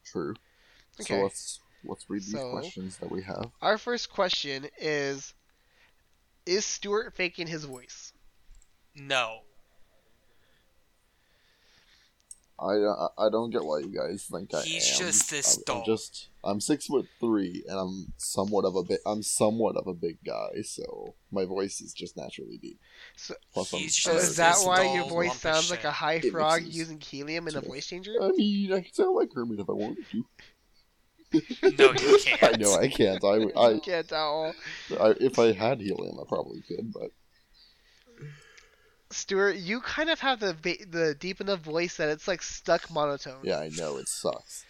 True. 0.05 0.35
Okay. 1.01 1.15
So 1.15 1.23
let's 1.23 1.61
let's 1.85 2.11
read 2.11 2.23
these 2.23 2.33
So- 2.33 2.51
questions 2.53 2.97
that 2.99 3.11
we 3.11 3.23
have. 3.23 3.51
Our 3.61 3.79
first 3.79 4.11
question 4.11 4.67
is: 4.79 5.35
Is 6.45 6.65
Stuart 6.65 7.15
faking 7.15 7.47
his 7.47 7.65
voice? 7.65 8.13
No. 8.95 9.41
I 12.59 12.75
I 13.19 13.29
don't 13.31 13.51
get 13.51 13.65
why 13.65 13.81
you 13.81 13.89
guys 13.95 14.25
think 14.31 14.55
I 14.55 14.63
He's 14.63 14.93
am. 14.93 15.07
just 15.07 15.31
this 15.31 15.63
I'm. 15.69 15.77
I'm 15.79 15.85
just 15.85 16.29
I'm 16.43 16.61
six 16.61 16.87
foot 16.87 17.07
three 17.21 17.65
and 17.69 17.79
I'm 17.79 18.13
somewhat 18.17 18.65
of 18.65 18.77
a 18.77 18.83
bit 18.83 19.01
I'm 19.05 19.23
somewhat 19.23 19.77
of 19.77 19.87
a 19.87 19.93
big 19.95 20.19
guy, 20.25 20.63
so 20.65 21.15
my 21.31 21.45
voice 21.45 21.81
is 21.81 21.93
just 21.93 22.17
naturally 22.17 22.59
deep. 22.59 22.79
So- 23.17 23.35
Plus, 23.53 23.73
I'm 23.75 23.81
He's 23.81 23.97
So 23.97 24.15
just 24.15 24.31
is 24.31 24.37
that 24.37 24.57
why 24.65 24.95
your 24.95 25.09
voice 25.09 25.39
sounds 25.39 25.71
like 25.71 25.85
a 25.85 25.91
high 25.91 26.21
frog 26.21 26.63
using 26.65 27.01
helium 27.01 27.47
in 27.49 27.57
a 27.57 27.61
voice 27.61 27.87
changer? 27.87 28.15
I 28.23 28.31
mean, 28.31 28.73
I 28.73 28.81
can 28.81 28.93
sound 28.95 29.15
like 29.17 29.31
Kermit 29.31 29.61
if 29.61 29.69
I 29.69 29.73
wanted 29.73 30.05
to. 30.13 30.25
No, 31.79 31.93
you 31.93 32.19
can't. 32.23 32.43
I 32.55 32.57
know 32.57 32.75
I 32.75 32.89
can't. 32.89 33.23
I, 33.25 33.29
I, 33.61 33.71
You 33.73 33.81
can't 33.81 34.09
tell. 34.09 34.55
I 34.99 35.15
if 35.21 35.39
I 35.39 35.53
had 35.53 35.81
helium, 35.81 36.19
I 36.21 36.25
probably 36.29 36.63
could, 36.63 36.93
but 36.93 37.11
Stuart, 39.11 39.57
you 39.57 39.81
kind 39.81 40.11
of 40.11 40.21
have 40.21 40.41
the 40.41 40.55
ba- 40.55 40.87
the 40.89 41.15
deep 41.15 41.41
enough 41.41 41.61
voice 41.61 41.97
that 41.97 42.09
it's 42.09 42.27
like 42.27 42.43
stuck 42.43 42.91
monotone. 42.91 43.41
yeah, 43.43 43.59
I 43.59 43.69
know 43.69 43.97
it 43.99 44.09
sucks. 44.09 44.65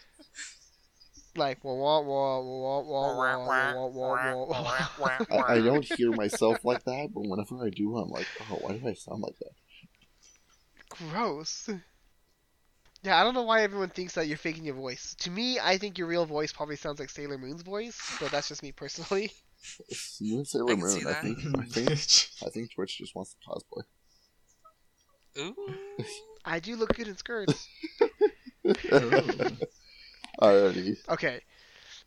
Like 1.36 1.62
wah 1.64 1.74
wah 1.74 2.00
wah 2.00 2.40
wah 2.40 2.80
wah 2.80 3.16
wah 3.16 3.86
wah 3.86 3.88
wah 3.88 4.46
wah 4.46 4.88
wah. 4.98 5.18
I, 5.30 5.54
I 5.54 5.60
don't 5.60 5.84
hear 5.84 6.10
myself 6.12 6.64
like 6.64 6.84
that, 6.84 7.10
but 7.14 7.26
whenever 7.26 7.64
I 7.64 7.70
do, 7.70 7.96
I'm 7.96 8.08
like, 8.08 8.26
oh, 8.50 8.58
why 8.60 8.76
do 8.76 8.88
I 8.88 8.94
sound 8.94 9.22
like 9.22 9.38
that? 9.38 9.52
Gross. 10.88 11.68
Yeah, 13.02 13.20
I 13.20 13.22
don't 13.22 13.34
know 13.34 13.42
why 13.42 13.62
everyone 13.62 13.90
thinks 13.90 14.14
that 14.14 14.26
you're 14.26 14.38
faking 14.38 14.64
your 14.64 14.74
voice. 14.74 15.14
To 15.20 15.30
me, 15.30 15.60
I 15.60 15.78
think 15.78 15.98
your 15.98 16.08
real 16.08 16.26
voice 16.26 16.52
probably 16.52 16.76
sounds 16.76 16.98
like 16.98 17.10
Sailor 17.10 17.38
Moon's 17.38 17.62
voice, 17.62 18.00
but 18.18 18.30
that's 18.30 18.48
just 18.48 18.62
me 18.62 18.72
personally. 18.72 19.30
You 20.18 20.36
and 20.38 20.46
Sailor 20.46 20.72
I 20.72 20.76
Moon. 20.76 21.06
I 21.06 21.12
think, 21.14 21.38
I 21.58 21.64
think, 21.64 21.90
I 22.44 22.50
think 22.50 22.74
Twitch 22.74 22.98
just 22.98 23.14
wants 23.14 23.34
to 23.34 23.48
cosplay. 23.48 23.84
Ooh. 25.38 25.54
I 26.44 26.60
do 26.60 26.76
look 26.76 26.94
good 26.96 27.08
in 27.08 27.16
skirts. 27.16 27.68
Alrighty. 30.40 30.96
Okay, 31.08 31.40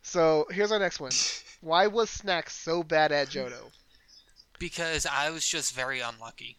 so 0.01 0.45
here's 0.51 0.71
our 0.71 0.79
next 0.79 0.99
one. 0.99 1.11
Why 1.61 1.87
was 1.87 2.09
Snack 2.09 2.49
so 2.49 2.83
bad 2.83 3.11
at 3.11 3.29
Johto? 3.29 3.71
Because 4.59 5.05
I 5.05 5.29
was 5.29 5.45
just 5.45 5.73
very 5.73 5.99
unlucky. 5.99 6.57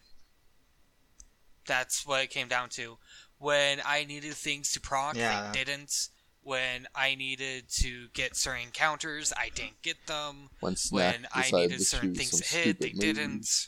That's 1.65 2.05
what 2.05 2.23
it 2.23 2.29
came 2.29 2.47
down 2.47 2.69
to. 2.69 2.97
When 3.37 3.81
I 3.85 4.03
needed 4.05 4.33
things 4.33 4.71
to 4.73 4.81
proc, 4.81 5.15
Yeah. 5.15 5.51
they 5.51 5.63
didn't. 5.63 6.09
When 6.43 6.87
I 6.95 7.13
needed 7.15 7.69
to 7.81 8.07
get 8.13 8.35
certain 8.35 8.63
encounters, 8.65 9.31
I 9.37 9.49
didn't 9.49 9.81
get 9.83 10.07
them. 10.07 10.49
When 10.59 10.75
Snack 10.75 11.15
When 11.15 11.27
I 11.33 11.41
decided 11.43 11.69
needed 11.69 11.77
to 11.79 11.85
certain 11.85 12.15
things 12.15 12.31
some 12.31 12.39
to 12.39 12.45
hit, 12.47 12.79
they 12.79 12.89
stupid 12.89 12.93
moves. 12.93 13.17
didn't. 13.19 13.67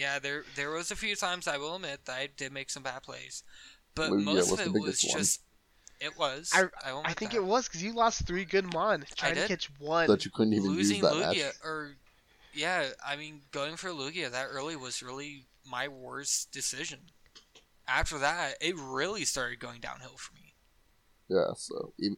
Yeah, 0.00 0.18
there 0.18 0.44
there 0.56 0.70
was 0.70 0.90
a 0.90 0.96
few 0.96 1.14
times 1.14 1.46
I 1.46 1.58
will 1.58 1.76
admit 1.76 2.06
that 2.06 2.16
I 2.16 2.28
did 2.34 2.52
make 2.52 2.70
some 2.70 2.82
bad 2.82 3.02
plays, 3.02 3.42
but 3.94 4.10
Lugia 4.10 4.24
most 4.24 4.50
was 4.50 4.60
of 4.60 4.74
it 4.74 4.80
was 4.80 5.04
one. 5.04 5.18
just 5.18 5.42
it 6.00 6.18
was. 6.18 6.50
I- 6.54 6.70
I, 6.88 6.94
won't 6.94 7.06
I 7.06 7.12
think 7.12 7.32
that. 7.32 7.36
it 7.36 7.44
was 7.44 7.68
because 7.68 7.82
you 7.82 7.92
lost 7.92 8.26
three 8.26 8.46
good 8.46 8.72
Mon 8.72 9.04
trying 9.14 9.34
to 9.34 9.40
did? 9.42 9.48
catch 9.48 9.70
one. 9.78 10.06
that 10.06 10.24
you 10.24 10.30
couldn't 10.30 10.54
even 10.54 10.70
losing 10.70 10.96
use 10.96 11.04
that 11.04 11.14
Losing 11.14 11.28
Lugia 11.30 11.44
match. 11.48 11.54
or 11.62 11.96
yeah, 12.54 12.88
I 13.06 13.16
mean 13.16 13.42
going 13.52 13.76
for 13.76 13.90
Lugia 13.90 14.30
that 14.30 14.46
early 14.50 14.74
was 14.74 15.02
really 15.02 15.44
my 15.70 15.86
worst 15.88 16.50
decision. 16.50 17.00
After 17.86 18.18
that, 18.20 18.54
it 18.62 18.76
really 18.78 19.24
started 19.26 19.58
going 19.60 19.80
downhill 19.80 20.16
for 20.16 20.32
me. 20.34 20.54
Yeah, 21.28 21.52
so 21.56 21.92
even, 21.98 22.16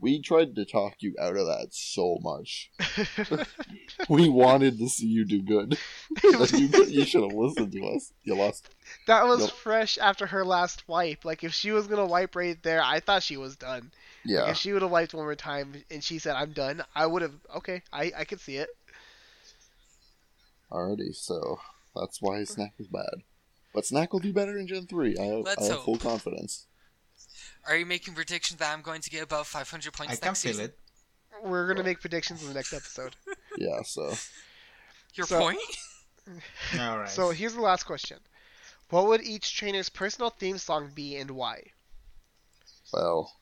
we 0.00 0.20
tried 0.20 0.54
to 0.56 0.64
talk 0.64 0.94
you 1.00 1.14
out 1.20 1.36
of 1.36 1.46
that 1.46 1.68
so 1.72 2.18
much. 2.22 2.70
We 4.08 4.28
wanted 4.28 4.78
to 4.78 4.88
see 4.88 5.06
you 5.06 5.24
do 5.24 5.40
good. 5.42 5.78
you, 6.24 6.68
you 6.88 7.04
should 7.04 7.22
have 7.22 7.32
listened 7.32 7.72
to 7.72 7.86
us. 7.86 8.12
You 8.22 8.34
lost. 8.34 8.68
that 9.06 9.24
was 9.26 9.40
Nope. 9.40 9.50
fresh 9.52 9.98
after 9.98 10.26
her 10.26 10.44
last 10.44 10.86
wipe. 10.88 11.24
Like 11.24 11.44
if 11.44 11.52
she 11.54 11.70
was 11.70 11.86
gonna 11.86 12.04
wipe 12.06 12.34
right 12.36 12.60
there, 12.62 12.82
I 12.82 13.00
thought 13.00 13.22
she 13.22 13.36
was 13.36 13.56
done. 13.56 13.82
Like, 13.82 13.92
Yeah, 14.24 14.50
if 14.50 14.56
she 14.56 14.72
would 14.72 14.82
have 14.82 14.90
wiped 14.90 15.14
one 15.14 15.24
more 15.24 15.34
time 15.36 15.74
and 15.90 16.02
she 16.02 16.18
said 16.18 16.34
I'm 16.36 16.52
done, 16.52 16.82
I 16.94 17.06
would 17.06 17.22
have. 17.22 17.34
Okay, 17.56 17.82
I 17.92 18.12
I 18.18 18.24
could 18.24 18.40
see 18.40 18.56
it. 18.56 18.68
already. 20.70 21.12
So 21.12 21.58
that's 21.94 22.20
why 22.20 22.42
Snack 22.44 22.74
is 22.78 22.88
bad. 22.88 23.22
But 23.72 23.86
Snack 23.86 24.12
will 24.12 24.20
do 24.20 24.32
better 24.32 24.56
in 24.58 24.66
Gen 24.66 24.86
three. 24.86 25.16
I 25.18 25.24
have, 25.24 25.46
I 25.46 25.62
have 25.64 25.72
hope. 25.76 25.84
full 25.84 25.98
confidence. 25.98 26.66
Are 27.66 27.76
you 27.76 27.86
making 27.86 28.14
predictions 28.14 28.58
that 28.60 28.72
I'm 28.72 28.82
going 28.82 29.00
to 29.00 29.10
get 29.10 29.22
above 29.22 29.46
500 29.46 29.92
points 29.92 30.12
I 30.12 30.16
can 30.16 30.26
next 30.28 30.42
feel 30.42 30.52
season? 30.52 30.64
it. 30.66 30.78
We're 31.42 31.66
gonna 31.66 31.82
make 31.84 32.00
predictions 32.00 32.42
in 32.42 32.48
the 32.48 32.54
next 32.54 32.72
episode. 32.72 33.16
Yeah, 33.58 33.82
so 33.84 34.14
Your 35.14 35.26
So- 35.26 35.38
point? 35.40 35.58
All 36.80 36.98
right. 36.98 37.08
So 37.08 37.30
here's 37.30 37.54
the 37.54 37.60
last 37.60 37.84
question: 37.84 38.18
What 38.90 39.06
would 39.08 39.20
each 39.22 39.54
trainer's 39.56 39.88
personal 39.88 40.30
theme 40.30 40.58
song 40.58 40.90
be 40.94 41.16
and 41.16 41.30
why? 41.32 41.72
well, 42.92 43.32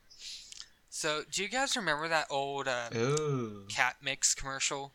So, 0.90 1.22
do 1.30 1.42
you 1.42 1.48
guys 1.48 1.76
remember 1.76 2.08
that 2.08 2.26
old 2.30 2.66
uh, 2.68 2.88
Ooh. 2.94 3.66
cat 3.68 3.96
mix 4.02 4.34
commercial? 4.34 4.92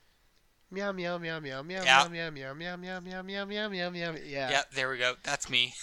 Meow 0.70 0.92
meow 0.92 1.18
meow 1.18 1.40
meow 1.40 1.62
meow 1.62 1.84
Yeah. 1.84 2.08
meow 2.10 2.30
meow 2.30 2.54
meow 2.54 2.76
meow 2.76 3.00
meow 3.00 3.22
meow 3.24 3.46
meow 3.46 3.70
meow 3.70 3.90
meow. 3.92 4.12
Yeah. 4.26 4.50
Yeah, 4.50 4.62
there 4.74 4.90
we 4.90 4.98
go. 4.98 5.16
That's 5.24 5.50
me. 5.50 5.74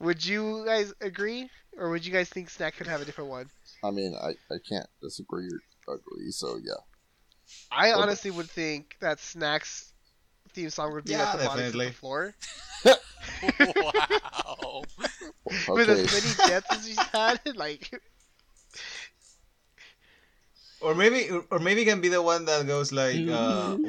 Would 0.00 0.24
you 0.24 0.64
guys 0.66 0.92
agree, 1.00 1.50
or 1.76 1.90
would 1.90 2.04
you 2.06 2.12
guys 2.12 2.28
think 2.28 2.50
Snack 2.50 2.76
could 2.76 2.86
have 2.86 3.00
a 3.00 3.04
different 3.04 3.30
one? 3.30 3.50
I 3.82 3.90
mean, 3.90 4.14
I, 4.14 4.30
I 4.52 4.58
can't 4.68 4.88
disagree 5.02 5.48
or 5.86 5.94
agree. 5.94 6.30
So 6.30 6.56
yeah, 6.62 6.80
I 7.70 7.92
Okay. 7.94 8.16
honestly 8.16 8.30
would 8.30 8.50
think 8.50 8.96
that 9.00 9.18
Snack's 9.20 9.92
theme 10.52 10.70
song 10.70 10.92
would 10.92 11.06
be 11.06 11.18
Yeah, 11.18 11.22
at 11.22 11.30
the 11.32 11.38
bottom 11.38 11.66
of 11.66 11.80
the 11.82 11.92
floor. 11.92 12.34
wow. 13.42 14.88
With 15.74 15.88
okay. 15.88 15.90
as 15.90 16.10
many 16.10 16.34
deaths 16.34 16.72
as 16.72 16.86
he's 16.86 17.04
had, 17.12 17.40
like 17.56 17.90
Or 20.86 20.94
maybe, 20.94 21.28
or 21.50 21.58
maybe 21.58 21.82
it 21.82 21.86
can 21.86 22.00
be 22.00 22.06
the 22.08 22.22
one 22.22 22.44
that 22.44 22.64
goes 22.64 22.92
like, 22.92 23.16
uh, 23.26 23.74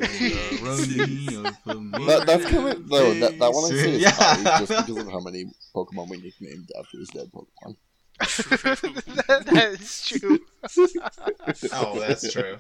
That, 2.07 2.23
that's 2.25 2.45
coming. 2.45 2.85
No, 2.87 3.13
that, 3.13 3.37
that 3.37 3.51
one 3.53 3.65
I 3.65 3.75
say 3.75 3.93
is 3.93 4.01
Yeah. 4.01 4.09
high 4.09 4.43
just 4.57 4.71
because 4.75 4.97
of 4.97 5.05
how 5.05 5.19
many 5.19 5.45
Pokemon 5.75 6.09
we 6.09 6.17
nicknamed 6.17 6.71
after 6.79 6.97
his 6.97 7.09
dead 7.09 7.29
Pokemon. 7.31 7.75
that, 9.27 9.43
that 9.45 9.77
is 9.79 10.07
true. 10.07 10.39
Oh, 11.71 11.99
that's 11.99 12.33
true. 12.33 12.57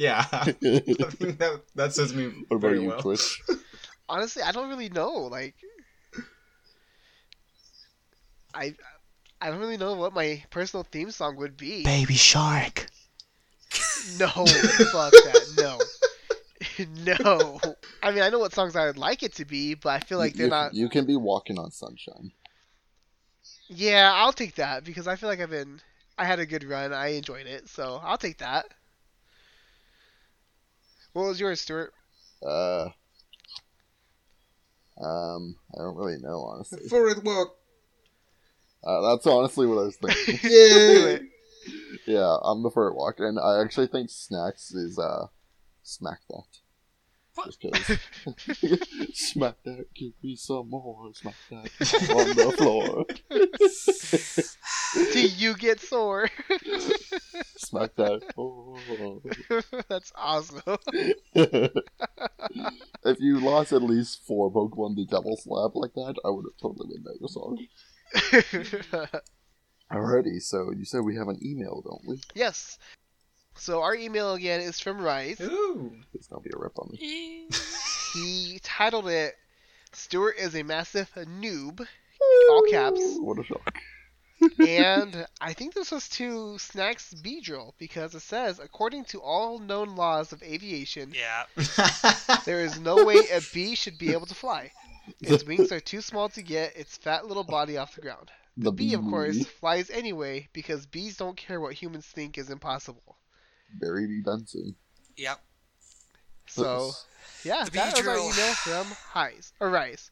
yeah, 0.00 0.26
I 0.32 0.42
think 0.50 1.38
that 1.38 1.62
that 1.76 1.94
suits 1.94 2.12
me 2.12 2.32
What 2.48 2.56
about 2.56 2.60
very 2.62 2.80
you, 2.80 2.88
well. 2.88 3.00
Twitch? 3.00 3.40
Honestly, 4.08 4.42
I 4.42 4.50
don't 4.50 4.68
really 4.68 4.88
know. 4.88 5.12
Like, 5.30 5.54
I 8.52 8.74
I 9.40 9.48
don't 9.50 9.58
really 9.58 9.76
know 9.76 9.94
what 9.94 10.12
my 10.12 10.42
personal 10.50 10.84
theme 10.84 11.10
song 11.10 11.36
would 11.36 11.56
be. 11.56 11.82
Baby 11.82 12.14
Shark. 12.14 12.86
No, 14.18 14.26
fuck 14.92 15.12
that. 15.12 15.46
No. 15.56 15.78
no. 17.24 17.60
I 18.02 18.10
mean, 18.10 18.22
I 18.22 18.28
know 18.28 18.38
what 18.38 18.52
songs 18.52 18.76
I 18.76 18.86
would 18.86 18.98
like 18.98 19.22
it 19.22 19.34
to 19.36 19.44
be, 19.44 19.74
but 19.74 19.90
I 19.90 20.00
feel 20.00 20.18
like 20.18 20.34
they're 20.34 20.46
you- 20.46 20.50
not. 20.50 20.74
You 20.74 20.88
can 20.88 21.06
be 21.06 21.16
walking 21.16 21.58
on 21.58 21.70
sunshine. 21.70 22.32
Yeah, 23.68 24.12
I'll 24.14 24.32
take 24.32 24.56
that 24.56 24.84
because 24.84 25.06
I 25.06 25.16
feel 25.16 25.28
like 25.28 25.40
I've 25.40 25.50
been. 25.50 25.80
I 26.18 26.24
had 26.24 26.38
a 26.38 26.46
good 26.46 26.64
run. 26.64 26.92
I 26.92 27.08
enjoyed 27.08 27.46
it, 27.46 27.68
so 27.68 28.00
I'll 28.02 28.18
take 28.18 28.38
that. 28.38 28.66
What 31.12 31.26
was 31.26 31.40
yours, 31.40 31.60
Stuart? 31.60 31.94
Uh, 32.44 32.88
um, 35.00 35.56
I 35.74 35.78
don't 35.78 35.96
really 35.96 36.18
know 36.18 36.42
honestly. 36.42 36.88
Forward 36.88 37.24
walk. 37.24 37.56
Uh, 38.82 39.00
that's 39.10 39.26
honestly 39.26 39.66
what 39.66 39.78
I 39.78 39.84
was 39.86 39.96
thinking. 39.96 40.38
Yeah. 42.06 42.14
yeah, 42.14 42.36
I'm 42.42 42.62
the 42.62 42.70
fur 42.70 42.92
walk, 42.92 43.20
and 43.20 43.38
I 43.38 43.60
actually 43.60 43.86
think 43.88 44.08
snacks 44.08 44.70
is 44.72 44.98
uh, 44.98 45.26
smack 45.82 46.20
that. 46.30 46.46
What? 47.34 47.56
Because. 47.60 47.98
smack 49.14 49.56
that, 49.64 49.86
give 49.94 50.12
me 50.22 50.36
some 50.36 50.70
more. 50.70 51.12
Smack 51.14 51.34
that 51.50 51.70
on 52.10 52.36
the 52.36 52.52
floor. 52.56 53.04
Do 55.12 55.20
you 55.20 55.54
get 55.54 55.80
sore? 55.80 56.28
smack 57.56 57.94
that. 57.96 58.22
Oh. 58.36 59.22
That's 59.88 60.12
awesome. 60.16 60.62
if 63.04 63.20
you 63.20 63.40
lost 63.40 63.72
at 63.72 63.82
least 63.82 64.26
four 64.26 64.50
Pokemon 64.50 64.96
to 64.96 65.04
Devil 65.04 65.36
Slap 65.36 65.72
like 65.74 65.94
that, 65.94 66.16
I 66.24 66.30
would 66.30 66.46
have 66.46 66.56
totally 66.60 66.88
made 66.88 67.04
that 67.04 67.18
your 67.20 67.28
song. 67.28 67.58
Alrighty, 69.92 70.40
so 70.40 70.70
you 70.70 70.84
said 70.84 71.00
we 71.02 71.16
have 71.16 71.28
an 71.28 71.38
email, 71.44 71.82
don't 71.84 72.06
we? 72.06 72.20
yes. 72.34 72.78
So 73.56 73.82
our 73.82 73.94
email 73.94 74.34
again 74.34 74.60
is 74.60 74.78
from 74.80 75.00
Rice. 75.00 75.40
Ooh. 75.40 75.92
Please 76.12 76.26
gonna 76.28 76.40
be 76.42 76.50
a 76.54 76.58
rip 76.58 76.78
on 76.78 76.90
me. 76.92 77.48
He 78.12 78.58
titled 78.64 79.06
it 79.08 79.34
"Stuart 79.92 80.34
is 80.38 80.56
a 80.56 80.64
massive 80.64 81.08
noob," 81.14 81.86
all 82.50 82.62
caps, 82.68 83.00
What 83.20 83.38
a 83.38 83.44
shock. 83.44 83.74
and 84.66 85.26
I 85.40 85.52
think 85.52 85.74
this 85.74 85.92
was 85.92 86.08
to 86.10 86.58
Snacks 86.58 87.14
Beedrill 87.14 87.74
because 87.78 88.14
it 88.16 88.22
says, 88.22 88.58
according 88.58 89.04
to 89.06 89.20
all 89.20 89.58
known 89.60 89.94
laws 89.94 90.32
of 90.32 90.42
aviation, 90.42 91.12
Yeah. 91.14 91.44
there 92.46 92.64
is 92.64 92.80
no 92.80 93.04
way 93.04 93.18
a 93.32 93.40
bee 93.54 93.76
should 93.76 93.96
be 93.98 94.12
able 94.12 94.26
to 94.26 94.34
fly. 94.34 94.72
Its 95.20 95.44
wings 95.44 95.72
are 95.72 95.80
too 95.80 96.00
small 96.00 96.28
to 96.30 96.42
get 96.42 96.76
its 96.76 96.96
fat 96.96 97.26
little 97.26 97.44
body 97.44 97.76
off 97.76 97.94
the 97.94 98.00
ground. 98.00 98.30
The 98.56 98.72
Bee, 98.72 98.94
of 98.94 99.02
course, 99.02 99.46
flies 99.46 99.90
anyway 99.90 100.48
because 100.52 100.84
bees 100.86 101.16
don't 101.16 101.36
care 101.36 101.60
what 101.60 101.72
humans 101.74 102.06
think 102.06 102.36
is 102.36 102.50
impossible. 102.50 103.16
Barry 103.80 104.06
B. 104.06 104.20
Benson. 104.24 104.74
Yep. 105.16 105.40
So, 106.46 106.90
yeah, 107.44 107.64
The 107.64 107.70
that 107.70 107.96
was 107.96 108.06
our 108.06 108.16
email 108.16 108.54
from 108.54 108.86
Highs 109.12 109.52
or 109.60 109.70
Rice. 109.70 110.10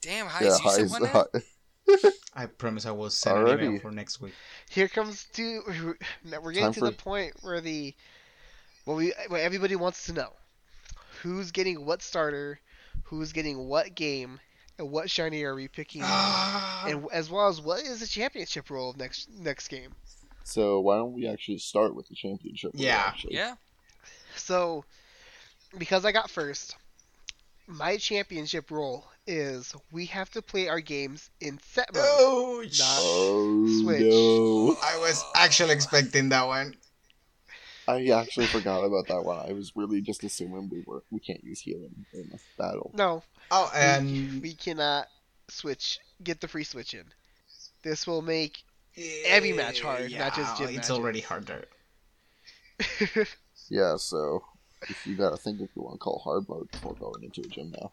Damn, 0.00 0.26
yeah, 0.26 0.32
Heist, 0.32 0.42
you 0.64 0.70
said 0.70 0.80
highs, 0.80 0.90
one 0.90 1.02
now? 1.04 2.10
I 2.34 2.46
promise 2.46 2.86
I 2.86 2.90
will 2.90 3.10
send 3.10 3.46
an 3.46 3.60
email 3.62 3.80
for 3.80 3.92
next 3.92 4.20
week. 4.20 4.34
Here 4.68 4.88
comes 4.88 5.26
to 5.34 5.62
we're 6.42 6.52
getting 6.52 6.64
Time 6.64 6.72
to 6.74 6.80
for- 6.80 6.86
the 6.86 6.92
point 6.92 7.34
where 7.42 7.60
the 7.60 7.94
what 8.84 8.96
we 8.96 9.12
what 9.28 9.40
everybody 9.40 9.76
wants 9.76 10.06
to 10.06 10.12
know 10.12 10.32
who's 11.22 11.52
getting 11.52 11.86
what 11.86 12.02
starter, 12.02 12.58
who's 13.04 13.32
getting 13.32 13.58
what 13.68 13.94
game, 13.94 14.40
and 14.78 14.90
what 14.90 15.10
shiny 15.10 15.42
are 15.44 15.54
we 15.54 15.68
picking, 15.68 16.02
ah. 16.04 16.86
and 16.86 17.06
as 17.12 17.30
well 17.30 17.48
as 17.48 17.60
what 17.60 17.80
is 17.82 18.00
the 18.00 18.06
championship 18.06 18.70
role 18.70 18.90
of 18.90 18.96
next 18.96 19.28
next 19.30 19.68
game. 19.68 19.94
So 20.44 20.80
why 20.80 20.96
don't 20.96 21.12
we 21.12 21.26
actually 21.28 21.58
start 21.58 21.94
with 21.94 22.08
the 22.08 22.14
championship? 22.14 22.72
role, 22.74 22.82
Yeah. 22.82 23.02
actually? 23.06 23.36
Yeah. 23.36 23.54
So, 24.36 24.84
because 25.78 26.04
I 26.04 26.12
got 26.12 26.30
first, 26.30 26.74
my 27.66 27.96
championship 27.96 28.70
role 28.70 29.04
is 29.26 29.72
we 29.92 30.06
have 30.06 30.30
to 30.30 30.42
play 30.42 30.68
our 30.68 30.80
games 30.80 31.30
in 31.40 31.60
set 31.62 31.92
mode. 31.94 32.02
Oh, 32.04 32.62
Not- 32.64 32.98
Oh 33.00 33.82
Switch. 33.82 34.00
no! 34.02 34.76
I 34.82 34.98
was 34.98 35.22
actually 35.36 35.72
expecting 35.74 36.30
that 36.30 36.46
one. 36.46 36.74
I 37.88 38.06
actually 38.08 38.46
forgot 38.46 38.84
about 38.84 39.08
that 39.08 39.24
one. 39.24 39.38
I 39.38 39.52
was 39.52 39.72
really 39.74 40.00
just 40.00 40.22
assuming 40.24 40.68
we 40.70 40.82
were 40.86 41.02
we 41.10 41.18
can't 41.20 41.42
use 41.42 41.60
healing 41.60 42.06
in 42.12 42.30
a 42.32 42.38
battle. 42.62 42.90
No, 42.94 43.22
Oh, 43.50 43.70
and 43.74 44.40
we 44.40 44.54
cannot 44.54 45.08
switch. 45.48 45.98
Get 46.22 46.40
the 46.40 46.48
free 46.48 46.64
switch 46.64 46.94
in. 46.94 47.04
This 47.82 48.06
will 48.06 48.22
make 48.22 48.62
eh, 48.96 49.22
every 49.26 49.52
match 49.52 49.80
hard, 49.80 50.10
not 50.12 50.34
just 50.36 50.56
gym 50.56 50.68
It's 50.68 50.76
matches. 50.76 50.90
already 50.90 51.20
harder. 51.20 51.64
Yeah, 53.68 53.96
so 53.96 54.44
if 54.88 55.06
you 55.06 55.16
gotta 55.16 55.36
think 55.36 55.60
if 55.60 55.70
you 55.76 55.82
want 55.82 55.94
to 55.94 55.98
call 55.98 56.18
hard 56.24 56.48
mode 56.48 56.70
before 56.70 56.94
going 56.94 57.22
into 57.22 57.40
a 57.42 57.46
gym 57.48 57.72
now. 57.80 57.92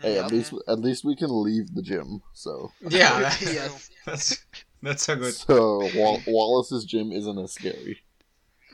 Hey, 0.00 0.14
Yep. 0.14 0.24
at 0.26 0.32
least 0.32 0.52
at 0.68 0.78
least 0.78 1.04
we 1.04 1.16
can 1.16 1.42
leave 1.42 1.74
the 1.74 1.82
gym. 1.82 2.22
So 2.34 2.72
Yeah, 2.88 3.20
that- 3.20 3.40
yes, 3.42 3.90
that's 4.06 4.38
that's 4.82 5.02
so 5.02 5.16
good. 5.16 5.34
so 5.34 5.90
Wal- 5.96 6.22
Wallace's 6.26 6.84
gym 6.84 7.10
isn't 7.10 7.38
as 7.38 7.52
scary. 7.52 7.98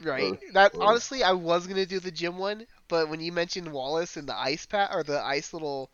Right. 0.04 0.32
Or- 0.32 0.38
that 0.52 0.74
or- 0.74 0.84
honestly, 0.84 1.22
I 1.22 1.32
was 1.32 1.66
gonna 1.66 1.86
do 1.86 2.00
the 2.00 2.10
gym 2.10 2.38
one, 2.38 2.66
but 2.88 3.08
when 3.08 3.20
you 3.20 3.32
mentioned 3.32 3.72
Wallace 3.72 4.16
and 4.16 4.28
the 4.28 4.36
ice 4.36 4.66
pat 4.66 4.90
or 4.92 5.02
the 5.02 5.20
ice 5.22 5.52
little 5.52 5.90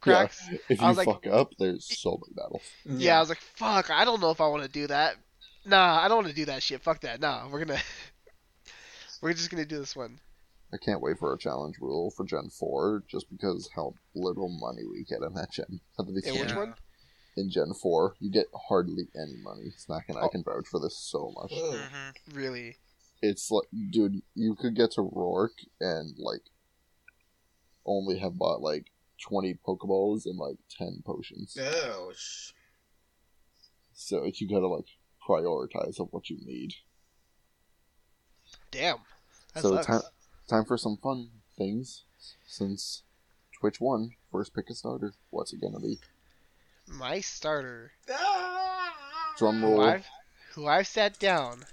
cracks, 0.00 0.42
If 0.68 0.80
I 0.80 0.84
you 0.84 0.88
was 0.88 0.96
like- 0.98 1.06
fuck 1.06 1.26
up, 1.26 1.52
there's 1.58 1.86
so 2.00 2.20
many 2.22 2.34
battles. 2.34 2.62
Yeah, 2.84 3.16
I 3.16 3.20
was 3.20 3.28
like, 3.28 3.40
fuck, 3.40 3.90
I 3.90 4.04
don't 4.04 4.20
know 4.20 4.30
if 4.30 4.40
I 4.40 4.46
want 4.48 4.62
to 4.62 4.68
do 4.68 4.86
that. 4.88 5.16
Nah, 5.64 6.00
I 6.00 6.08
don't 6.08 6.18
want 6.18 6.28
to 6.28 6.34
do 6.34 6.44
that 6.46 6.62
shit. 6.62 6.82
Fuck 6.82 7.00
that. 7.00 7.20
Nah, 7.20 7.48
we're 7.48 7.64
gonna, 7.64 7.80
we're 9.20 9.32
just 9.32 9.50
gonna 9.50 9.64
do 9.64 9.78
this 9.78 9.96
one. 9.96 10.20
I 10.72 10.78
can't 10.78 11.00
wait 11.00 11.18
for 11.18 11.32
a 11.32 11.38
challenge 11.38 11.76
rule 11.80 12.10
for 12.10 12.24
Gen 12.24 12.50
4 12.50 13.04
just 13.08 13.30
because 13.30 13.70
how 13.74 13.94
little 14.14 14.48
money 14.48 14.82
we 14.84 15.04
get 15.04 15.22
in 15.22 15.32
that 15.34 15.52
gen. 15.52 15.80
At 15.98 16.06
the 16.06 16.12
Yeah, 16.12 16.16
beginning. 16.16 16.40
which 16.42 16.54
one? 16.54 16.74
In 17.36 17.50
Gen 17.50 17.72
4, 17.74 18.16
you 18.18 18.30
get 18.30 18.46
hardly 18.68 19.08
any 19.14 19.36
money. 19.42 19.70
Snack 19.76 20.06
and 20.08 20.16
I 20.18 20.22
Oh. 20.22 20.28
can 20.28 20.42
vouch 20.42 20.66
for 20.68 20.80
this 20.80 20.96
so 20.98 21.32
much. 21.36 21.52
Mhm. 21.52 22.14
Really? 22.34 22.76
It's 23.22 23.50
like, 23.50 23.66
dude, 23.90 24.22
you 24.34 24.54
could 24.54 24.74
get 24.76 24.92
to 24.92 25.00
Roark 25.02 25.50
and, 25.80 26.14
like, 26.18 26.42
only 27.84 28.18
have 28.18 28.36
bought, 28.38 28.60
like, 28.60 28.86
20 29.22 29.58
Pokeballs 29.66 30.26
and, 30.26 30.38
like, 30.38 30.58
10 30.70 31.02
potions. 31.04 31.56
Oh, 31.60 32.12
sh- 32.14 32.52
So 33.94 34.24
you 34.34 34.48
gotta, 34.48 34.66
like, 34.68 34.86
prioritize 35.26 35.98
of 35.98 36.08
what 36.12 36.28
you 36.28 36.36
need. 36.44 36.74
Damn. 38.70 38.98
That 39.54 39.62
so 39.62 39.82
time, 39.82 40.02
time 40.48 40.64
for 40.64 40.76
some 40.76 40.98
fun 40.98 41.30
things. 41.56 42.04
Since 42.46 43.02
Twitch 43.58 43.80
won, 43.80 44.10
first 44.30 44.54
pick 44.54 44.68
a 44.70 44.74
starter. 44.74 45.14
What's 45.30 45.52
it 45.52 45.60
gonna 45.60 45.80
be? 45.80 45.98
My 46.86 47.20
starter, 47.20 47.92
ah! 48.12 49.34
Drum 49.38 49.60
who 49.60 49.66
roll. 49.66 49.80
I've, 49.80 50.06
who 50.52 50.66
I've 50.66 50.86
sat 50.86 51.18
down 51.18 51.64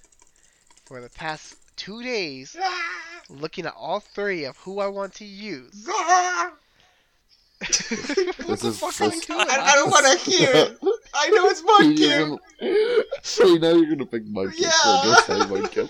for 0.86 1.02
the 1.02 1.10
past 1.10 1.56
two 1.76 2.02
days, 2.04 2.56
looking 3.30 3.66
at 3.66 3.74
all 3.76 4.00
three 4.00 4.46
of 4.46 4.58
who 4.58 4.80
I 4.80 4.88
want 4.88 5.14
to 5.16 5.26
use. 5.26 5.88
what 5.88 7.68
This 7.68 8.62
the 8.62 8.68
is- 8.70 8.80
fuck 8.80 9.00
are 9.02 9.14
you 9.14 9.22
doing? 9.22 9.40
I, 9.40 9.72
I 9.72 9.76
don't 9.76 9.90
want 9.90 10.06
to 10.20 10.30
hear 10.30 10.50
it. 10.54 10.78
I 11.16 11.30
know 11.30 11.46
it's 11.48 11.62
You're 11.62 11.80
Mudkip. 12.30 12.40
gonna- 12.60 13.04
So 13.22 13.44
now 13.56 13.72
you're 13.74 13.90
gonna 13.90 14.06
pick 14.06 14.26
Mudkip. 14.26 14.56
Yeah. 14.58 14.70
So 14.72 15.02
just 15.06 15.26
say 15.28 15.40
Mudkip. 15.40 15.90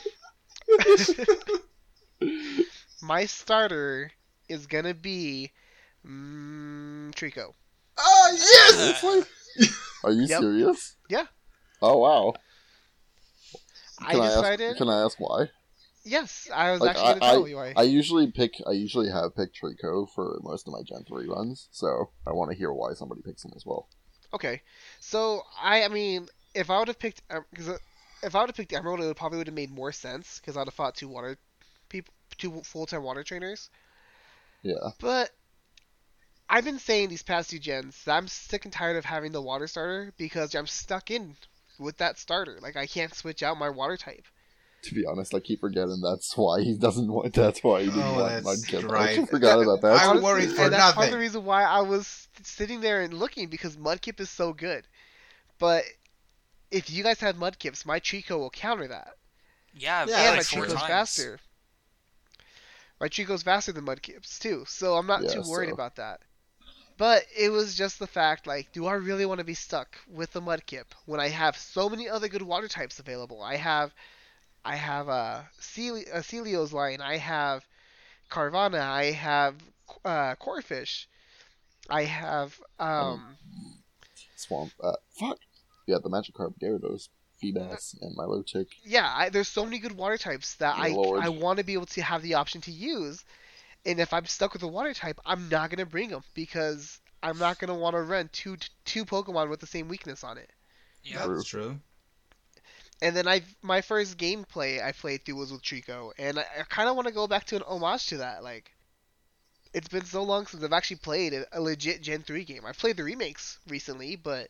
My 3.01 3.25
starter 3.25 4.11
is 4.47 4.67
gonna 4.67 4.93
be 4.93 5.51
mm, 6.07 7.11
Treecko. 7.15 7.53
Oh 7.97 8.29
yes. 8.31 8.89
It's 8.91 9.03
like- 9.03 9.27
Are 10.03 10.11
you 10.11 10.25
Yep. 10.27 10.39
serious? 10.41 10.95
Yeah. 11.09 11.25
Oh 11.81 11.97
wow. 11.97 12.33
I 14.05 14.11
Can 14.11 14.21
I, 14.21 14.27
decided. 14.27 14.69
ask? 14.69 14.77
Can 14.77 14.89
I 14.89 15.01
ask 15.03 15.19
why? 15.19 15.49
Yes, 16.05 16.49
I 16.53 16.71
was 16.71 16.81
Like, 16.81 16.91
actually 16.91 17.19
gonna 17.19 17.19
tell 17.19 17.47
you 17.47 17.55
why. 17.55 17.73
I 17.77 17.83
usually 17.83 18.29
pick. 18.31 18.55
I 18.67 18.71
usually 18.71 19.09
have 19.09 19.35
picked 19.35 19.59
Treecko 19.59 20.09
for 20.09 20.39
most 20.43 20.67
of 20.67 20.73
my 20.73 20.81
Gen 20.83 21.05
three 21.07 21.27
runs, 21.27 21.69
so 21.71 22.09
I 22.27 22.31
want 22.33 22.51
to 22.51 22.57
hear 22.57 22.73
why 22.73 22.93
somebody 22.93 23.21
picks 23.21 23.45
him 23.45 23.53
as 23.55 23.65
well. 23.65 23.87
Okay, 24.33 24.61
so 24.99 25.43
I, 25.61 25.83
I 25.83 25.87
mean, 25.87 26.27
if 26.53 26.69
I 26.69 26.79
would 26.79 26.87
have 26.89 26.99
picked, 26.99 27.21
uh, 27.29 27.41
because 27.51 27.69
uh, 27.69 27.77
if 28.21 28.35
I 28.35 28.41
would 28.41 28.49
have 28.49 28.55
picked 28.57 28.73
Emerald, 28.73 28.99
it 28.99 29.05
would 29.05 29.15
probably 29.15 29.37
would 29.37 29.47
have 29.47 29.55
made 29.55 29.71
more 29.71 29.91
sense 29.91 30.39
because 30.39 30.57
I'd 30.57 30.67
have 30.67 30.73
fought 30.73 30.95
two 30.95 31.07
water 31.07 31.37
people, 31.87 32.13
two 32.37 32.61
full-time 32.63 33.03
water 33.03 33.23
trainers. 33.23 33.69
Yeah. 34.61 34.89
But 34.99 35.29
I've 36.49 36.65
been 36.65 36.79
saying 36.79 37.09
these 37.09 37.23
past 37.23 37.49
two 37.49 37.59
gens 37.59 38.03
that 38.05 38.17
I'm 38.17 38.27
sick 38.27 38.65
and 38.65 38.73
tired 38.73 38.97
of 38.97 39.05
having 39.05 39.31
the 39.31 39.41
water 39.41 39.67
starter 39.67 40.13
because 40.17 40.53
I'm 40.55 40.67
stuck 40.67 41.11
in 41.11 41.35
with 41.79 41.97
that 41.97 42.17
starter. 42.19 42.57
Like 42.61 42.75
I 42.75 42.85
can't 42.87 43.13
switch 43.13 43.43
out 43.43 43.57
my 43.57 43.69
water 43.69 43.97
type. 43.97 44.25
To 44.83 44.93
be 44.95 45.05
honest, 45.05 45.33
I 45.33 45.39
keep 45.39 45.61
forgetting 45.61 46.01
that's 46.01 46.35
why 46.35 46.61
he 46.61 46.75
doesn't 46.77 47.07
want. 47.11 47.33
That's 47.33 47.63
why 47.63 47.83
he 47.83 47.87
didn't 47.89 48.01
Oh, 48.03 48.19
want 48.19 48.43
that's 48.43 48.65
Mudkip. 48.65 48.83
I 48.83 48.87
right. 48.93 49.09
actually 49.09 49.25
forgot 49.37 49.61
about 49.61 49.81
that. 49.81 49.93
I 49.93 50.05
Honestly, 50.07 50.23
worried 50.23 50.51
for 50.51 50.61
and 50.63 50.73
that's 50.73 50.93
part 50.93 51.07
of 51.07 51.13
the 51.13 51.19
reason 51.19 51.45
why 51.45 51.63
I 51.63 51.81
was 51.81 52.27
sitting 52.43 52.81
there 52.81 53.01
and 53.01 53.13
looking 53.13 53.47
because 53.47 53.77
Mudkip 53.77 54.19
is 54.19 54.29
so 54.29 54.51
good. 54.51 54.85
But 55.57 55.83
if 56.69 56.89
you 56.89 57.01
guys 57.03 57.19
have 57.21 57.37
Mudkips, 57.37 57.85
my 57.85 57.99
Treecko 58.01 58.37
will 58.39 58.49
counter 58.49 58.87
that. 58.89 59.13
Yeah, 59.73 60.05
Yeah, 60.07 60.17
and 60.17 60.37
like 60.37 60.53
my 60.53 60.61
Treecko's 60.65 60.73
times. 60.73 60.87
faster. 60.87 61.39
My 62.99 63.07
Treecko's 63.07 63.43
faster 63.43 63.71
than 63.71 63.85
Mudkip's 63.85 64.37
too, 64.39 64.65
so 64.67 64.95
I'm 64.95 65.07
not 65.07 65.23
Yeah, 65.23 65.29
too 65.35 65.43
worried 65.47 65.69
so- 65.69 65.73
about 65.75 65.95
that. 65.95 66.21
But 66.97 67.23
it 67.37 67.49
was 67.49 67.75
just 67.75 67.99
the 67.99 68.07
fact, 68.07 68.45
like, 68.47 68.71
do 68.71 68.85
I 68.85 68.93
really 68.93 69.25
want 69.25 69.39
to 69.39 69.43
be 69.45 69.55
stuck 69.55 69.97
with 70.07 70.31
the 70.31 70.41
Mudkip 70.41 70.85
when 71.05 71.19
I 71.19 71.29
have 71.29 71.57
so 71.57 71.89
many 71.89 72.07
other 72.07 72.27
good 72.27 72.41
water 72.41 72.67
types 72.67 72.99
available? 72.99 73.41
I 73.41 73.55
have, 73.55 73.93
I 74.63 74.75
have 74.75 75.07
a, 75.07 75.47
Celi- 75.59 76.05
a 76.05 76.19
Sealeo's 76.19 76.71
line. 76.71 77.01
I 77.01 77.17
have 77.17 77.65
Carvanha. 78.29 78.81
I 78.81 79.11
have 79.11 79.55
uh, 80.05 80.35
Corphish. 80.35 81.05
I 81.89 82.03
have 82.03 82.59
um. 82.79 83.37
Swamp. 84.35 84.71
Uh, 84.81 84.93
fuck. 85.11 85.39
Yeah, 85.87 85.97
the 86.01 86.09
Magikarp, 86.09 86.53
Gyarados, 86.61 87.09
Feebas, 87.41 87.95
and 88.01 88.15
Milotic. 88.17 88.67
yeah, 88.85 89.11
I, 89.13 89.29
there's 89.29 89.49
so 89.49 89.65
many 89.65 89.79
good 89.79 89.91
water 89.97 90.17
types 90.17 90.55
that 90.55 90.75
I 90.77 90.89
Lord. 90.89 91.23
I 91.23 91.29
want 91.29 91.59
to 91.59 91.65
be 91.65 91.73
able 91.73 91.87
to 91.87 92.01
have 92.01 92.21
the 92.21 92.35
option 92.35 92.61
to 92.61 92.71
use, 92.71 93.23
and 93.85 93.99
if 93.99 94.13
I'm 94.13 94.25
stuck 94.25 94.53
with 94.53 94.63
a 94.63 94.67
water 94.67 94.93
type, 94.93 95.19
I'm 95.25 95.49
not 95.49 95.69
gonna 95.69 95.85
bring 95.85 96.09
them 96.09 96.23
because 96.33 96.99
I'm 97.21 97.37
not 97.37 97.59
gonna 97.59 97.75
want 97.75 97.95
to 97.95 98.01
run 98.01 98.29
two 98.31 98.57
two 98.85 99.05
Pokemon 99.05 99.49
with 99.49 99.59
the 99.59 99.67
same 99.67 99.87
weakness 99.87 100.23
on 100.23 100.37
it. 100.37 100.49
Yeah. 101.03 101.27
That's 101.27 101.45
true. 101.45 101.79
And 103.01 103.15
then 103.15 103.27
I 103.27 103.41
my 103.61 103.81
first 103.81 104.17
gameplay 104.17 104.83
I 104.83 104.91
played 104.93 105.25
through 105.25 105.35
was 105.35 105.51
with 105.51 105.61
Treecko, 105.61 106.11
and 106.17 106.39
I, 106.39 106.45
I 106.59 106.63
kind 106.69 106.89
of 106.89 106.95
want 106.95 107.07
to 107.07 107.13
go 107.13 107.27
back 107.27 107.45
to 107.47 107.55
an 107.57 107.63
homage 107.63 108.07
to 108.07 108.17
that. 108.17 108.43
Like, 108.43 108.71
it's 109.73 109.89
been 109.89 110.05
so 110.05 110.23
long 110.23 110.47
since 110.47 110.63
I've 110.63 110.73
actually 110.73 110.97
played 110.97 111.33
a, 111.33 111.45
a 111.51 111.59
legit 111.59 112.01
Gen 112.01 112.21
three 112.23 112.45
game. 112.45 112.65
I've 112.65 112.77
played 112.77 112.97
the 112.97 113.03
remakes 113.03 113.57
recently, 113.67 114.15
but 114.15 114.49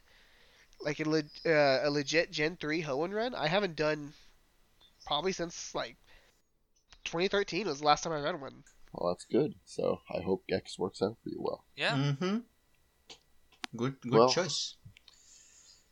like 0.82 1.00
a, 1.00 1.10
le- 1.10 1.24
uh, 1.46 1.80
a 1.84 1.90
legit 1.90 2.32
Gen 2.32 2.58
three 2.58 2.84
Hoenn 2.84 3.14
run, 3.14 3.34
I 3.34 3.48
haven't 3.48 3.76
done 3.76 4.14
probably 5.06 5.32
since 5.32 5.74
like 5.74 5.96
2013 7.06 7.68
was 7.68 7.80
the 7.80 7.86
last 7.86 8.04
time 8.04 8.14
I 8.14 8.20
ran 8.20 8.40
one. 8.40 8.64
Well, 8.94 9.12
that's 9.12 9.26
good. 9.26 9.56
So 9.66 10.02
I 10.16 10.22
hope 10.22 10.46
Gex 10.48 10.78
works 10.78 11.02
out 11.02 11.18
for 11.24 11.30
you 11.30 11.38
well. 11.39 11.66
Yeah. 11.76 11.96
Mm-hmm. 11.96 12.38
Good, 13.76 14.00
good 14.02 14.14
Well- 14.14 14.30
choice. 14.30 14.76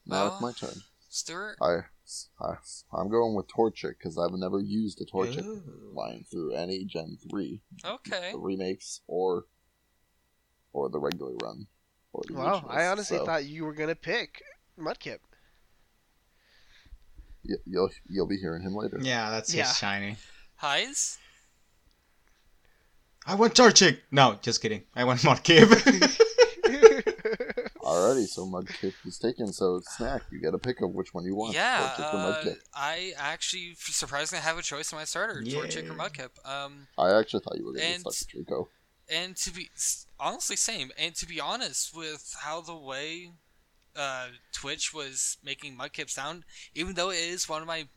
Now 0.06 0.24
Well- 0.26 0.34
it's 0.34 0.42
my 0.42 0.68
turn. 0.68 0.82
Stuart. 1.10 1.58
I, 1.62 1.80
I, 2.40 2.54
I'm 2.94 3.10
going 3.10 3.36
with 3.36 3.48
Torchic 3.48 3.96
because 4.00 4.18
I've 4.18 4.32
never 4.32 4.60
used 4.62 5.02
a 5.02 5.06
Torchic 5.06 5.44
Ooh. 5.46 5.92
line 5.94 6.24
through 6.32 6.54
any 6.54 6.86
Gen 6.86 7.18
3. 7.30 7.62
Okay. 7.84 8.32
The 8.32 8.38
remakes 8.40 9.02
or 9.08 9.46
or 10.74 10.90
the 10.90 11.00
regular 11.00 11.34
run. 11.44 11.68
Or 12.14 12.22
the 12.28 12.34
Wow, 12.36 12.66
I 12.70 12.86
honestly 12.86 13.18
So, 13.18 13.26
thought 13.26 13.44
you 13.44 13.66
were 13.66 13.74
gonna 13.74 13.94
pick 13.96 14.42
Mudkip. 14.80 15.20
y- 17.44 17.56
you'll, 17.66 17.90
you'll 18.08 18.28
be 18.28 18.38
hearing 18.38 18.62
him 18.62 18.74
later. 18.76 18.98
Yeah, 19.02 19.30
that's 19.32 19.54
Yeah. 19.54 19.68
his 19.68 19.78
shiny. 19.78 20.16
Haiz. 20.62 21.18
I 23.26 23.36
want 23.36 23.54
Torchic! 23.54 24.00
No, 24.12 24.38
just 24.42 24.62
kidding. 24.62 24.84
I 24.96 25.04
want 25.04 25.20
Mudkip. 25.22 25.68
Alrighty, 27.82 28.28
so 28.28 28.46
Mudkip 28.46 28.94
is 29.06 29.18
taken. 29.20 29.52
So 29.52 29.82
Snack, 29.84 30.24
you 30.32 30.40
get 30.40 30.54
a 30.54 30.58
pick 30.58 30.82
up 30.82 30.92
which 30.92 31.14
one 31.14 31.26
you 31.26 31.36
want. 31.36 31.54
Yeah. 31.54 31.92
Torchic 31.98 32.14
or 32.46 32.50
Uh, 32.52 32.54
I 32.74 33.14
actually 33.18 33.74
surprisingly 33.78 34.42
have 34.42 34.58
a 34.58 34.62
choice 34.62 34.92
in 34.92 34.98
my 34.98 35.04
starter: 35.06 35.42
Torchic 35.42 35.84
or 35.90 35.94
Yay. 35.94 36.00
Mudkip. 36.00 36.30
Um. 36.50 36.88
I 36.98 37.12
actually 37.18 37.42
thought 37.42 37.58
you 37.58 37.66
were 37.66 37.74
going 37.74 37.86
to 37.86 37.94
and- 37.96 38.04
get 38.04 38.14
stuck 38.14 38.34
Treecko. 38.48 38.68
and 39.10 39.36
to 39.38 39.52
be 39.52 39.70
honestly 40.20 40.56
same 40.56 40.92
and 40.98 41.16
to 41.16 41.26
be 41.28 41.40
honest 41.40 41.96
with 41.96 42.36
how 42.42 42.62
the 42.62 42.76
way 42.76 43.32
uh, 43.96 44.28
twitch 44.54 44.94
was 44.94 45.38
making 45.44 45.76
mudkip 45.78 46.10
sound 46.10 46.44
even 46.76 46.94
though 46.94 47.10
it 47.10 47.16
is 47.18 47.50
one 47.50 47.62
of 47.62 47.68
my 47.68 47.88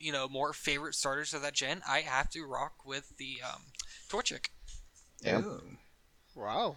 you 0.00 0.10
know 0.10 0.26
more 0.26 0.52
favorite 0.54 0.94
starters 0.94 1.34
of 1.34 1.42
that 1.42 1.52
gen 1.52 1.82
i 1.86 2.00
have 2.00 2.28
to 2.30 2.42
rock 2.44 2.72
with 2.84 3.12
the 3.18 3.36
um, 3.46 3.60
torchic 4.10 4.46
Yeah. 5.26 5.40
Ooh. 5.40 5.60
wow, 6.34 6.76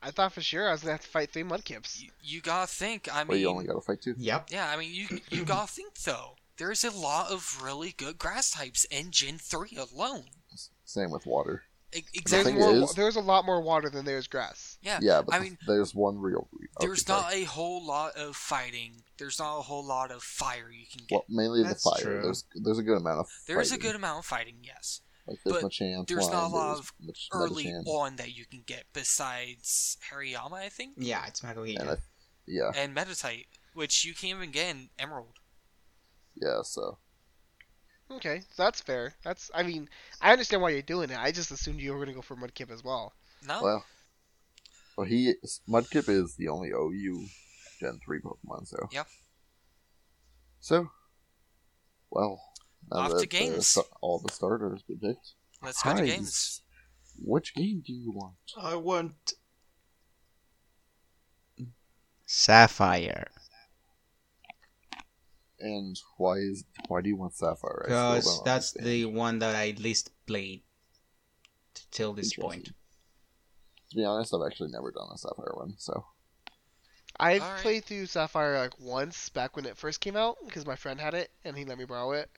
I 0.00 0.10
thought 0.10 0.32
for 0.32 0.40
sure 0.40 0.68
I 0.68 0.72
was 0.72 0.80
gonna 0.82 0.92
have 0.92 1.00
to 1.02 1.08
fight 1.08 1.30
three 1.32 1.42
Mudkips. 1.42 2.00
you, 2.00 2.10
you 2.22 2.40
gotta 2.40 2.66
think 2.70 3.12
i 3.12 3.24
But 3.24 3.32
mean 3.34 3.40
you 3.42 3.48
only 3.48 3.66
got 3.66 3.74
to 3.74 3.80
fight 3.80 4.00
two. 4.00 4.14
Yep. 4.16 4.48
yeah 4.50 4.70
i 4.72 4.76
mean 4.76 4.92
you 4.94 5.20
you 5.30 5.44
gotta 5.44 5.66
think 5.72 5.94
though 6.04 6.36
there's 6.56 6.84
a 6.84 6.90
lot 6.90 7.30
of 7.30 7.60
really 7.62 7.92
good 7.96 8.18
grass 8.18 8.50
types 8.50 8.84
in 8.86 9.10
gen 9.10 9.38
3 9.38 9.76
alone 9.92 10.24
Same 10.84 11.10
with 11.10 11.26
water. 11.26 11.62
E- 11.94 12.00
There's 12.00 12.10
exactly 12.14 12.52
thing 12.52 12.60
more. 12.60 12.72
is- 12.84 12.94
there's 12.94 13.16
a 13.16 13.20
lot 13.20 13.44
more 13.46 13.60
water 13.62 13.88
than 13.90 14.04
there's 14.04 14.26
grass. 14.28 14.78
yeah 14.82 14.98
Yeah, 15.02 15.22
but 15.22 15.34
i 15.34 15.40
mean 15.40 15.56
there's 15.66 15.94
one 15.94 16.18
real. 16.20 16.48
okay, 16.52 16.66
there's 16.86 17.04
sorry. 17.06 17.22
not 17.22 17.34
a 17.34 17.44
whole 17.44 17.84
lot 17.84 18.14
of 18.16 18.36
fighting 18.36 19.02
there's 19.18 19.38
not 19.40 19.58
a 19.58 19.62
whole 19.62 19.84
lot 19.84 20.10
of 20.12 20.22
fire 20.22 20.70
you 20.70 20.86
can 20.86 21.06
get 21.08 21.14
Well, 21.16 21.24
mainly 21.28 21.62
That's 21.64 21.82
the 21.82 21.90
fire. 21.90 22.04
true. 22.04 22.22
There's 22.22 22.44
there's 22.54 22.78
a 22.78 22.82
good 22.84 22.98
amount 22.98 23.20
of. 23.20 23.26
There's 23.48 23.72
a 23.72 23.78
good 23.78 23.96
amount 23.96 24.18
of 24.20 24.26
fighting, 24.26 24.58
yes. 24.62 25.00
Like 25.28 25.38
there's 25.44 25.62
but 25.62 25.70
Machamp. 25.70 26.06
there's 26.06 26.30
not 26.30 26.46
a 26.50 26.54
lot 26.54 26.78
of 26.78 26.92
Mach- 27.00 27.16
Early 27.32 27.64
Metachan, 27.64 27.86
on 27.86 28.16
that 28.16 28.34
you 28.34 28.46
can 28.46 28.62
get 28.66 28.84
besides 28.94 29.98
Hariyama, 30.10 30.54
I 30.54 30.68
think, 30.70 30.94
Yeah, 30.96 31.26
it's 31.26 31.42
Makuhita. 31.42 31.80
And 31.80 31.90
I, 31.90 31.96
yeah, 32.46 32.72
and 32.74 32.96
Meditite, 32.96 33.46
which 33.74 34.04
you 34.06 34.14
can't 34.14 34.38
even 34.38 34.50
get 34.50 34.74
in 34.74 34.88
Emerald. 34.98 35.38
yeah. 36.34 36.62
So 36.62 36.98
Okay, 38.10 38.40
that's 38.56 38.80
fair. 38.80 39.14
That's. 39.22 39.50
I 39.54 39.62
mean, 39.62 39.88
I 40.22 40.32
understand 40.32 40.62
why 40.62 40.70
you're 40.70 40.80
doing 40.80 41.10
it. 41.10 41.18
I 41.18 41.30
just 41.30 41.50
assumed 41.50 41.78
you 41.80 41.92
were 41.92 41.98
gonna 41.98 42.14
go 42.14 42.22
for 42.22 42.36
Mudkip 42.36 42.70
as 42.70 42.82
well. 42.82 43.12
No, 43.46 43.62
well, 43.62 43.84
well, 44.96 45.06
he 45.06 45.34
Mudkip 45.68 46.08
is 46.08 46.34
the 46.36 46.48
only 46.48 46.70
OU 46.70 47.26
Gen 47.80 48.00
three 48.02 48.20
Pokemon. 48.20 48.66
So 48.66 48.88
Yeah. 48.90 49.04
So, 50.60 50.88
well, 52.10 52.30
now 52.30 52.47
Off 52.92 53.10
to 53.10 53.16
that 53.16 53.30
the 53.30 53.36
uh, 53.36 53.40
games. 53.40 53.66
sta- 53.68 53.82
all 54.00 54.18
the 54.18 54.32
starters 54.32 54.82
been 54.82 54.98
picked, 54.98 55.32
let's 55.62 55.82
go 55.82 55.94
to 55.94 56.04
games. 56.06 56.62
which 57.22 57.54
game 57.54 57.82
do 57.86 57.92
you 57.92 58.12
want? 58.12 58.34
I 58.60 58.76
want 58.76 59.34
Sapphire. 62.26 63.28
And 65.60 65.98
why 66.18 66.34
is 66.34 66.64
why 66.86 67.00
do 67.00 67.08
you 67.08 67.16
want 67.16 67.34
Sapphire? 67.34 67.82
Because 67.86 68.42
that's 68.44 68.76
understand. 68.76 68.86
the 68.86 69.04
one 69.06 69.38
that 69.40 69.56
I 69.56 69.74
least 69.78 70.10
played 70.26 70.62
t- 71.74 71.82
till 71.90 72.12
this 72.12 72.32
point. 72.34 72.66
To 73.90 73.96
be 73.96 74.04
honest, 74.04 74.32
I've 74.34 74.46
actually 74.46 74.70
never 74.70 74.92
done 74.92 75.08
a 75.12 75.18
Sapphire 75.18 75.52
one, 75.54 75.74
so 75.78 76.04
I've 77.18 77.42
Alright. 77.42 77.62
played 77.62 77.84
through 77.86 78.06
Sapphire 78.06 78.58
like 78.58 78.78
once 78.78 79.30
back 79.30 79.56
when 79.56 79.64
it 79.66 79.76
first 79.76 80.00
came 80.00 80.14
out 80.16 80.36
because 80.46 80.64
my 80.66 80.76
friend 80.76 81.00
had 81.00 81.14
it 81.14 81.30
and 81.44 81.56
he 81.56 81.64
let 81.64 81.78
me 81.78 81.84
borrow 81.86 82.12
it. 82.12 82.30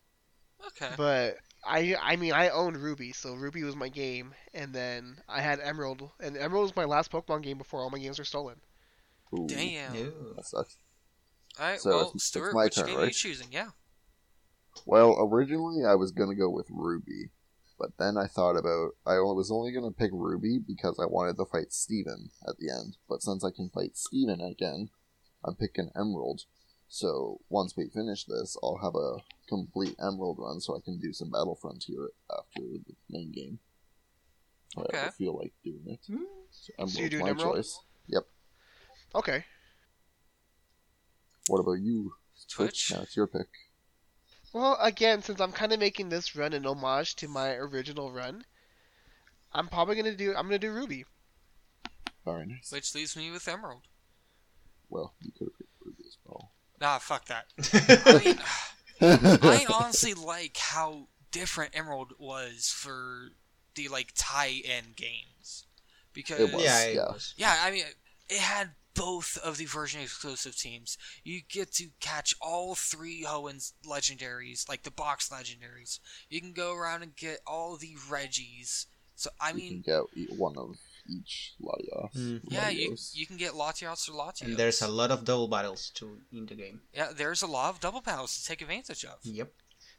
Okay. 0.68 0.92
But 0.96 1.36
I, 1.66 1.94
I 2.00 2.16
mean, 2.16 2.32
I 2.32 2.48
owned 2.50 2.76
Ruby, 2.76 3.12
so 3.12 3.34
Ruby 3.34 3.62
was 3.64 3.76
my 3.76 3.88
game, 3.88 4.34
and 4.54 4.72
then 4.74 5.16
I 5.28 5.40
had 5.40 5.60
Emerald, 5.60 6.10
and 6.20 6.36
Emerald 6.36 6.64
was 6.64 6.76
my 6.76 6.84
last 6.84 7.10
Pokemon 7.12 7.42
game 7.42 7.58
before 7.58 7.80
all 7.80 7.90
my 7.90 7.98
games 7.98 8.18
were 8.18 8.24
stolen. 8.24 8.56
ooh, 9.34 9.46
Damn. 9.46 9.94
Ooh. 9.96 10.32
that 10.36 10.44
sucks. 10.46 10.76
All 11.58 11.66
right. 11.66 11.80
So 11.80 11.90
well, 11.90 12.00
it's- 12.00 12.14
it's 12.16 12.24
Stuart, 12.24 12.54
my 12.54 12.64
which 12.64 12.76
turn, 12.76 12.86
game 12.86 12.96
are 12.96 13.00
you 13.00 13.04
right? 13.06 13.14
choosing? 13.14 13.48
Yeah. 13.50 13.70
Well, 14.86 15.16
originally 15.20 15.84
I 15.84 15.94
was 15.96 16.12
gonna 16.12 16.34
go 16.34 16.48
with 16.48 16.66
Ruby, 16.70 17.30
but 17.78 17.90
then 17.98 18.16
I 18.16 18.26
thought 18.26 18.56
about 18.56 18.92
I 19.06 19.18
was 19.18 19.50
only 19.50 19.72
gonna 19.72 19.90
pick 19.90 20.10
Ruby 20.12 20.58
because 20.58 20.98
I 21.02 21.06
wanted 21.06 21.36
to 21.38 21.44
fight 21.44 21.72
Steven 21.72 22.30
at 22.48 22.56
the 22.58 22.70
end. 22.70 22.96
But 23.08 23.22
since 23.22 23.44
I 23.44 23.50
can 23.50 23.68
fight 23.68 23.96
Steven 23.96 24.40
again, 24.40 24.90
I'm 25.44 25.56
picking 25.56 25.90
Emerald. 25.96 26.42
So 26.88 27.40
once 27.48 27.76
we 27.76 27.88
finish 27.88 28.24
this, 28.24 28.56
I'll 28.62 28.78
have 28.82 28.94
a 28.94 29.18
complete 29.50 29.96
Emerald 30.00 30.38
run, 30.38 30.60
so 30.60 30.76
I 30.76 30.80
can 30.80 30.98
do 30.98 31.12
some 31.12 31.30
Battle 31.30 31.58
Frontier 31.60 32.08
after 32.30 32.62
the 32.62 32.94
main 33.10 33.32
game. 33.32 33.58
If 34.78 34.94
I 34.94 35.10
feel 35.10 35.36
like 35.36 35.52
doing 35.64 35.82
it. 35.86 36.00
Hmm. 36.06 36.22
So 36.50 36.72
Emerald's 36.78 36.98
you're 36.98 37.08
doing 37.08 37.24
my 37.24 37.30
Emerald? 37.30 37.56
choice. 37.56 37.78
Yep. 38.06 38.22
Okay. 39.16 39.44
What 41.48 41.58
about 41.58 41.80
you? 41.80 42.12
Twitch. 42.48 42.92
Now 42.94 43.02
it's 43.02 43.16
your 43.16 43.26
pick. 43.26 43.48
Well, 44.52 44.78
again, 44.80 45.22
since 45.22 45.40
I'm 45.40 45.52
kind 45.52 45.72
of 45.72 45.78
making 45.80 46.08
this 46.08 46.34
run 46.34 46.52
an 46.52 46.66
homage 46.66 47.16
to 47.16 47.28
my 47.28 47.50
original 47.54 48.12
run, 48.12 48.44
I'm 49.52 49.68
probably 49.68 49.96
gonna 49.96 50.16
do. 50.16 50.30
I'm 50.30 50.46
gonna 50.46 50.58
do 50.58 50.72
Ruby. 50.72 51.04
Very 52.24 52.46
nice. 52.46 52.70
Which 52.72 52.94
leaves 52.94 53.16
me 53.16 53.30
with 53.30 53.46
Emerald. 53.48 53.82
Well, 54.88 55.14
you 55.20 55.30
could 55.32 55.46
have 55.48 55.58
picked 55.58 55.70
Ruby 55.84 56.04
as 56.06 56.16
well. 56.24 56.50
Nah, 56.80 56.98
fuck 56.98 57.26
that. 57.26 57.46
I 58.06 58.24
mean, 58.24 58.38
I 59.00 59.66
honestly 59.72 60.14
like 60.14 60.56
how 60.56 61.08
different 61.30 61.76
Emerald 61.76 62.12
was 62.18 62.68
for 62.68 63.30
the 63.74 63.88
like 63.88 64.12
tie-in 64.14 64.92
games 64.96 65.66
because 66.12 66.40
It 66.40 66.52
was. 66.52 66.64
yeah, 66.64 66.82
it 66.84 66.94
yeah. 66.96 67.12
was. 67.12 67.34
Yeah, 67.36 67.56
I 67.62 67.70
mean, 67.70 67.84
it 68.28 68.38
had 68.38 68.70
both 68.94 69.38
of 69.38 69.56
the 69.56 69.64
version 69.66 70.00
exclusive 70.00 70.56
teams. 70.56 70.98
You 71.24 71.40
get 71.48 71.72
to 71.74 71.88
catch 72.00 72.34
all 72.40 72.74
three 72.74 73.24
Hoenns 73.24 73.72
legendaries, 73.86 74.68
like 74.68 74.82
the 74.82 74.90
box 74.90 75.28
legendaries. 75.28 76.00
You 76.28 76.40
can 76.40 76.52
go 76.52 76.74
around 76.74 77.02
and 77.02 77.14
get 77.16 77.40
all 77.46 77.76
the 77.76 77.96
Regis. 78.10 78.86
So 79.14 79.30
I 79.40 79.52
mean, 79.52 79.64
you 79.64 79.70
mean, 79.72 79.82
can 79.82 80.06
get 80.26 80.38
one 80.38 80.56
of 80.56 80.76
each 81.10 81.54
Latios. 81.60 82.12
Mm. 82.16 82.40
yeah, 82.44 82.68
you 82.68 82.90
Latios. 82.92 83.14
you 83.14 83.26
can 83.26 83.36
get 83.36 83.52
Latios 83.52 84.08
or 84.08 84.12
Latios. 84.12 84.42
And 84.46 84.56
there's 84.56 84.80
a 84.82 84.88
lot 84.88 85.10
of 85.10 85.24
double 85.24 85.48
battles 85.48 85.90
too 85.90 86.18
in 86.32 86.46
the 86.46 86.54
game. 86.54 86.80
yeah, 86.94 87.10
there's 87.14 87.42
a 87.42 87.46
lot 87.46 87.70
of 87.74 87.80
double 87.80 88.00
battles 88.00 88.36
to 88.38 88.46
take 88.48 88.62
advantage 88.62 89.04
of. 89.04 89.18
Yep. 89.24 89.50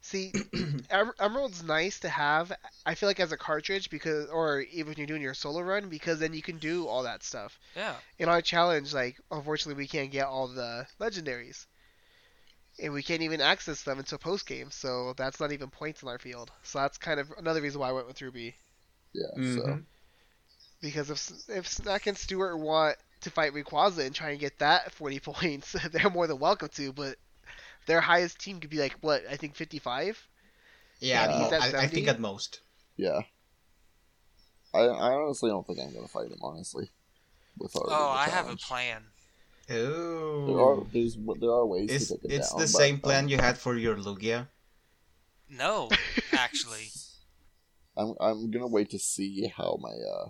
See, 0.03 0.33
Em- 0.89 1.13
Emerald's 1.19 1.61
nice 1.61 1.99
to 1.99 2.09
have. 2.09 2.51
I 2.87 2.95
feel 2.95 3.07
like 3.07 3.19
as 3.19 3.31
a 3.31 3.37
cartridge 3.37 3.89
because, 3.91 4.27
or 4.29 4.61
even 4.61 4.87
when 4.87 4.97
you're 4.97 5.05
doing 5.05 5.21
your 5.21 5.35
solo 5.35 5.61
run, 5.61 5.89
because 5.89 6.17
then 6.19 6.33
you 6.33 6.41
can 6.41 6.57
do 6.57 6.87
all 6.87 7.03
that 7.03 7.21
stuff. 7.21 7.59
Yeah. 7.75 7.93
In 8.17 8.27
our 8.27 8.41
challenge, 8.41 8.93
like 8.95 9.17
unfortunately 9.29 9.79
we 9.83 9.87
can't 9.87 10.09
get 10.11 10.25
all 10.25 10.47
the 10.47 10.87
legendaries, 10.99 11.67
and 12.81 12.93
we 12.93 13.03
can't 13.03 13.21
even 13.21 13.41
access 13.41 13.83
them 13.83 13.99
until 13.99 14.17
post 14.17 14.47
game. 14.47 14.71
So 14.71 15.13
that's 15.17 15.39
not 15.39 15.51
even 15.51 15.69
points 15.69 16.01
in 16.01 16.07
our 16.07 16.17
field. 16.17 16.49
So 16.63 16.79
that's 16.79 16.97
kind 16.97 17.19
of 17.19 17.29
another 17.37 17.61
reason 17.61 17.79
why 17.79 17.89
I 17.89 17.91
went 17.91 18.07
with 18.07 18.21
Ruby. 18.23 18.55
Yeah, 19.13 19.27
so 19.35 19.39
Mhm. 19.67 19.83
Because 20.81 21.09
if 21.09 21.31
if 21.49 21.67
Snack 21.67 22.07
and 22.07 22.17
Stuart 22.17 22.57
want 22.57 22.97
to 23.21 23.29
fight 23.29 23.53
Rayquaza 23.53 24.05
and 24.05 24.15
try 24.15 24.31
and 24.31 24.39
get 24.39 24.57
that 24.59 24.91
40 24.93 25.19
points, 25.31 25.71
they're 25.91 26.09
more 26.09 26.27
than 26.27 26.39
welcome 26.39 26.69
to. 26.75 26.91
But 26.91 27.15
their 27.85 28.01
highest 28.01 28.39
team 28.39 28.59
could 28.59 28.69
be 28.69 28.79
like 28.79 28.93
what 29.01 29.23
I 29.29 29.35
think 29.37 29.55
55. 29.55 30.27
Yeah, 30.99 31.13
Yeah, 31.13 31.23
at 31.23 31.29
mo- 31.29 31.43
he's 31.43 31.53
at 31.53 31.75
I, 31.75 31.83
I 31.83 31.87
think 31.87 32.07
at 32.07 32.19
most. 32.19 32.61
yeah. 32.97 33.21
I 34.73 34.79
I 34.79 35.11
honestly 35.13 35.49
don't 35.49 35.65
think 35.67 35.79
I'm 35.79 35.93
gonna 35.93 36.07
fight 36.07 36.27
him. 36.31 36.39
Honestly, 36.41 36.89
with 37.57 37.75
our 37.75 37.83
Oh, 37.87 38.09
I 38.09 38.25
have 38.29 38.45
a 38.45 38.55
challenge. 38.55 38.63
plan. 38.63 39.03
There 39.67 39.85
are 39.87 40.77
Oh. 40.79 40.87
there's 40.91 41.17
there 41.39 41.49
are 41.51 41.65
ways 41.65 41.89
It's, 41.91 42.07
to 42.07 42.15
take 42.17 42.25
him 42.25 42.31
it's 42.31 42.49
down. 42.51 42.59
the 42.59 42.65
but, 42.65 42.69
same 42.69 42.99
plan 42.99 43.25
um, 43.25 43.29
you 43.29 43.37
had 43.37 43.57
for 43.57 43.75
your 43.77 43.95
Lugia. 43.97 44.47
No, 45.49 45.89
actually. 46.31 46.89
I'm 47.97 48.15
I'm 48.19 48.49
gonna 48.51 48.67
wait 48.67 48.89
to 48.91 48.99
see 48.99 49.47
how 49.47 49.77
my 49.81 49.91
uh 49.91 50.29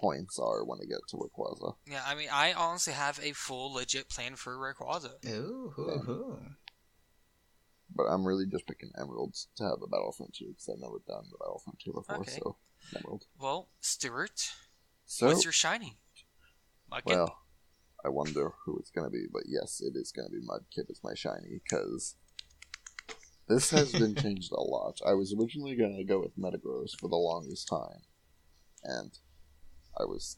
points 0.00 0.38
are 0.38 0.64
when 0.64 0.78
I 0.82 0.84
get 0.86 1.00
to 1.08 1.16
Rayquaza. 1.16 1.74
Yeah, 1.86 2.02
I 2.06 2.14
mean, 2.14 2.28
I 2.32 2.52
honestly 2.52 2.92
have 2.92 3.18
a 3.22 3.32
full 3.32 3.72
legit 3.74 4.08
plan 4.08 4.36
for 4.36 4.56
Rayquaza. 4.56 5.24
Ooh, 5.28 5.72
Yeah. 5.78 5.84
ooh, 5.94 6.10
ooh. 6.10 6.38
But 7.94 8.04
I'm 8.04 8.24
really 8.26 8.46
just 8.46 8.66
picking 8.66 8.90
emeralds 9.00 9.48
to 9.56 9.64
have 9.64 9.78
a 9.82 9.86
Battlefront 9.86 10.34
2 10.34 10.48
because 10.48 10.68
I've 10.68 10.78
never 10.80 10.98
done 11.06 11.24
the 11.30 11.38
Battlefront 11.38 11.78
2 11.80 11.92
before. 11.92 12.16
Okay. 12.20 12.38
So 12.42 12.56
emerald. 12.96 13.24
Well, 13.38 13.68
Stuart, 13.80 14.52
So 15.06 15.26
what's 15.26 15.44
your 15.44 15.52
shiny? 15.52 15.98
Muggin? 16.92 17.02
well, 17.06 17.38
I 18.04 18.08
wonder 18.10 18.52
who 18.64 18.78
it's 18.78 18.90
gonna 18.90 19.10
be. 19.10 19.24
But 19.32 19.44
yes, 19.46 19.80
it 19.80 19.96
is 19.96 20.12
gonna 20.12 20.28
be 20.28 20.40
Mudkip 20.46 20.90
as 20.90 21.00
my 21.02 21.14
shiny 21.14 21.60
because 21.64 22.14
this 23.48 23.70
has 23.70 23.92
been 23.94 24.14
changed 24.22 24.52
a 24.52 24.60
lot. 24.60 25.00
I 25.06 25.14
was 25.14 25.34
originally 25.38 25.74
gonna 25.74 26.04
go 26.04 26.20
with 26.20 26.38
Metagross 26.38 26.90
for 26.98 27.08
the 27.08 27.16
longest 27.16 27.68
time, 27.68 28.02
and 28.84 29.18
I 29.98 30.04
was 30.04 30.36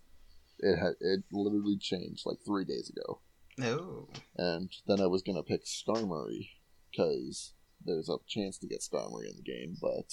it 0.59 0.77
had 0.77 0.95
it 1.01 1.25
literally 1.33 1.79
changed 1.79 2.27
like 2.27 2.39
three 2.45 2.65
days 2.65 2.91
ago. 2.91 3.21
Oh. 3.63 4.09
and 4.37 4.71
then 4.87 5.01
I 5.01 5.07
was 5.07 5.23
gonna 5.23 5.43
pick 5.43 5.65
Skarmory 5.67 6.49
because 6.91 7.53
there's 7.85 8.09
a 8.09 8.17
chance 8.27 8.59
to 8.59 8.67
get 8.67 8.81
Skarmory 8.81 9.29
in 9.29 9.37
the 9.37 9.43
game, 9.43 9.77
but 9.81 10.07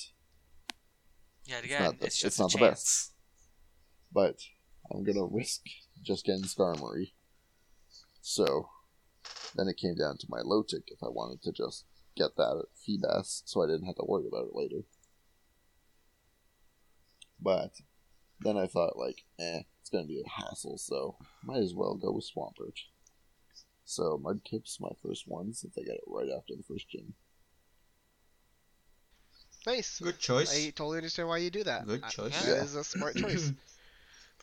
it's 1.58 1.66
again, 1.66 1.84
not 1.84 2.00
the- 2.00 2.06
it's 2.08 2.24
it's 2.24 2.40
not 2.40 2.52
the 2.52 2.60
best. 2.60 3.14
but 4.12 4.42
I'm 4.92 5.04
gonna 5.04 5.26
risk 5.26 5.62
just 6.04 6.26
getting 6.26 6.44
Skarmory. 6.44 7.12
So 8.22 8.70
then 9.56 9.68
it 9.68 9.78
came 9.78 9.96
down 9.96 10.18
to 10.18 10.28
Milotic 10.28 10.84
if 10.88 11.02
I 11.04 11.08
wanted 11.10 11.42
to 11.44 11.52
just 11.52 11.86
get 12.16 12.36
that 12.36 12.58
at 12.58 13.26
so 13.46 13.64
I 13.64 13.68
didn't 13.68 13.86
have 13.86 13.96
to 13.96 14.06
worry 14.06 14.28
about 14.28 14.48
it 14.48 14.56
later. 14.56 14.84
But 17.40 17.74
then 18.40 18.58
I 18.58 18.68
thought 18.68 18.98
like, 18.98 19.24
eh, 19.40 19.62
it's 19.82 19.90
gonna 19.90 20.06
be 20.06 20.22
a 20.26 20.30
hassle, 20.42 20.78
so 20.78 21.18
might 21.44 21.62
as 21.62 21.74
well 21.74 21.96
go 21.96 22.12
with 22.12 22.30
Swampert. 22.30 22.78
So 23.86 24.20
Mudkip's 24.24 24.80
my 24.80 24.92
first 25.02 25.24
one 25.28 25.54
since 25.54 25.78
I 25.78 25.84
got 25.84 25.96
it 25.96 26.04
right 26.08 26.30
after 26.36 26.56
the 26.56 26.64
first 26.64 26.90
gym. 26.90 27.14
Nice. 29.66 30.00
Good 30.00 30.20
choice. 30.20 30.54
I 30.54 30.70
totally 30.72 30.98
understand 30.98 31.28
why 31.28 31.38
you 31.38 31.50
do 31.50 31.64
that. 31.64 31.86
Good 31.86 32.08
choice. 32.10 32.42
That 32.44 32.58
Yeah. 32.58 32.64
is 32.64 32.76
a 32.76 32.84
smart 32.84 33.16
choice. 33.16 33.52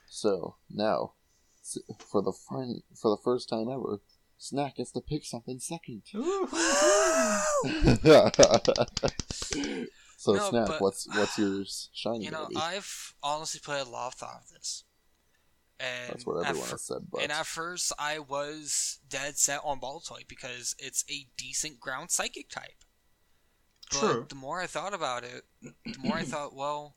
So 0.06 0.56
now, 0.70 1.14
for 1.98 2.22
the 2.22 2.32
fin- 2.32 2.82
for 2.94 3.10
the 3.10 3.20
first 3.24 3.48
time 3.48 3.68
ever, 3.68 4.00
Snack 4.38 4.76
gets 4.76 4.92
to 4.92 5.00
pick 5.00 5.24
something 5.24 5.58
second. 5.58 6.02
Ooh. 10.14 10.18
so 10.18 10.32
No, 10.34 10.50
Snack, 10.50 10.66
but- 10.68 10.80
what's 10.80 11.06
what's 11.08 11.38
your 11.38 11.64
shiny 11.92 12.24
You 12.24 12.30
know, 12.30 12.44
gonna? 12.52 12.58
I've 12.64 13.14
honestly 13.22 13.60
put 13.62 13.80
a 13.86 13.88
lot 13.88 14.08
of 14.08 14.14
thought 14.14 14.42
of 14.44 14.50
this. 14.50 14.84
And 15.80 16.10
That's 16.12 16.24
what 16.24 16.40
at 16.44 16.50
everyone 16.50 16.68
fir- 16.68 16.74
has 16.74 16.82
said, 16.82 16.98
but 17.10 17.22
And 17.22 17.32
at 17.32 17.46
first, 17.46 17.92
I 17.98 18.20
was 18.20 19.00
dead 19.08 19.36
set 19.38 19.60
on 19.64 19.80
Baltoy 19.80 20.26
because 20.28 20.76
it's 20.78 21.04
a 21.10 21.26
decent 21.36 21.80
ground 21.80 22.10
psychic 22.12 22.48
type. 22.48 22.84
But 23.90 23.98
True. 23.98 24.26
the 24.28 24.34
more 24.36 24.60
I 24.60 24.66
thought 24.66 24.94
about 24.94 25.24
it, 25.24 25.42
the 25.60 25.98
more 25.98 26.16
I 26.16 26.22
thought, 26.24 26.54
well, 26.54 26.94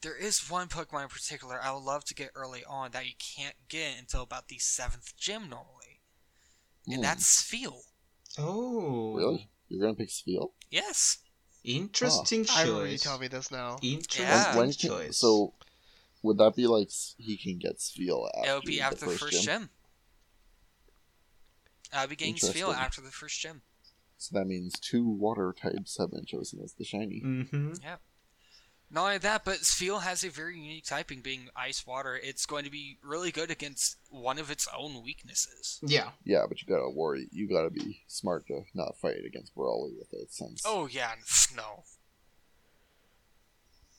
there 0.00 0.16
is 0.16 0.50
one 0.50 0.68
Pokemon 0.68 1.02
in 1.04 1.08
particular 1.08 1.60
I 1.62 1.72
would 1.72 1.82
love 1.84 2.04
to 2.06 2.14
get 2.14 2.30
early 2.34 2.64
on 2.66 2.90
that 2.92 3.06
you 3.06 3.12
can't 3.18 3.54
get 3.68 3.98
until 3.98 4.22
about 4.22 4.48
the 4.48 4.58
seventh 4.58 5.14
gym 5.16 5.48
normally, 5.50 6.00
and 6.86 6.96
Hmm, 6.96 7.02
that's 7.02 7.42
Spheal. 7.42 7.80
Oh. 8.38 9.14
really 9.14 9.48
you're 9.68 9.80
gonna 9.80 9.94
pick 9.94 10.08
Spheal. 10.08 10.52
Yes. 10.70 11.18
Interesting 11.64 12.44
choice. 12.44 12.56
I 12.56 12.62
remember 12.64 12.86
you 12.86 12.92
choice. 12.92 13.02
tell 13.02 13.18
me 13.18 13.28
this 13.28 13.50
now. 13.50 13.78
Interesting 13.82 14.24
Yeah. 14.26 14.56
When 14.56 14.72
can, 14.72 14.90
choice. 14.90 15.16
so 15.16 15.54
would 16.22 16.38
that 16.38 16.54
be 16.56 16.66
like 16.66 16.90
he 17.16 17.36
can 17.36 17.58
get 17.58 17.78
Spheal 17.78 18.28
after 18.36 18.50
it 18.50 18.54
would 18.54 18.64
be 18.64 18.80
after 18.80 18.96
the 18.96 19.06
first, 19.06 19.18
first 19.20 19.42
gym? 19.44 19.60
gym. 19.62 19.70
I'll 21.92 22.08
be 22.08 22.16
getting 22.16 22.34
Spheal 22.34 22.46
Interesting. 22.46 22.74
after 22.74 23.00
the 23.00 23.10
first 23.10 23.40
gym. 23.40 23.62
So 24.18 24.38
that 24.38 24.46
means 24.46 24.78
two 24.80 25.08
water 25.08 25.54
types 25.58 25.98
have 25.98 26.10
been 26.10 26.24
chosen 26.24 26.60
as 26.62 26.74
the 26.74 26.84
shiny. 26.84 27.22
Mm-hmm. 27.24 27.74
Not 28.94 29.06
only 29.06 29.18
that, 29.18 29.44
but 29.44 29.58
Spheal 29.58 30.02
has 30.02 30.22
a 30.22 30.30
very 30.30 30.56
unique 30.56 30.84
typing, 30.86 31.20
being 31.20 31.48
ice 31.56 31.84
water. 31.84 32.16
It's 32.22 32.46
going 32.46 32.64
to 32.64 32.70
be 32.70 32.98
really 33.02 33.32
good 33.32 33.50
against 33.50 33.96
one 34.08 34.38
of 34.38 34.52
its 34.52 34.68
own 34.76 35.02
weaknesses. 35.02 35.80
Yeah. 35.82 36.10
Yeah, 36.24 36.44
but 36.48 36.62
you 36.62 36.68
gotta 36.68 36.88
worry. 36.88 37.26
You 37.32 37.48
gotta 37.48 37.70
be 37.70 38.02
smart 38.06 38.46
to 38.46 38.62
not 38.72 38.96
fight 38.96 39.24
against 39.26 39.52
Brawly 39.54 39.92
with 39.98 40.12
it, 40.12 40.32
since 40.32 40.62
Oh 40.64 40.86
yeah, 40.86 41.14
no. 41.56 41.82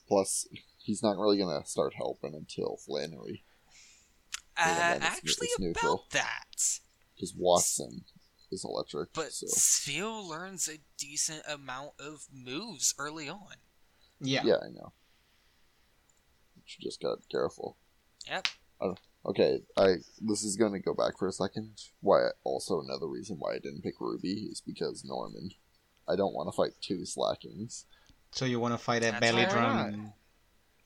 plus 0.08 0.46
he's 0.78 1.02
not 1.02 1.18
really 1.18 1.36
gonna 1.38 1.64
start 1.66 1.94
helping 1.94 2.34
until 2.34 2.78
Flannery. 2.86 3.44
Uh, 4.56 4.74
then 4.78 4.96
it's- 4.96 5.12
actually, 5.18 5.48
it's 5.48 5.58
neutral. 5.58 5.94
about 5.94 6.10
that. 6.12 6.80
because 7.14 7.34
Wattson 7.34 8.04
is 8.50 8.64
electric. 8.64 9.12
But 9.12 9.32
so 9.32 9.46
Spheal 9.46 10.26
learns 10.26 10.68
a 10.68 10.78
decent 10.96 11.42
amount 11.46 11.92
of 11.98 12.26
moves 12.32 12.94
early 12.98 13.28
on. 13.28 13.56
Yeah. 14.20 14.42
yeah, 14.44 14.56
I 14.56 14.68
know. 14.70 14.92
You 16.66 16.76
just 16.80 17.00
gotta 17.00 17.20
careful. 17.30 17.76
Yep. 18.28 18.48
Okay, 19.24 19.62
I 19.76 19.96
this 20.20 20.42
is 20.44 20.56
gonna 20.56 20.78
go 20.80 20.94
back 20.94 21.18
for 21.18 21.28
a 21.28 21.32
second. 21.32 21.72
Why? 22.00 22.28
Also, 22.44 22.80
another 22.80 23.06
reason 23.06 23.36
why 23.38 23.54
I 23.54 23.58
didn't 23.58 23.82
pick 23.82 24.00
Ruby 24.00 24.48
is 24.50 24.60
because 24.60 25.04
Norman. 25.04 25.50
I 26.08 26.14
don't 26.14 26.34
want 26.34 26.48
to 26.48 26.56
fight 26.56 26.72
two 26.80 27.04
Slakings. 27.04 27.84
So 28.30 28.44
you 28.44 28.60
want 28.60 28.74
to 28.74 28.78
fight 28.78 29.02
a 29.02 29.10
That's 29.10 29.20
belly 29.20 29.44
why 29.44 29.50
drum? 29.50 30.12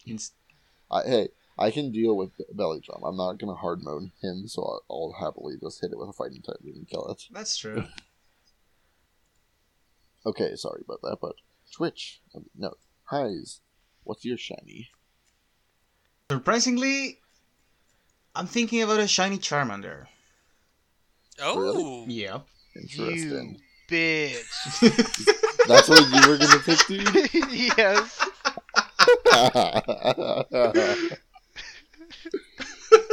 Inst- 0.06 0.34
I, 0.90 1.02
hey, 1.02 1.28
I 1.58 1.70
can 1.70 1.92
deal 1.92 2.16
with 2.16 2.30
Belly 2.54 2.80
Drum. 2.80 3.02
I'm 3.04 3.16
not 3.16 3.38
gonna 3.38 3.54
hard 3.54 3.82
mode 3.82 4.10
him, 4.22 4.48
so 4.48 4.62
I'll, 4.62 4.82
I'll 4.90 5.16
happily 5.20 5.54
just 5.60 5.80
hit 5.80 5.92
it 5.92 5.98
with 5.98 6.08
a 6.08 6.12
fighting 6.12 6.40
type 6.42 6.56
and 6.64 6.88
kill 6.88 7.06
it. 7.08 7.24
That's 7.30 7.56
true. 7.56 7.84
Okay, 10.26 10.54
sorry 10.54 10.82
about 10.84 11.00
that, 11.02 11.16
but 11.20 11.36
Twitch. 11.72 12.20
No, 12.54 12.74
Haiz. 13.10 13.60
What's 14.04 14.24
your 14.24 14.38
shiny? 14.38 14.88
Surprisingly, 16.30 17.18
I'm 18.34 18.46
thinking 18.46 18.82
about 18.82 19.00
a 19.00 19.08
shiny 19.08 19.38
Charmander. 19.38 20.06
Oh, 21.40 22.04
Yeah. 22.06 22.40
Interesting. 22.76 23.58
You 23.58 23.60
bitch. 23.90 24.46
That's 25.66 25.88
what 25.88 26.08
you 26.08 26.28
were 26.30 26.38
gonna 26.38 26.60
pick, 26.60 26.86
dude. 26.86 27.28
yes. 27.76 28.28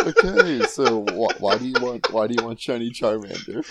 okay, 0.02 0.66
so 0.68 1.04
wh- 1.06 1.41
why 1.41 1.58
do 1.58 1.68
you 1.68 1.76
want 1.82 2.12
why 2.12 2.28
do 2.28 2.36
you 2.38 2.43
want 2.45 2.60
shiny 2.60 2.91
Charmander? 2.91 3.66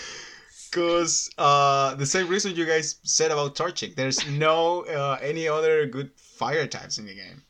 Because 0.69 1.29
uh, 1.37 1.95
the 1.95 2.05
same 2.05 2.27
reason 2.27 2.55
you 2.55 2.65
guys 2.65 2.95
said 3.03 3.31
about 3.31 3.55
Torchic. 3.55 3.95
There's 3.95 4.27
no 4.29 4.81
uh, 4.85 5.17
any 5.21 5.47
other 5.47 5.85
good 5.85 6.11
fire 6.15 6.67
types 6.67 6.97
in 6.97 7.05
the 7.05 7.15
game. 7.15 7.43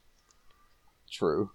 True. 1.12 1.52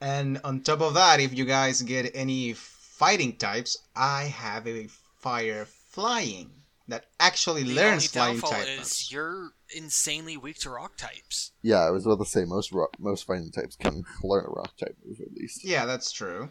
And 0.00 0.40
on 0.44 0.60
top 0.60 0.80
of 0.80 0.94
that, 0.94 1.20
if 1.20 1.36
you 1.36 1.44
guys 1.44 1.82
get 1.82 2.10
any 2.14 2.52
fighting 2.54 3.36
types, 3.36 3.76
I 3.96 4.24
have 4.24 4.66
a 4.68 4.88
fire 5.20 5.66
flying 5.90 6.50
that 6.86 7.04
actually 7.20 7.64
the 7.64 7.74
learns 7.74 8.16
only 8.16 8.38
flying 8.38 8.40
downfall 8.40 8.50
types. 8.50 9.00
is 9.02 9.12
you're 9.12 9.50
insanely 9.74 10.36
weak 10.36 10.58
to 10.60 10.70
rock 10.70 10.96
types. 10.96 11.52
Yeah, 11.62 11.80
I 11.80 11.90
was 11.90 12.06
about 12.06 12.18
to 12.20 12.24
say 12.24 12.44
most 12.44 12.72
ro- 12.72 12.86
most 12.98 13.26
fighting 13.26 13.50
types 13.50 13.76
can 13.76 14.04
learn 14.22 14.44
a 14.46 14.50
rock 14.50 14.76
type 14.76 14.96
move 15.04 15.20
at 15.20 15.32
least. 15.32 15.64
Yeah, 15.64 15.84
that's 15.84 16.12
true. 16.12 16.48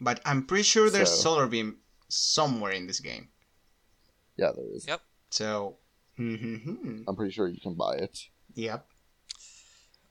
But 0.00 0.20
I'm 0.24 0.44
pretty 0.44 0.64
sure 0.64 0.90
there's 0.90 1.10
So- 1.10 1.16
Solar 1.34 1.46
Beam 1.46 1.78
somewhere 2.16 2.72
in 2.72 2.86
this 2.86 3.00
game. 3.00 3.28
Yeah, 4.36 4.52
there 4.54 4.66
is. 4.74 4.86
Yep. 4.86 5.00
So 5.30 5.76
Mm-hmm. 6.18 7.02
I'm 7.06 7.14
pretty 7.16 7.32
sure 7.32 7.46
you 7.46 7.60
can 7.60 7.74
buy 7.74 7.96
it. 7.96 8.18
Yep. 8.54 8.86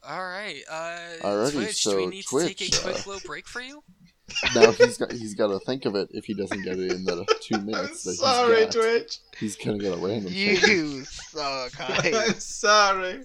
All 0.07 0.23
right. 0.23 0.61
Uh, 0.69 0.99
Alrighty, 1.23 1.51
Twitch, 1.53 1.83
do 1.83 1.95
we 1.97 2.03
so 2.03 2.09
need 2.09 2.23
to 2.25 2.53
take 2.53 2.61
a 2.61 2.81
quick 2.81 2.95
uh, 2.95 3.09
little 3.09 3.21
break 3.25 3.47
for 3.47 3.61
you? 3.61 3.83
Now 4.55 4.71
he's 4.71 4.97
got 4.97 5.11
he's 5.11 5.35
got 5.35 5.47
to 5.49 5.59
think 5.59 5.85
of 5.85 5.93
it. 5.95 6.09
If 6.11 6.25
he 6.25 6.33
doesn't 6.33 6.63
get 6.63 6.79
it 6.79 6.91
in 6.91 7.03
the 7.05 7.25
two 7.41 7.61
minutes 7.61 8.03
that 8.03 8.11
he's 8.11 8.19
got, 8.21 8.71
Twitch. 8.71 9.19
he's 9.39 9.55
gonna 9.55 9.77
get 9.77 9.93
a 9.93 9.97
random. 9.97 10.33
change. 10.33 10.63
You 10.63 11.03
suck. 11.05 11.73
I, 11.79 12.11
I'm 12.29 12.39
sorry. 12.39 13.21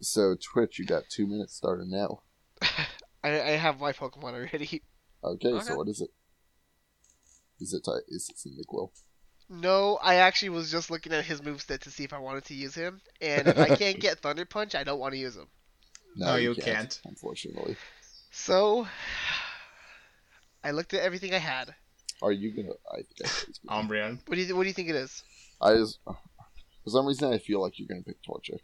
So 0.00 0.34
Twitch, 0.42 0.80
you 0.80 0.86
got 0.86 1.04
two 1.08 1.28
minutes 1.28 1.54
starting 1.54 1.88
now. 1.90 2.22
I 3.22 3.40
I 3.40 3.50
have 3.52 3.78
my 3.80 3.92
Pokemon 3.92 4.34
already. 4.34 4.82
Okay, 5.22 5.48
Okay. 5.48 5.64
so 5.64 5.76
what 5.76 5.86
is 5.88 6.00
it? 6.00 6.10
Is 7.62 7.72
it 7.72 7.84
ty- 7.84 8.00
is 8.08 8.28
it 8.28 8.36
Cyndaquil? 8.36 8.90
No, 9.48 9.98
I 10.02 10.16
actually 10.16 10.48
was 10.50 10.70
just 10.70 10.90
looking 10.90 11.12
at 11.12 11.24
his 11.24 11.40
moveset 11.40 11.80
to 11.80 11.90
see 11.90 12.04
if 12.04 12.12
I 12.12 12.18
wanted 12.18 12.44
to 12.46 12.54
use 12.54 12.74
him, 12.74 13.00
and 13.20 13.46
if 13.48 13.58
I 13.58 13.74
can't 13.76 14.00
get 14.00 14.18
Thunder 14.20 14.44
Punch, 14.44 14.74
I 14.74 14.82
don't 14.84 14.98
want 14.98 15.12
to 15.14 15.18
use 15.18 15.36
him. 15.36 15.46
No, 16.16 16.36
you 16.36 16.54
can't. 16.54 16.98
Unfortunately, 17.04 17.76
So, 18.30 18.86
I 20.64 20.70
looked 20.72 20.92
at 20.94 21.02
everything 21.02 21.34
I 21.34 21.38
had. 21.38 21.74
are 22.22 22.32
you 22.32 22.50
gonna? 22.54 22.74
I 22.90 22.96
think 22.96 23.08
I 23.24 23.30
it's 23.48 23.58
gonna- 23.66 23.88
Umbreon. 23.88 24.18
What 24.26 24.34
do 24.36 24.40
you 24.42 24.56
What 24.56 24.62
do 24.64 24.68
you 24.68 24.74
think 24.74 24.88
it 24.88 24.96
is? 24.96 25.22
I 25.60 25.74
just 25.74 25.98
for 26.04 26.90
some 26.90 27.06
reason 27.06 27.32
I 27.32 27.38
feel 27.38 27.60
like 27.62 27.78
you're 27.78 27.88
gonna 27.88 28.02
pick 28.02 28.22
Torchic. 28.22 28.60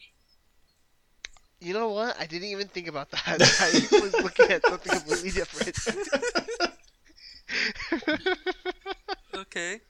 You 1.60 1.72
know 1.74 1.88
what? 1.90 2.18
I 2.20 2.26
didn't 2.26 2.48
even 2.48 2.68
think 2.68 2.86
about 2.88 3.10
that. 3.10 3.26
I 3.60 4.00
was 4.00 4.14
looking 4.14 4.50
at 4.50 4.64
something 4.66 4.92
completely 4.92 5.30
different. 5.30 5.76
Okay. 9.38 9.80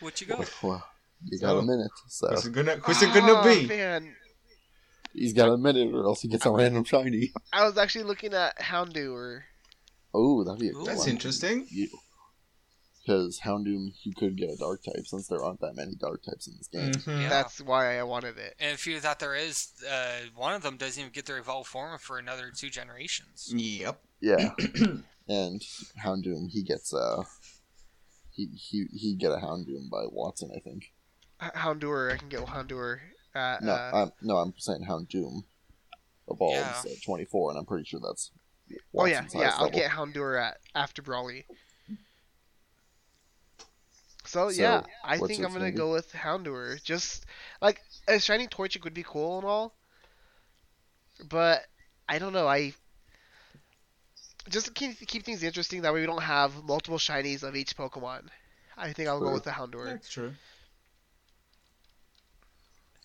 What 0.00 0.20
you 0.20 0.26
got? 0.26 0.50
Well, 0.62 0.84
you 1.24 1.38
got 1.38 1.56
a 1.56 1.62
minute, 1.62 1.90
so 2.08 2.28
Who's 2.28 2.46
it 2.46 2.52
gonna 2.52 2.76
Who's 2.76 3.02
it 3.02 3.14
gonna 3.14 3.32
Oh, 3.40 3.44
be? 3.44 3.66
Man, 3.66 4.14
he's 5.14 5.32
got 5.32 5.48
a 5.48 5.56
minute, 5.56 5.94
or 5.94 6.04
else 6.04 6.22
he 6.22 6.28
gets 6.28 6.44
a 6.44 6.50
random 6.50 6.84
shiny. 6.84 7.32
I 7.52 7.64
was 7.64 7.78
actually 7.78 8.04
looking 8.04 8.34
at 8.34 8.58
Houndour. 8.60 9.42
Oh, 10.12 10.44
that'd 10.44 10.60
be 10.60 10.68
a 10.68 10.72
good 10.72 10.82
Ooh. 10.82 10.84
That's 10.84 10.98
one. 11.00 11.08
interesting. 11.08 11.66
Because 13.00 13.40
Houndoom, 13.40 13.92
you 14.02 14.12
could 14.14 14.36
get 14.36 14.50
a 14.50 14.56
Dark 14.56 14.82
type 14.84 15.06
since 15.06 15.26
there 15.26 15.42
aren't 15.42 15.60
that 15.60 15.74
many 15.74 15.94
Dark 15.94 16.22
types 16.22 16.46
in 16.46 16.54
this 16.58 16.68
game. 16.68 16.92
Mhm. 16.92 17.22
Yeah. 17.22 17.28
That's 17.28 17.60
why 17.60 17.98
I 17.98 18.02
wanted 18.02 18.38
it. 18.38 18.54
And 18.60 18.72
if 18.74 18.86
you 18.86 19.00
that 19.00 19.18
there 19.18 19.34
is, 19.34 19.68
uh, 19.88 20.20
one 20.36 20.54
of 20.54 20.62
them 20.62 20.76
doesn't 20.76 21.00
even 21.00 21.12
get 21.12 21.26
their 21.26 21.38
evolved 21.38 21.68
form 21.68 21.98
for 21.98 22.18
another 22.18 22.50
two 22.50 22.70
generations. 22.70 23.50
Yep. 23.54 24.00
Yeah, 24.20 24.54
and 25.28 25.60
Houndoom, 26.04 26.48
he 26.50 26.62
gets 26.62 26.94
uh, 26.94 27.24
he 28.32 28.46
he 28.54 28.86
he 28.92 29.14
get 29.14 29.30
a 29.32 29.36
Houndoom 29.36 29.90
by 29.90 30.04
Wattson, 30.04 30.54
I 30.56 30.60
think. 30.60 30.92
H- 31.42 31.52
Houndour, 31.54 32.12
I 32.12 32.16
can 32.16 32.28
get 32.28 32.40
Houndour 32.46 33.00
at. 33.34 33.62
No, 33.62 33.72
uh, 33.72 33.90
I'm 33.94 34.12
no, 34.22 34.36
I'm 34.38 34.54
saying 34.58 34.86
Houndoom 34.88 35.44
evolves 36.28 36.84
Yeah. 36.86 36.92
at 36.92 37.02
24, 37.04 37.50
and 37.50 37.58
I'm 37.58 37.66
pretty 37.66 37.84
sure 37.84 38.00
that's. 38.00 38.30
oh 38.96 39.04
yeah, 39.04 39.24
yeah. 39.34 39.52
I'll 39.56 39.64
level. 39.64 39.78
get 39.78 39.90
Houndour 39.90 40.36
at 40.40 40.58
after 40.74 41.02
Brawly. 41.02 41.44
So, 44.24 44.50
So, 44.50 44.62
yeah, 44.62 44.82
I 45.04 45.18
think 45.18 45.40
I'm 45.40 45.52
gonna 45.52 45.58
gonna 45.58 45.72
go 45.72 45.92
with 45.92 46.12
Houndour. 46.12 46.82
Just 46.82 47.26
like 47.60 47.80
a 48.08 48.18
shiny 48.20 48.46
Torchic 48.46 48.84
would 48.84 48.94
be 48.94 49.02
cool 49.02 49.38
and 49.38 49.46
all, 49.46 49.74
but 51.28 51.62
I 52.08 52.18
don't 52.18 52.32
know. 52.32 52.46
I 52.46 52.72
just 54.48 54.66
to 54.66 54.72
keep 54.72 54.98
keep 55.06 55.24
things 55.24 55.42
interesting. 55.42 55.82
That 55.82 55.92
way 55.94 56.00
we 56.00 56.06
don't 56.06 56.22
have 56.22 56.64
multiple 56.64 56.98
shinies 56.98 57.42
of 57.42 57.56
each 57.56 57.76
Pokemon. 57.76 58.28
I 58.76 58.92
think 58.92 59.08
I'll 59.08 59.20
go 59.20 59.32
with 59.32 59.44
the 59.44 59.50
Houndour. 59.52 59.86
That's 59.86 60.10
true. 60.10 60.34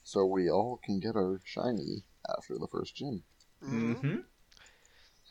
So 0.03 0.25
we 0.25 0.49
all 0.49 0.77
can 0.77 0.99
get 0.99 1.15
our 1.15 1.39
shiny 1.45 2.05
after 2.27 2.57
the 2.57 2.67
first 2.67 2.95
gym. 2.95 3.23
Mhm. 3.63 3.97
Mm-hmm. 3.97 4.21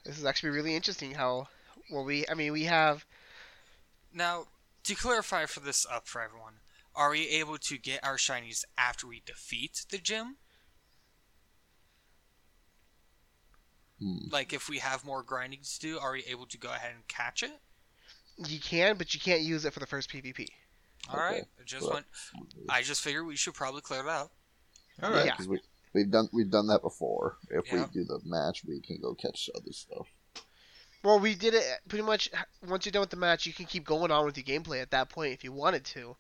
This 0.04 0.18
is 0.18 0.24
actually 0.24 0.50
really 0.50 0.74
interesting. 0.74 1.12
How 1.14 1.48
well 1.90 2.04
we, 2.04 2.26
I 2.28 2.34
mean, 2.34 2.52
we 2.52 2.64
have 2.64 3.04
Now, 4.12 4.48
to 4.84 4.94
clarify 4.96 5.46
for 5.46 5.60
this 5.60 5.86
up 5.86 6.08
for 6.08 6.20
everyone, 6.20 6.60
are 6.94 7.10
we 7.10 7.28
able 7.28 7.58
to 7.58 7.78
get 7.78 8.02
our 8.04 8.16
shinies 8.16 8.64
after 8.76 9.06
we 9.06 9.20
defeat 9.20 9.84
the 9.90 9.98
gym? 9.98 10.38
Hmm. 14.00 14.28
Like, 14.30 14.52
if 14.52 14.68
we 14.68 14.78
have 14.78 15.04
more 15.04 15.22
grinding 15.22 15.60
to 15.62 15.80
do, 15.80 15.98
are 15.98 16.12
we 16.12 16.24
able 16.24 16.46
to 16.46 16.58
go 16.58 16.68
ahead 16.68 16.92
and 16.94 17.06
catch 17.08 17.42
it? 17.42 17.52
you 18.46 18.60
can, 18.60 18.96
but 18.98 19.14
you 19.14 19.20
can't 19.20 19.40
use 19.40 19.64
it 19.64 19.72
for 19.72 19.80
the 19.80 19.86
first 19.86 20.10
PvP. 20.10 20.48
All 21.10 21.18
right, 21.18 21.36
Okay, 21.36 21.44
I 21.60 21.64
just 21.64 21.86
so 21.86 21.92
want. 21.92 22.04
I 22.68 22.82
just 22.82 23.00
figured 23.02 23.24
we 23.26 23.36
should 23.36 23.54
probably 23.54 23.80
clear 23.80 24.00
it 24.00 24.08
out. 24.08 24.30
All 25.02 25.10
right, 25.10 25.10
Yeah, 25.10 25.16
right. 25.16 25.24
Yeah. 25.26 25.32
because 25.32 25.48
we 25.48 25.60
we've 25.94 26.10
done 26.10 26.28
we've 26.32 26.50
done 26.50 26.66
that 26.66 26.82
before. 26.82 27.38
If 27.48 27.72
Yeah. 27.72 27.86
we 27.86 27.92
do 27.92 28.04
the 28.04 28.20
match, 28.24 28.62
we 28.66 28.80
can 28.80 29.00
go 29.00 29.14
catch 29.14 29.48
other 29.54 29.72
stuff. 29.72 30.06
Well, 31.02 31.18
we 31.20 31.34
did 31.34 31.54
it 31.54 31.64
pretty 31.88 32.04
much. 32.04 32.28
Once 32.66 32.84
you're 32.84 32.90
done 32.92 33.00
with 33.00 33.10
the 33.10 33.16
match, 33.16 33.46
you 33.46 33.52
can 33.54 33.64
keep 33.66 33.84
going 33.84 34.10
on 34.10 34.26
with 34.26 34.36
your 34.36 34.44
gameplay 34.44 34.82
at 34.82 34.90
that 34.90 35.08
point 35.08 35.32
if 35.32 35.44
you 35.44 35.52
wanted 35.52 35.84
to. 35.86 36.16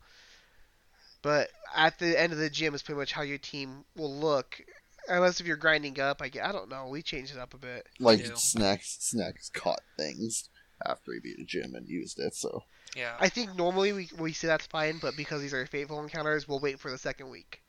But 1.22 1.50
at 1.74 1.98
the 1.98 2.18
end 2.18 2.32
of 2.32 2.38
the 2.38 2.48
gym 2.48 2.74
is 2.74 2.82
pretty 2.82 2.98
much 2.98 3.12
how 3.12 3.22
your 3.22 3.38
team 3.38 3.84
will 3.96 4.14
look, 4.14 4.60
unless 5.08 5.40
if 5.40 5.46
you're 5.46 5.56
grinding 5.56 5.98
up. 6.00 6.20
I, 6.22 6.28
gue- 6.28 6.40
I 6.42 6.52
don't 6.52 6.68
know. 6.68 6.88
We 6.88 7.02
changed 7.02 7.34
it 7.34 7.38
up 7.40 7.54
a 7.54 7.58
bit. 7.58 7.86
Like 8.00 8.24
do. 8.24 8.32
snacks, 8.36 8.96
snacks 9.00 9.50
caught 9.50 9.80
things 9.96 10.48
after 10.84 11.12
he 11.12 11.20
beat 11.20 11.38
a 11.40 11.44
gym 11.44 11.74
and 11.74 11.88
used 11.88 12.18
it. 12.18 12.34
So 12.34 12.62
Yeah. 12.94 13.16
I 13.18 13.28
think 13.28 13.54
normally 13.56 13.92
we 13.92 14.08
we 14.18 14.32
say 14.32 14.46
that's 14.48 14.66
fine, 14.66 14.98
but 15.00 15.16
because 15.16 15.40
these 15.42 15.54
are 15.54 15.64
fateful 15.66 16.02
encounters, 16.02 16.46
we'll 16.48 16.60
wait 16.60 16.78
for 16.80 16.90
the 16.90 16.98
second 16.98 17.30
week. 17.30 17.62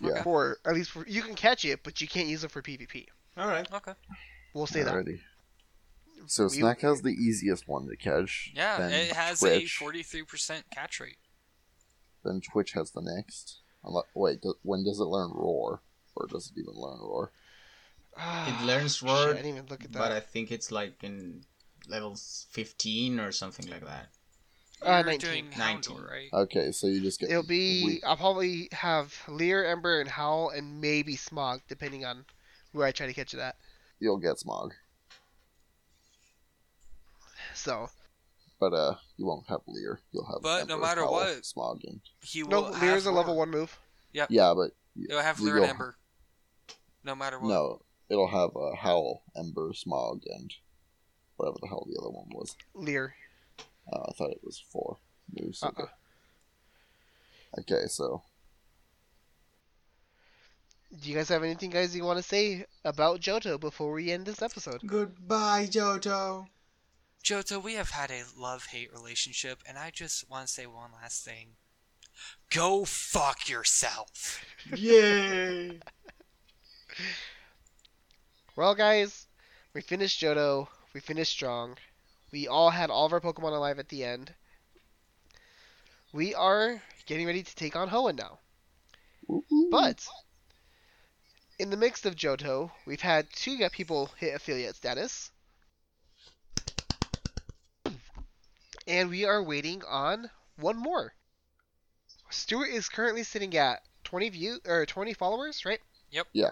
yeah, 0.00 0.22
For 0.22 0.58
at 0.64 0.74
least 0.74 0.90
for, 0.90 1.06
you 1.06 1.22
can 1.22 1.34
catch 1.34 1.64
it, 1.64 1.80
but 1.82 2.00
you 2.00 2.08
can't 2.08 2.28
use 2.28 2.44
it 2.44 2.50
for 2.50 2.62
PvP. 2.62 3.06
All 3.36 3.48
right. 3.48 3.66
okay. 3.72 3.92
We'll 4.54 4.66
say 4.66 4.82
that. 4.82 4.92
already. 4.92 5.20
So 6.26 6.44
We- 6.44 6.50
snack 6.50 6.82
has 6.82 7.02
the 7.02 7.10
easiest 7.10 7.66
one 7.66 7.88
to 7.88 7.96
catch. 7.96 8.52
Yeah, 8.54 8.78
then 8.78 8.92
it 8.92 9.12
has 9.12 9.40
Twitch, 9.40 9.80
a 9.80 9.84
43% 9.84 10.62
catch 10.70 11.00
rate. 11.00 11.16
Then 12.24 12.40
Twitch 12.40 12.72
has 12.72 12.92
the 12.92 13.00
next. 13.02 13.58
Unle- 13.84 14.04
Wait, 14.14 14.40
do, 14.42 14.54
when 14.62 14.84
does 14.84 15.00
it 15.00 15.04
learn 15.04 15.32
roar, 15.34 15.82
or 16.14 16.26
does 16.26 16.50
it 16.54 16.58
even 16.60 16.74
learn 16.74 16.98
roar? 17.00 17.32
It 18.18 18.64
learns 18.64 18.96
Shit, 18.96 19.08
roar, 19.08 19.30
I 19.30 19.32
didn't 19.34 19.46
even 19.46 19.66
look 19.70 19.84
at 19.84 19.92
that. 19.92 19.98
but 19.98 20.12
I 20.12 20.20
think 20.20 20.50
it's 20.52 20.70
like 20.70 21.02
in 21.02 21.44
level 21.88 22.14
15 22.16 23.18
or 23.20 23.32
something 23.32 23.68
like 23.70 23.84
that. 23.86 24.08
Uh, 24.84 24.96
You're 24.96 25.04
19. 25.04 25.18
doing 25.30 25.44
19. 25.56 25.96
Houndour, 25.96 26.10
right? 26.10 26.28
Okay, 26.32 26.72
so 26.72 26.88
you 26.88 27.00
just 27.00 27.20
get. 27.20 27.30
It'll 27.30 27.42
be. 27.44 27.84
we- 27.84 28.02
I'll 28.04 28.16
probably 28.16 28.68
have 28.72 29.14
Leer, 29.28 29.64
Ember, 29.64 30.00
and 30.00 30.10
Howl, 30.10 30.50
and 30.50 30.80
maybe 30.80 31.14
Smog, 31.16 31.60
depending 31.68 32.04
on 32.04 32.24
where 32.72 32.86
I 32.86 32.90
try 32.90 33.06
to 33.06 33.12
catch 33.14 33.32
it 33.32 33.38
at. 33.40 33.54
you'll 34.00 34.18
get 34.18 34.38
smog, 34.40 34.74
So 37.54 37.88
but 38.60 38.72
uh, 38.74 38.94
you 39.16 39.26
won't 39.26 39.46
have 39.48 39.60
Leer. 39.66 40.00
You'll 40.12 40.26
have. 40.26 40.42
But 40.42 40.66
no 40.68 40.78
matter 40.78 41.02
Howl, 41.02 41.12
what- 41.12 41.44
smog 41.46 41.80
and 41.84 42.00
He 42.20 42.42
no, 42.42 42.62
will 42.62 42.70
Leer 42.72 42.96
is 42.96 43.06
a 43.06 43.12
level 43.12 43.36
one 43.36 43.50
move. 43.50 43.78
yeah, 44.12 44.26
but 44.28 44.72
you- 44.94 45.06
It'll 45.10 45.22
have 45.22 45.38
you 45.38 45.46
Leer 45.46 45.56
and 45.58 45.66
Ember. 45.66 45.96
No 47.04 47.14
matter 47.14 47.38
what. 47.38 47.48
No, 47.48 47.82
it'll 48.08 48.28
have 48.28 48.50
uh, 48.56 48.74
Howl, 48.76 49.22
Ember, 49.36 49.72
Smog, 49.74 50.22
and 50.26 50.52
whatever 51.36 51.58
the 51.60 51.68
hell 51.68 51.86
the 51.90 51.98
other 52.00 52.10
one 52.10 52.28
was. 52.30 52.56
Leer. 52.74 53.14
Uh, 53.92 54.02
I 54.08 54.12
thought 54.12 54.30
it 54.30 54.44
was 54.44 54.58
four 54.58 54.98
moves. 55.38 55.62
Uh-uh. 55.62 55.86
Okay, 57.60 57.86
so 57.86 58.22
Do 61.00 61.08
you 61.10 61.16
guys 61.16 61.28
have 61.28 61.42
anything, 61.42 61.70
guys, 61.70 61.94
you 61.96 62.04
want 62.04 62.18
to 62.18 62.22
say 62.22 62.64
about 62.84 63.20
Johto 63.20 63.58
before 63.58 63.92
we 63.92 64.10
end 64.10 64.26
this 64.26 64.40
episode? 64.42 64.80
Goodbye, 64.86 65.66
Johto. 65.70 66.46
Johto, 67.24 67.62
we 67.62 67.74
have 67.74 67.90
had 67.90 68.10
a 68.10 68.22
love 68.38 68.66
hate 68.66 68.92
relationship, 68.92 69.62
and 69.68 69.78
I 69.78 69.90
just 69.90 70.28
want 70.30 70.46
to 70.46 70.52
say 70.52 70.66
one 70.66 70.90
last 71.00 71.24
thing. 71.24 71.48
Go 72.50 72.84
fuck 72.84 73.48
yourself. 73.48 74.44
Yay! 74.74 75.80
Well, 78.54 78.74
guys, 78.74 79.26
we 79.72 79.80
finished 79.80 80.20
Johto. 80.20 80.68
We 80.92 81.00
finished 81.00 81.32
strong. 81.32 81.76
We 82.30 82.48
all 82.48 82.70
had 82.70 82.90
all 82.90 83.06
of 83.06 83.12
our 83.12 83.20
Pokemon 83.20 83.52
alive 83.52 83.78
at 83.78 83.88
the 83.88 84.04
end. 84.04 84.34
We 86.12 86.34
are 86.34 86.82
getting 87.06 87.26
ready 87.26 87.42
to 87.42 87.54
take 87.54 87.76
on 87.76 87.88
Hoenn 87.88 88.16
now. 88.16 88.38
But 89.70 90.06
in 91.58 91.70
the 91.70 91.76
mix 91.76 92.04
of 92.04 92.16
Johto, 92.16 92.70
we've 92.86 93.00
had 93.00 93.30
two 93.30 93.58
people 93.70 94.10
hit 94.18 94.34
affiliate 94.34 94.76
status. 94.76 95.30
And 98.86 99.08
we 99.08 99.24
are 99.24 99.42
waiting 99.42 99.82
on 99.84 100.30
one 100.56 100.76
more. 100.76 101.14
Stuart 102.30 102.68
is 102.68 102.88
currently 102.88 103.22
sitting 103.22 103.56
at 103.56 103.82
20 104.04 104.28
view 104.30 104.58
or 104.66 104.84
20 104.84 105.14
followers, 105.14 105.64
right? 105.64 105.80
Yep. 106.10 106.26
Yeah. 106.32 106.50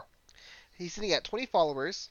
He's 0.81 0.95
sitting 0.95 1.13
at 1.13 1.25
20 1.25 1.47
followers. 1.47 2.09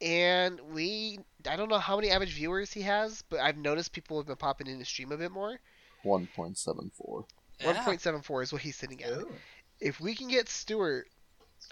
And 0.00 0.60
we 0.72 1.18
I 1.48 1.56
don't 1.56 1.68
know 1.68 1.78
how 1.78 1.96
many 1.96 2.10
average 2.10 2.32
viewers 2.32 2.72
he 2.72 2.82
has, 2.82 3.22
but 3.28 3.40
I've 3.40 3.56
noticed 3.56 3.92
people 3.92 4.16
have 4.18 4.26
been 4.26 4.36
popping 4.36 4.68
in 4.68 4.78
his 4.78 4.88
stream 4.88 5.10
a 5.10 5.16
bit 5.16 5.32
more. 5.32 5.58
one 6.04 6.28
point 6.36 6.56
seven 6.56 6.90
four. 6.94 7.26
Yeah. 7.60 7.74
1.74 7.74 8.44
is 8.44 8.52
what 8.52 8.62
he's 8.62 8.76
sitting 8.76 9.02
at. 9.02 9.10
Ooh. 9.10 9.32
if 9.80 10.00
we 10.00 10.14
can 10.14 10.28
get 10.28 10.48
Stuart 10.48 11.08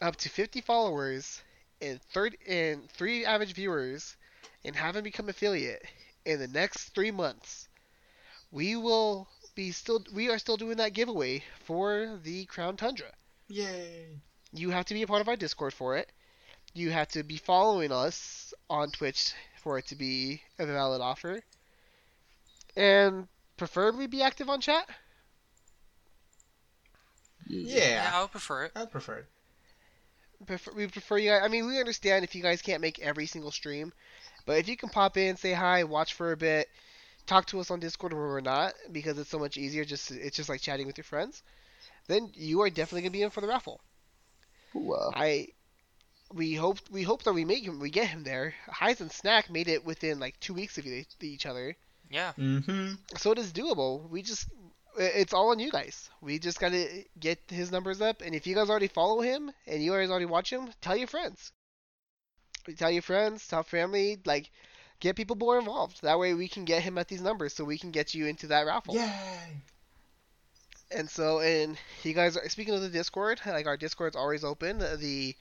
up 0.03 0.17
to 0.17 0.29
50 0.29 0.61
followers 0.61 1.41
and 1.81 2.03
third 2.03 2.37
and 2.49 2.91
three 2.91 3.25
average 3.25 3.53
viewers, 3.53 4.17
and 4.65 4.75
have 4.75 4.97
him 4.97 5.05
become 5.05 5.29
affiliate 5.29 5.85
in 6.25 6.41
the 6.41 6.49
next 6.49 6.89
three 6.89 7.13
months, 7.13 7.69
we 8.51 8.75
will 8.75 9.29
be 9.55 9.71
still 9.71 10.05
we 10.13 10.29
are 10.29 10.39
still 10.39 10.57
doing 10.57 10.79
that 10.79 10.93
giveaway 10.93 11.45
for 11.65 12.19
the 12.25 12.45
Crown 12.47 12.77
Tundra. 12.77 13.13
Yay! 13.47 14.09
You 14.57 14.71
have 14.71 14.87
to 14.87 14.95
be 14.95 15.03
a 15.03 15.07
part 15.07 15.21
of 15.21 15.29
our 15.29 15.37
Discord 15.37 15.73
for 15.75 15.97
it. 15.97 16.11
You 16.75 16.91
have 16.91 17.09
to 17.09 17.23
be 17.25 17.37
following 17.39 17.93
us 17.93 18.53
on 18.71 18.91
Twitch 18.91 19.35
for 19.57 19.79
it 19.79 19.87
to 19.89 19.97
be 19.97 20.43
a 20.59 20.67
valid 20.67 21.01
offer. 21.01 21.43
And 22.77 23.29
preferably 23.57 24.07
be 24.07 24.23
active 24.23 24.49
on 24.49 24.61
chat. 24.61 24.89
Yeah. 27.47 27.81
Yeah, 27.95 28.03
Yeah, 28.03 28.11
I 28.13 28.21
would 28.23 28.31
prefer 28.33 28.65
it. 28.65 28.73
I 28.75 28.81
would 28.81 28.91
prefer 28.91 29.19
it. 29.19 29.27
Prefer, 30.47 30.73
we 30.73 30.87
prefer 30.89 31.19
you 31.19 31.31
guys. 31.31 31.43
I 31.45 31.49
mean, 31.49 31.67
we 31.67 31.79
understand 31.81 32.25
if 32.25 32.35
you 32.35 32.43
guys 32.43 32.63
can't 32.63 32.81
make 32.81 32.99
every 33.01 33.27
single 33.27 33.51
stream, 33.51 33.93
but 34.47 34.59
if 34.59 34.69
you 34.69 34.77
can 34.77 34.89
pop 34.91 35.17
in, 35.17 35.37
say 35.37 35.53
hi, 35.53 35.85
watch 35.85 36.15
for 36.15 36.33
a 36.33 36.37
bit, 36.37 36.69
talk 37.27 37.47
to 37.47 37.61
us 37.61 37.71
on 37.71 37.81
Discord 37.81 38.13
where 38.13 38.27
we're 38.29 38.41
not, 38.41 38.75
because 38.93 39.19
it's 39.19 39.31
so 39.31 39.39
much 39.39 39.57
easier. 39.59 39.85
Just 39.85 40.11
it's 40.11 40.37
just 40.37 40.49
like 40.49 40.61
chatting 40.61 40.87
with 40.87 40.97
your 40.99 41.05
friends. 41.05 41.43
Then 42.09 42.31
you 42.35 42.63
are 42.63 42.71
definitely 42.71 43.03
gonna 43.03 43.11
be 43.13 43.23
in 43.23 43.31
for 43.31 43.41
the 43.41 43.49
raffle. 43.49 43.81
Ooh, 44.77 44.93
uh, 44.93 45.11
I 45.15 45.49
we 46.33 46.55
hope 46.55 46.79
we 46.91 47.03
hope 47.03 47.23
that 47.25 47.33
we 47.33 47.45
make 47.45 47.65
him 47.65 47.81
we 47.81 47.91
get 47.91 48.09
him 48.09 48.25
there. 48.25 48.55
Haiz 48.69 49.01
and 49.01 49.11
Snack 49.13 49.49
made 49.51 49.69
it 49.69 49.85
within 49.85 50.19
like 50.21 50.39
two 50.41 50.55
weeks 50.55 50.77
of 50.79 50.87
e- 50.87 51.07
each 51.21 51.47
other, 51.47 51.77
Yeah. 52.11 52.33
Mm-hmm. 52.39 52.95
so 53.17 53.33
it 53.33 53.39
is 53.39 53.53
doable. 53.53 54.09
We 54.11 54.23
just 54.23 54.49
it's 54.99 55.33
all 55.35 55.51
on 55.51 55.59
you 55.59 55.71
guys. 55.71 56.09
We 56.21 56.39
just 56.39 56.59
gotta 56.59 57.05
get 57.21 57.39
his 57.49 57.71
numbers 57.71 58.01
up, 58.01 58.23
and 58.23 58.35
if 58.35 58.47
you 58.47 58.55
guys 58.55 58.71
already 58.71 58.89
follow 58.89 59.21
him 59.21 59.51
and 59.67 59.83
you 59.83 59.93
guys 59.93 60.11
already 60.11 60.25
watch 60.27 60.51
him, 60.53 60.69
tell 60.81 60.97
your 60.97 61.07
friends. 61.09 61.53
Tell 62.77 62.91
your 62.91 63.03
friends, 63.03 63.47
tell 63.47 63.63
family, 63.63 64.19
like 64.25 64.51
get 64.99 65.15
people 65.15 65.37
more 65.37 65.59
involved. 65.59 66.03
That 66.03 66.19
way 66.19 66.35
we 66.35 66.49
can 66.49 66.65
get 66.65 66.83
him 66.83 66.99
at 66.99 67.07
these 67.09 67.21
numbers, 67.23 67.55
so 67.55 67.63
we 67.65 67.79
can 67.79 67.93
get 67.93 68.15
you 68.15 68.27
into 68.27 68.49
that 68.49 68.67
raffle. 68.67 68.95
Yay! 68.97 69.63
And 70.97 71.09
so, 71.09 71.39
and 71.39 71.79
you 72.03 72.13
guys 72.13 72.37
are 72.37 72.49
speaking 72.49 72.75
of 72.75 72.81
the 72.81 72.89
Discord. 72.89 73.41
Like 73.47 73.67
our 73.67 73.77
Discord's 73.77 74.17
always 74.17 74.43
open. 74.43 74.79
The 74.79 75.37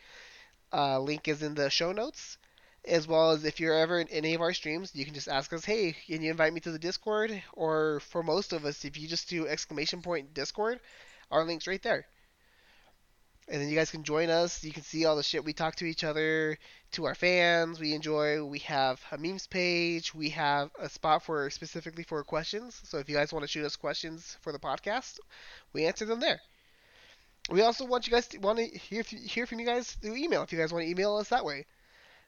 uh, 0.73 0.99
link 0.99 1.27
is 1.27 1.43
in 1.43 1.55
the 1.55 1.69
show 1.69 1.91
notes, 1.91 2.37
as 2.85 3.07
well 3.07 3.31
as 3.31 3.45
if 3.45 3.59
you're 3.59 3.73
ever 3.77 3.99
in 3.99 4.07
any 4.09 4.35
of 4.35 4.41
our 4.41 4.53
streams, 4.53 4.93
you 4.95 5.05
can 5.05 5.13
just 5.15 5.27
ask 5.29 5.53
us, 5.53 5.65
"Hey, 5.65 5.93
can 5.93 6.21
you 6.21 6.31
invite 6.31 6.53
me 6.53 6.59
to 6.61 6.71
the 6.71 6.79
Discord?" 6.79 7.41
Or 7.53 8.01
for 8.01 8.23
most 8.23 8.53
of 8.53 8.65
us, 8.65 8.85
if 8.85 8.97
you 8.97 9.07
just 9.07 9.29
do 9.29 9.47
exclamation 9.47 10.01
point 10.01 10.33
Discord, 10.33 10.79
our 11.31 11.43
link's 11.45 11.67
right 11.67 11.81
there. 11.81 12.07
And 13.47 13.61
then 13.61 13.69
you 13.69 13.75
guys 13.75 13.91
can 13.91 14.03
join 14.03 14.29
us. 14.29 14.63
You 14.63 14.71
can 14.71 14.81
see 14.83 15.05
all 15.05 15.15
the 15.15 15.23
shit 15.23 15.45
we 15.45 15.53
talk 15.53 15.75
to 15.75 15.85
each 15.85 16.03
other, 16.03 16.57
to 16.93 17.05
our 17.05 17.13
fans. 17.13 17.79
We 17.79 17.93
enjoy. 17.93 18.43
We 18.43 18.59
have 18.59 18.99
a 19.11 19.17
memes 19.17 19.45
page. 19.45 20.15
We 20.15 20.29
have 20.29 20.71
a 20.79 20.89
spot 20.89 21.23
for 21.23 21.49
specifically 21.51 22.03
for 22.03 22.23
questions. 22.23 22.81
So 22.85 22.97
if 22.97 23.07
you 23.07 23.15
guys 23.15 23.31
want 23.31 23.43
to 23.43 23.47
shoot 23.47 23.65
us 23.65 23.75
questions 23.75 24.37
for 24.41 24.51
the 24.51 24.59
podcast, 24.59 25.19
we 25.73 25.85
answer 25.85 26.05
them 26.05 26.19
there. 26.19 26.41
We 27.49 27.61
also 27.61 27.85
want 27.85 28.07
you 28.07 28.11
guys 28.13 28.27
to 28.29 28.39
want 28.39 28.57
to 28.57 28.65
hear 28.65 29.03
hear 29.03 29.45
from 29.45 29.59
you 29.59 29.67
guys 29.67 29.91
through 29.91 30.15
email. 30.15 30.41
If 30.41 30.51
you 30.51 30.57
guys 30.57 30.73
want 30.73 30.83
to 30.85 30.89
email 30.89 31.15
us 31.17 31.29
that 31.29 31.45
way, 31.45 31.67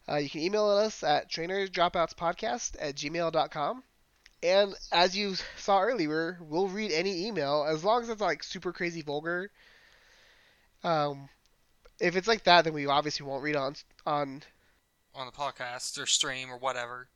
uh, 0.07 0.17
you 0.17 0.29
can 0.29 0.41
email 0.41 0.67
us 0.69 1.03
at 1.03 1.31
trainerdropoutspodcast 1.31 2.75
at 2.79 2.95
gmail.com. 2.95 3.83
And 4.43 4.75
as 4.91 5.17
you 5.17 5.35
saw 5.57 5.81
earlier, 5.81 6.37
we'll 6.41 6.67
read 6.67 6.91
any 6.91 7.25
email 7.25 7.65
as 7.67 7.83
long 7.83 8.03
as 8.03 8.09
it's 8.09 8.21
like 8.21 8.43
super 8.43 8.71
crazy 8.71 9.01
vulgar. 9.01 9.49
Um, 10.83 11.29
if 11.99 12.15
it's 12.15 12.27
like 12.27 12.43
that, 12.43 12.63
then 12.63 12.73
we 12.73 12.85
obviously 12.85 13.25
won't 13.25 13.43
read 13.43 13.55
on 13.55 13.75
on 14.05 14.43
On 15.15 15.25
the 15.25 15.31
podcast 15.31 16.01
or 16.01 16.05
stream 16.05 16.49
or 16.51 16.57
whatever. 16.57 17.09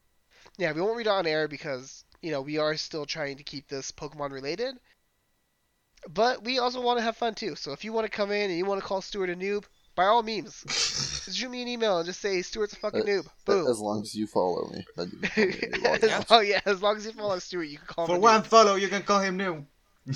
yeah 0.58 0.72
we 0.74 0.82
won't 0.82 0.98
read 0.98 1.08
on 1.08 1.28
air 1.28 1.48
because 1.48 2.04
you 2.22 2.32
know 2.32 2.42
we 2.42 2.58
are 2.58 2.76
still 2.78 3.06
trying 3.06 3.38
to 3.38 3.44
keep 3.44 3.68
this 3.68 3.92
Pokemon 3.92 4.32
related. 4.32 4.76
But 6.10 6.44
we 6.44 6.58
also 6.58 6.82
want 6.82 6.98
to 6.98 7.04
have 7.04 7.16
fun 7.16 7.36
too. 7.36 7.56
So 7.56 7.74
if 7.74 7.84
you 7.86 7.94
want 7.94 8.06
to 8.06 8.12
come 8.12 8.32
in 8.32 8.50
and 8.50 8.58
you 8.58 8.66
want 8.66 8.82
to 8.82 8.88
call 8.88 9.02
Stuart 9.02 9.30
a 9.30 9.36
noob, 9.36 9.66
by 9.96 10.06
all 10.06 10.24
means, 10.24 10.64
just 10.68 11.38
shoot 11.38 11.50
me 11.52 11.62
an 11.62 11.68
email 11.68 11.98
and 12.00 12.08
just 12.08 12.20
say 12.22 12.42
Stuart's 12.42 12.74
a 12.74 12.78
fucking 12.78 13.04
noob. 13.04 13.28
Boom. 13.46 13.68
As 13.68 13.80
long 13.80 14.02
as 14.02 14.16
you 14.16 14.26
follow 14.26 14.68
me, 14.74 14.84
then 14.98 15.12
you 15.36 15.48
can 15.54 15.72
call 15.74 15.92
me 15.92 15.98
a 15.98 16.00
noob. 16.00 16.04
As 16.24 16.32
long- 16.32 16.48
yeah, 16.48 16.62
as 16.66 16.82
long 16.82 16.98
as 16.98 17.06
you 17.06 17.12
follow 17.12 17.38
Stuart, 17.38 17.66
you 17.66 17.78
can 17.78 17.86
call 17.86 18.08
For 18.08 18.16
him 18.16 18.22
one 18.22 18.42
noob. 18.42 18.48
follow, 18.48 18.76
you 18.76 18.88
can 18.88 19.04
call 19.04 19.20
him 19.20 19.38
new. 19.38 19.66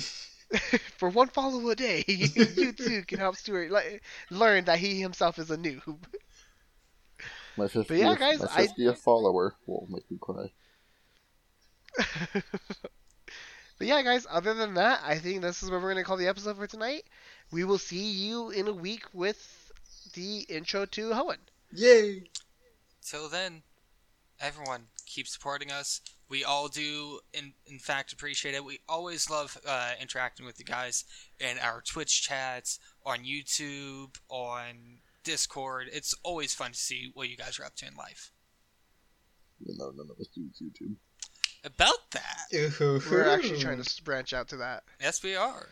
For 0.98 1.08
one 1.08 1.28
follow 1.28 1.68
a 1.70 1.74
day, 1.76 2.04
you 2.08 2.72
too 2.72 3.02
can 3.06 3.18
help 3.18 3.36
Stuart 3.36 3.70
le- 3.70 3.98
learn 4.30 4.64
that 4.66 4.78
he 4.78 5.00
himself 5.00 5.38
is 5.38 5.50
a 5.50 5.56
noob. 5.56 5.98
My 7.56 7.64
50th, 7.64 7.88
But 7.88 7.96
yeah, 7.96 8.14
guys, 8.16 8.40
my 8.40 8.48
I- 8.52 8.66
50th 8.66 8.98
follower 8.98 9.54
will 9.66 9.86
make 9.90 10.08
me 10.10 10.18
cry. 10.20 10.50
but 13.78 13.86
yeah, 13.86 14.02
guys, 14.02 14.26
other 14.30 14.54
than 14.54 14.74
that, 14.74 15.00
I 15.04 15.18
think 15.18 15.40
this 15.42 15.62
is 15.62 15.70
what 15.70 15.80
we're 15.80 15.92
going 15.92 16.02
to 16.02 16.04
call 16.04 16.16
the 16.18 16.28
episode 16.28 16.56
for 16.56 16.66
tonight. 16.66 17.04
We 17.50 17.64
will 17.64 17.78
see 17.78 18.10
you 18.10 18.50
in 18.50 18.68
a 18.68 18.72
week 18.72 19.04
with 19.12 19.72
the 20.14 20.40
intro 20.48 20.84
to 20.86 21.10
Hoenn. 21.10 21.38
Yay! 21.72 22.24
Till 23.02 23.28
then, 23.28 23.62
everyone 24.40 24.86
keep 25.06 25.26
supporting 25.26 25.70
us. 25.70 26.00
We 26.28 26.42
all 26.44 26.68
do, 26.68 27.20
in 27.32 27.52
in 27.66 27.78
fact, 27.78 28.12
appreciate 28.12 28.54
it. 28.54 28.64
We 28.64 28.80
always 28.88 29.30
love 29.30 29.56
uh, 29.66 29.92
interacting 30.00 30.44
with 30.44 30.58
you 30.58 30.64
guys 30.64 31.04
in 31.38 31.58
our 31.62 31.80
Twitch 31.82 32.22
chats, 32.22 32.80
on 33.04 33.20
YouTube, 33.20 34.16
on 34.28 34.98
Discord. 35.22 35.88
It's 35.92 36.14
always 36.24 36.52
fun 36.54 36.72
to 36.72 36.78
see 36.78 37.10
what 37.14 37.28
you 37.28 37.36
guys 37.36 37.60
are 37.60 37.64
up 37.64 37.76
to 37.76 37.86
in 37.86 37.94
life. 37.94 38.32
Even 39.62 39.78
though 39.78 39.92
none 39.96 40.08
of 40.10 40.18
us 40.20 40.26
use 40.34 40.60
YouTube. 40.62 40.94
About 41.64 42.10
that, 42.12 42.46
We're 43.10 43.28
actually 43.28 43.58
trying 43.58 43.82
to 43.82 44.04
branch 44.04 44.32
out 44.32 44.48
to 44.48 44.56
that. 44.58 44.84
yes, 45.00 45.22
we 45.22 45.34
are. 45.34 45.68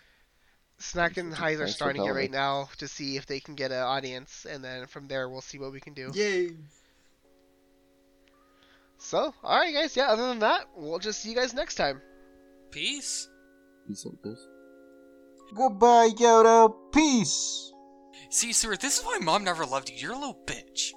Snack 0.78 1.16
and 1.18 1.32
Haiz 1.32 1.60
are 1.60 1.68
starting 1.68 2.04
it 2.04 2.10
right 2.10 2.30
now 2.30 2.68
to 2.78 2.88
see 2.88 3.16
if 3.16 3.26
they 3.26 3.38
can 3.38 3.54
get 3.54 3.70
an 3.70 3.78
audience, 3.78 4.44
and 4.48 4.64
then 4.64 4.86
from 4.86 5.06
there 5.06 5.28
we'll 5.28 5.40
see 5.40 5.58
what 5.58 5.72
we 5.72 5.80
can 5.80 5.94
do. 5.94 6.10
Yay! 6.14 6.50
So, 9.04 9.34
alright, 9.44 9.74
guys, 9.74 9.94
yeah, 9.98 10.06
other 10.06 10.26
than 10.28 10.38
that, 10.38 10.64
we'll 10.74 10.98
just 10.98 11.20
see 11.20 11.28
you 11.28 11.36
guys 11.36 11.52
next 11.52 11.74
time. 11.74 12.00
Peace. 12.70 13.28
Peace 13.86 14.06
out, 14.06 14.16
guys. 14.24 14.48
Goodbye, 15.54 16.08
Yoda. 16.18 16.74
Peace. 16.90 17.70
See, 18.30 18.54
Stuart, 18.54 18.80
this 18.80 18.98
is 18.98 19.04
why 19.04 19.18
Mom 19.20 19.44
never 19.44 19.66
loved 19.66 19.90
you. 19.90 19.96
You're 19.98 20.12
a 20.12 20.18
little 20.18 20.38
bitch. 20.46 20.92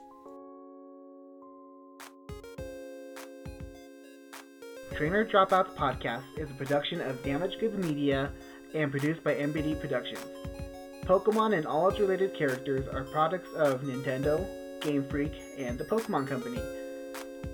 Trainer 4.95 5.25
Dropouts 5.25 5.75
Podcast 5.75 6.23
is 6.37 6.49
a 6.49 6.53
production 6.53 7.01
of 7.01 7.21
Damaged 7.23 7.59
Goods 7.59 7.77
Media 7.85 8.31
and 8.73 8.89
produced 8.89 9.21
by 9.21 9.35
MBD 9.35 9.81
Productions. 9.81 10.23
Pokemon 11.03 11.57
and 11.57 11.67
all 11.67 11.89
its 11.89 11.99
related 11.99 12.33
characters 12.33 12.87
are 12.87 13.03
products 13.03 13.49
of 13.57 13.81
Nintendo, 13.81 14.47
Game 14.79 15.05
Freak, 15.09 15.33
and 15.57 15.77
the 15.77 15.83
Pokemon 15.83 16.25
Company. 16.25 16.61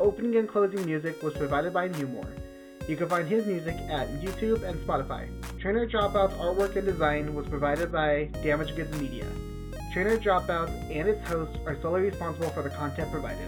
Opening 0.03 0.35
and 0.35 0.49
closing 0.49 0.85
music 0.85 1.23
was 1.23 1.33
provided 1.33 1.71
by 1.73 1.87
Newmore. 1.87 2.37
You 2.89 2.97
can 2.97 3.07
find 3.07 3.25
his 3.25 3.45
music 3.45 3.77
at 3.89 4.09
YouTube 4.19 4.61
and 4.67 4.77
Spotify. 4.85 5.29
Trainer 5.61 5.87
Dropouts 5.87 6.37
artwork 6.39 6.75
and 6.75 6.85
design 6.85 7.33
was 7.33 7.47
provided 7.47 7.89
by 7.89 8.25
Damaged 8.43 8.75
Goods 8.75 8.99
Media. 8.99 9.25
Trainer 9.93 10.17
Dropouts 10.17 10.73
and 10.91 11.07
its 11.07 11.25
hosts 11.29 11.57
are 11.65 11.81
solely 11.81 12.01
responsible 12.01 12.49
for 12.49 12.63
the 12.63 12.69
content 12.71 13.09
provided. 13.11 13.47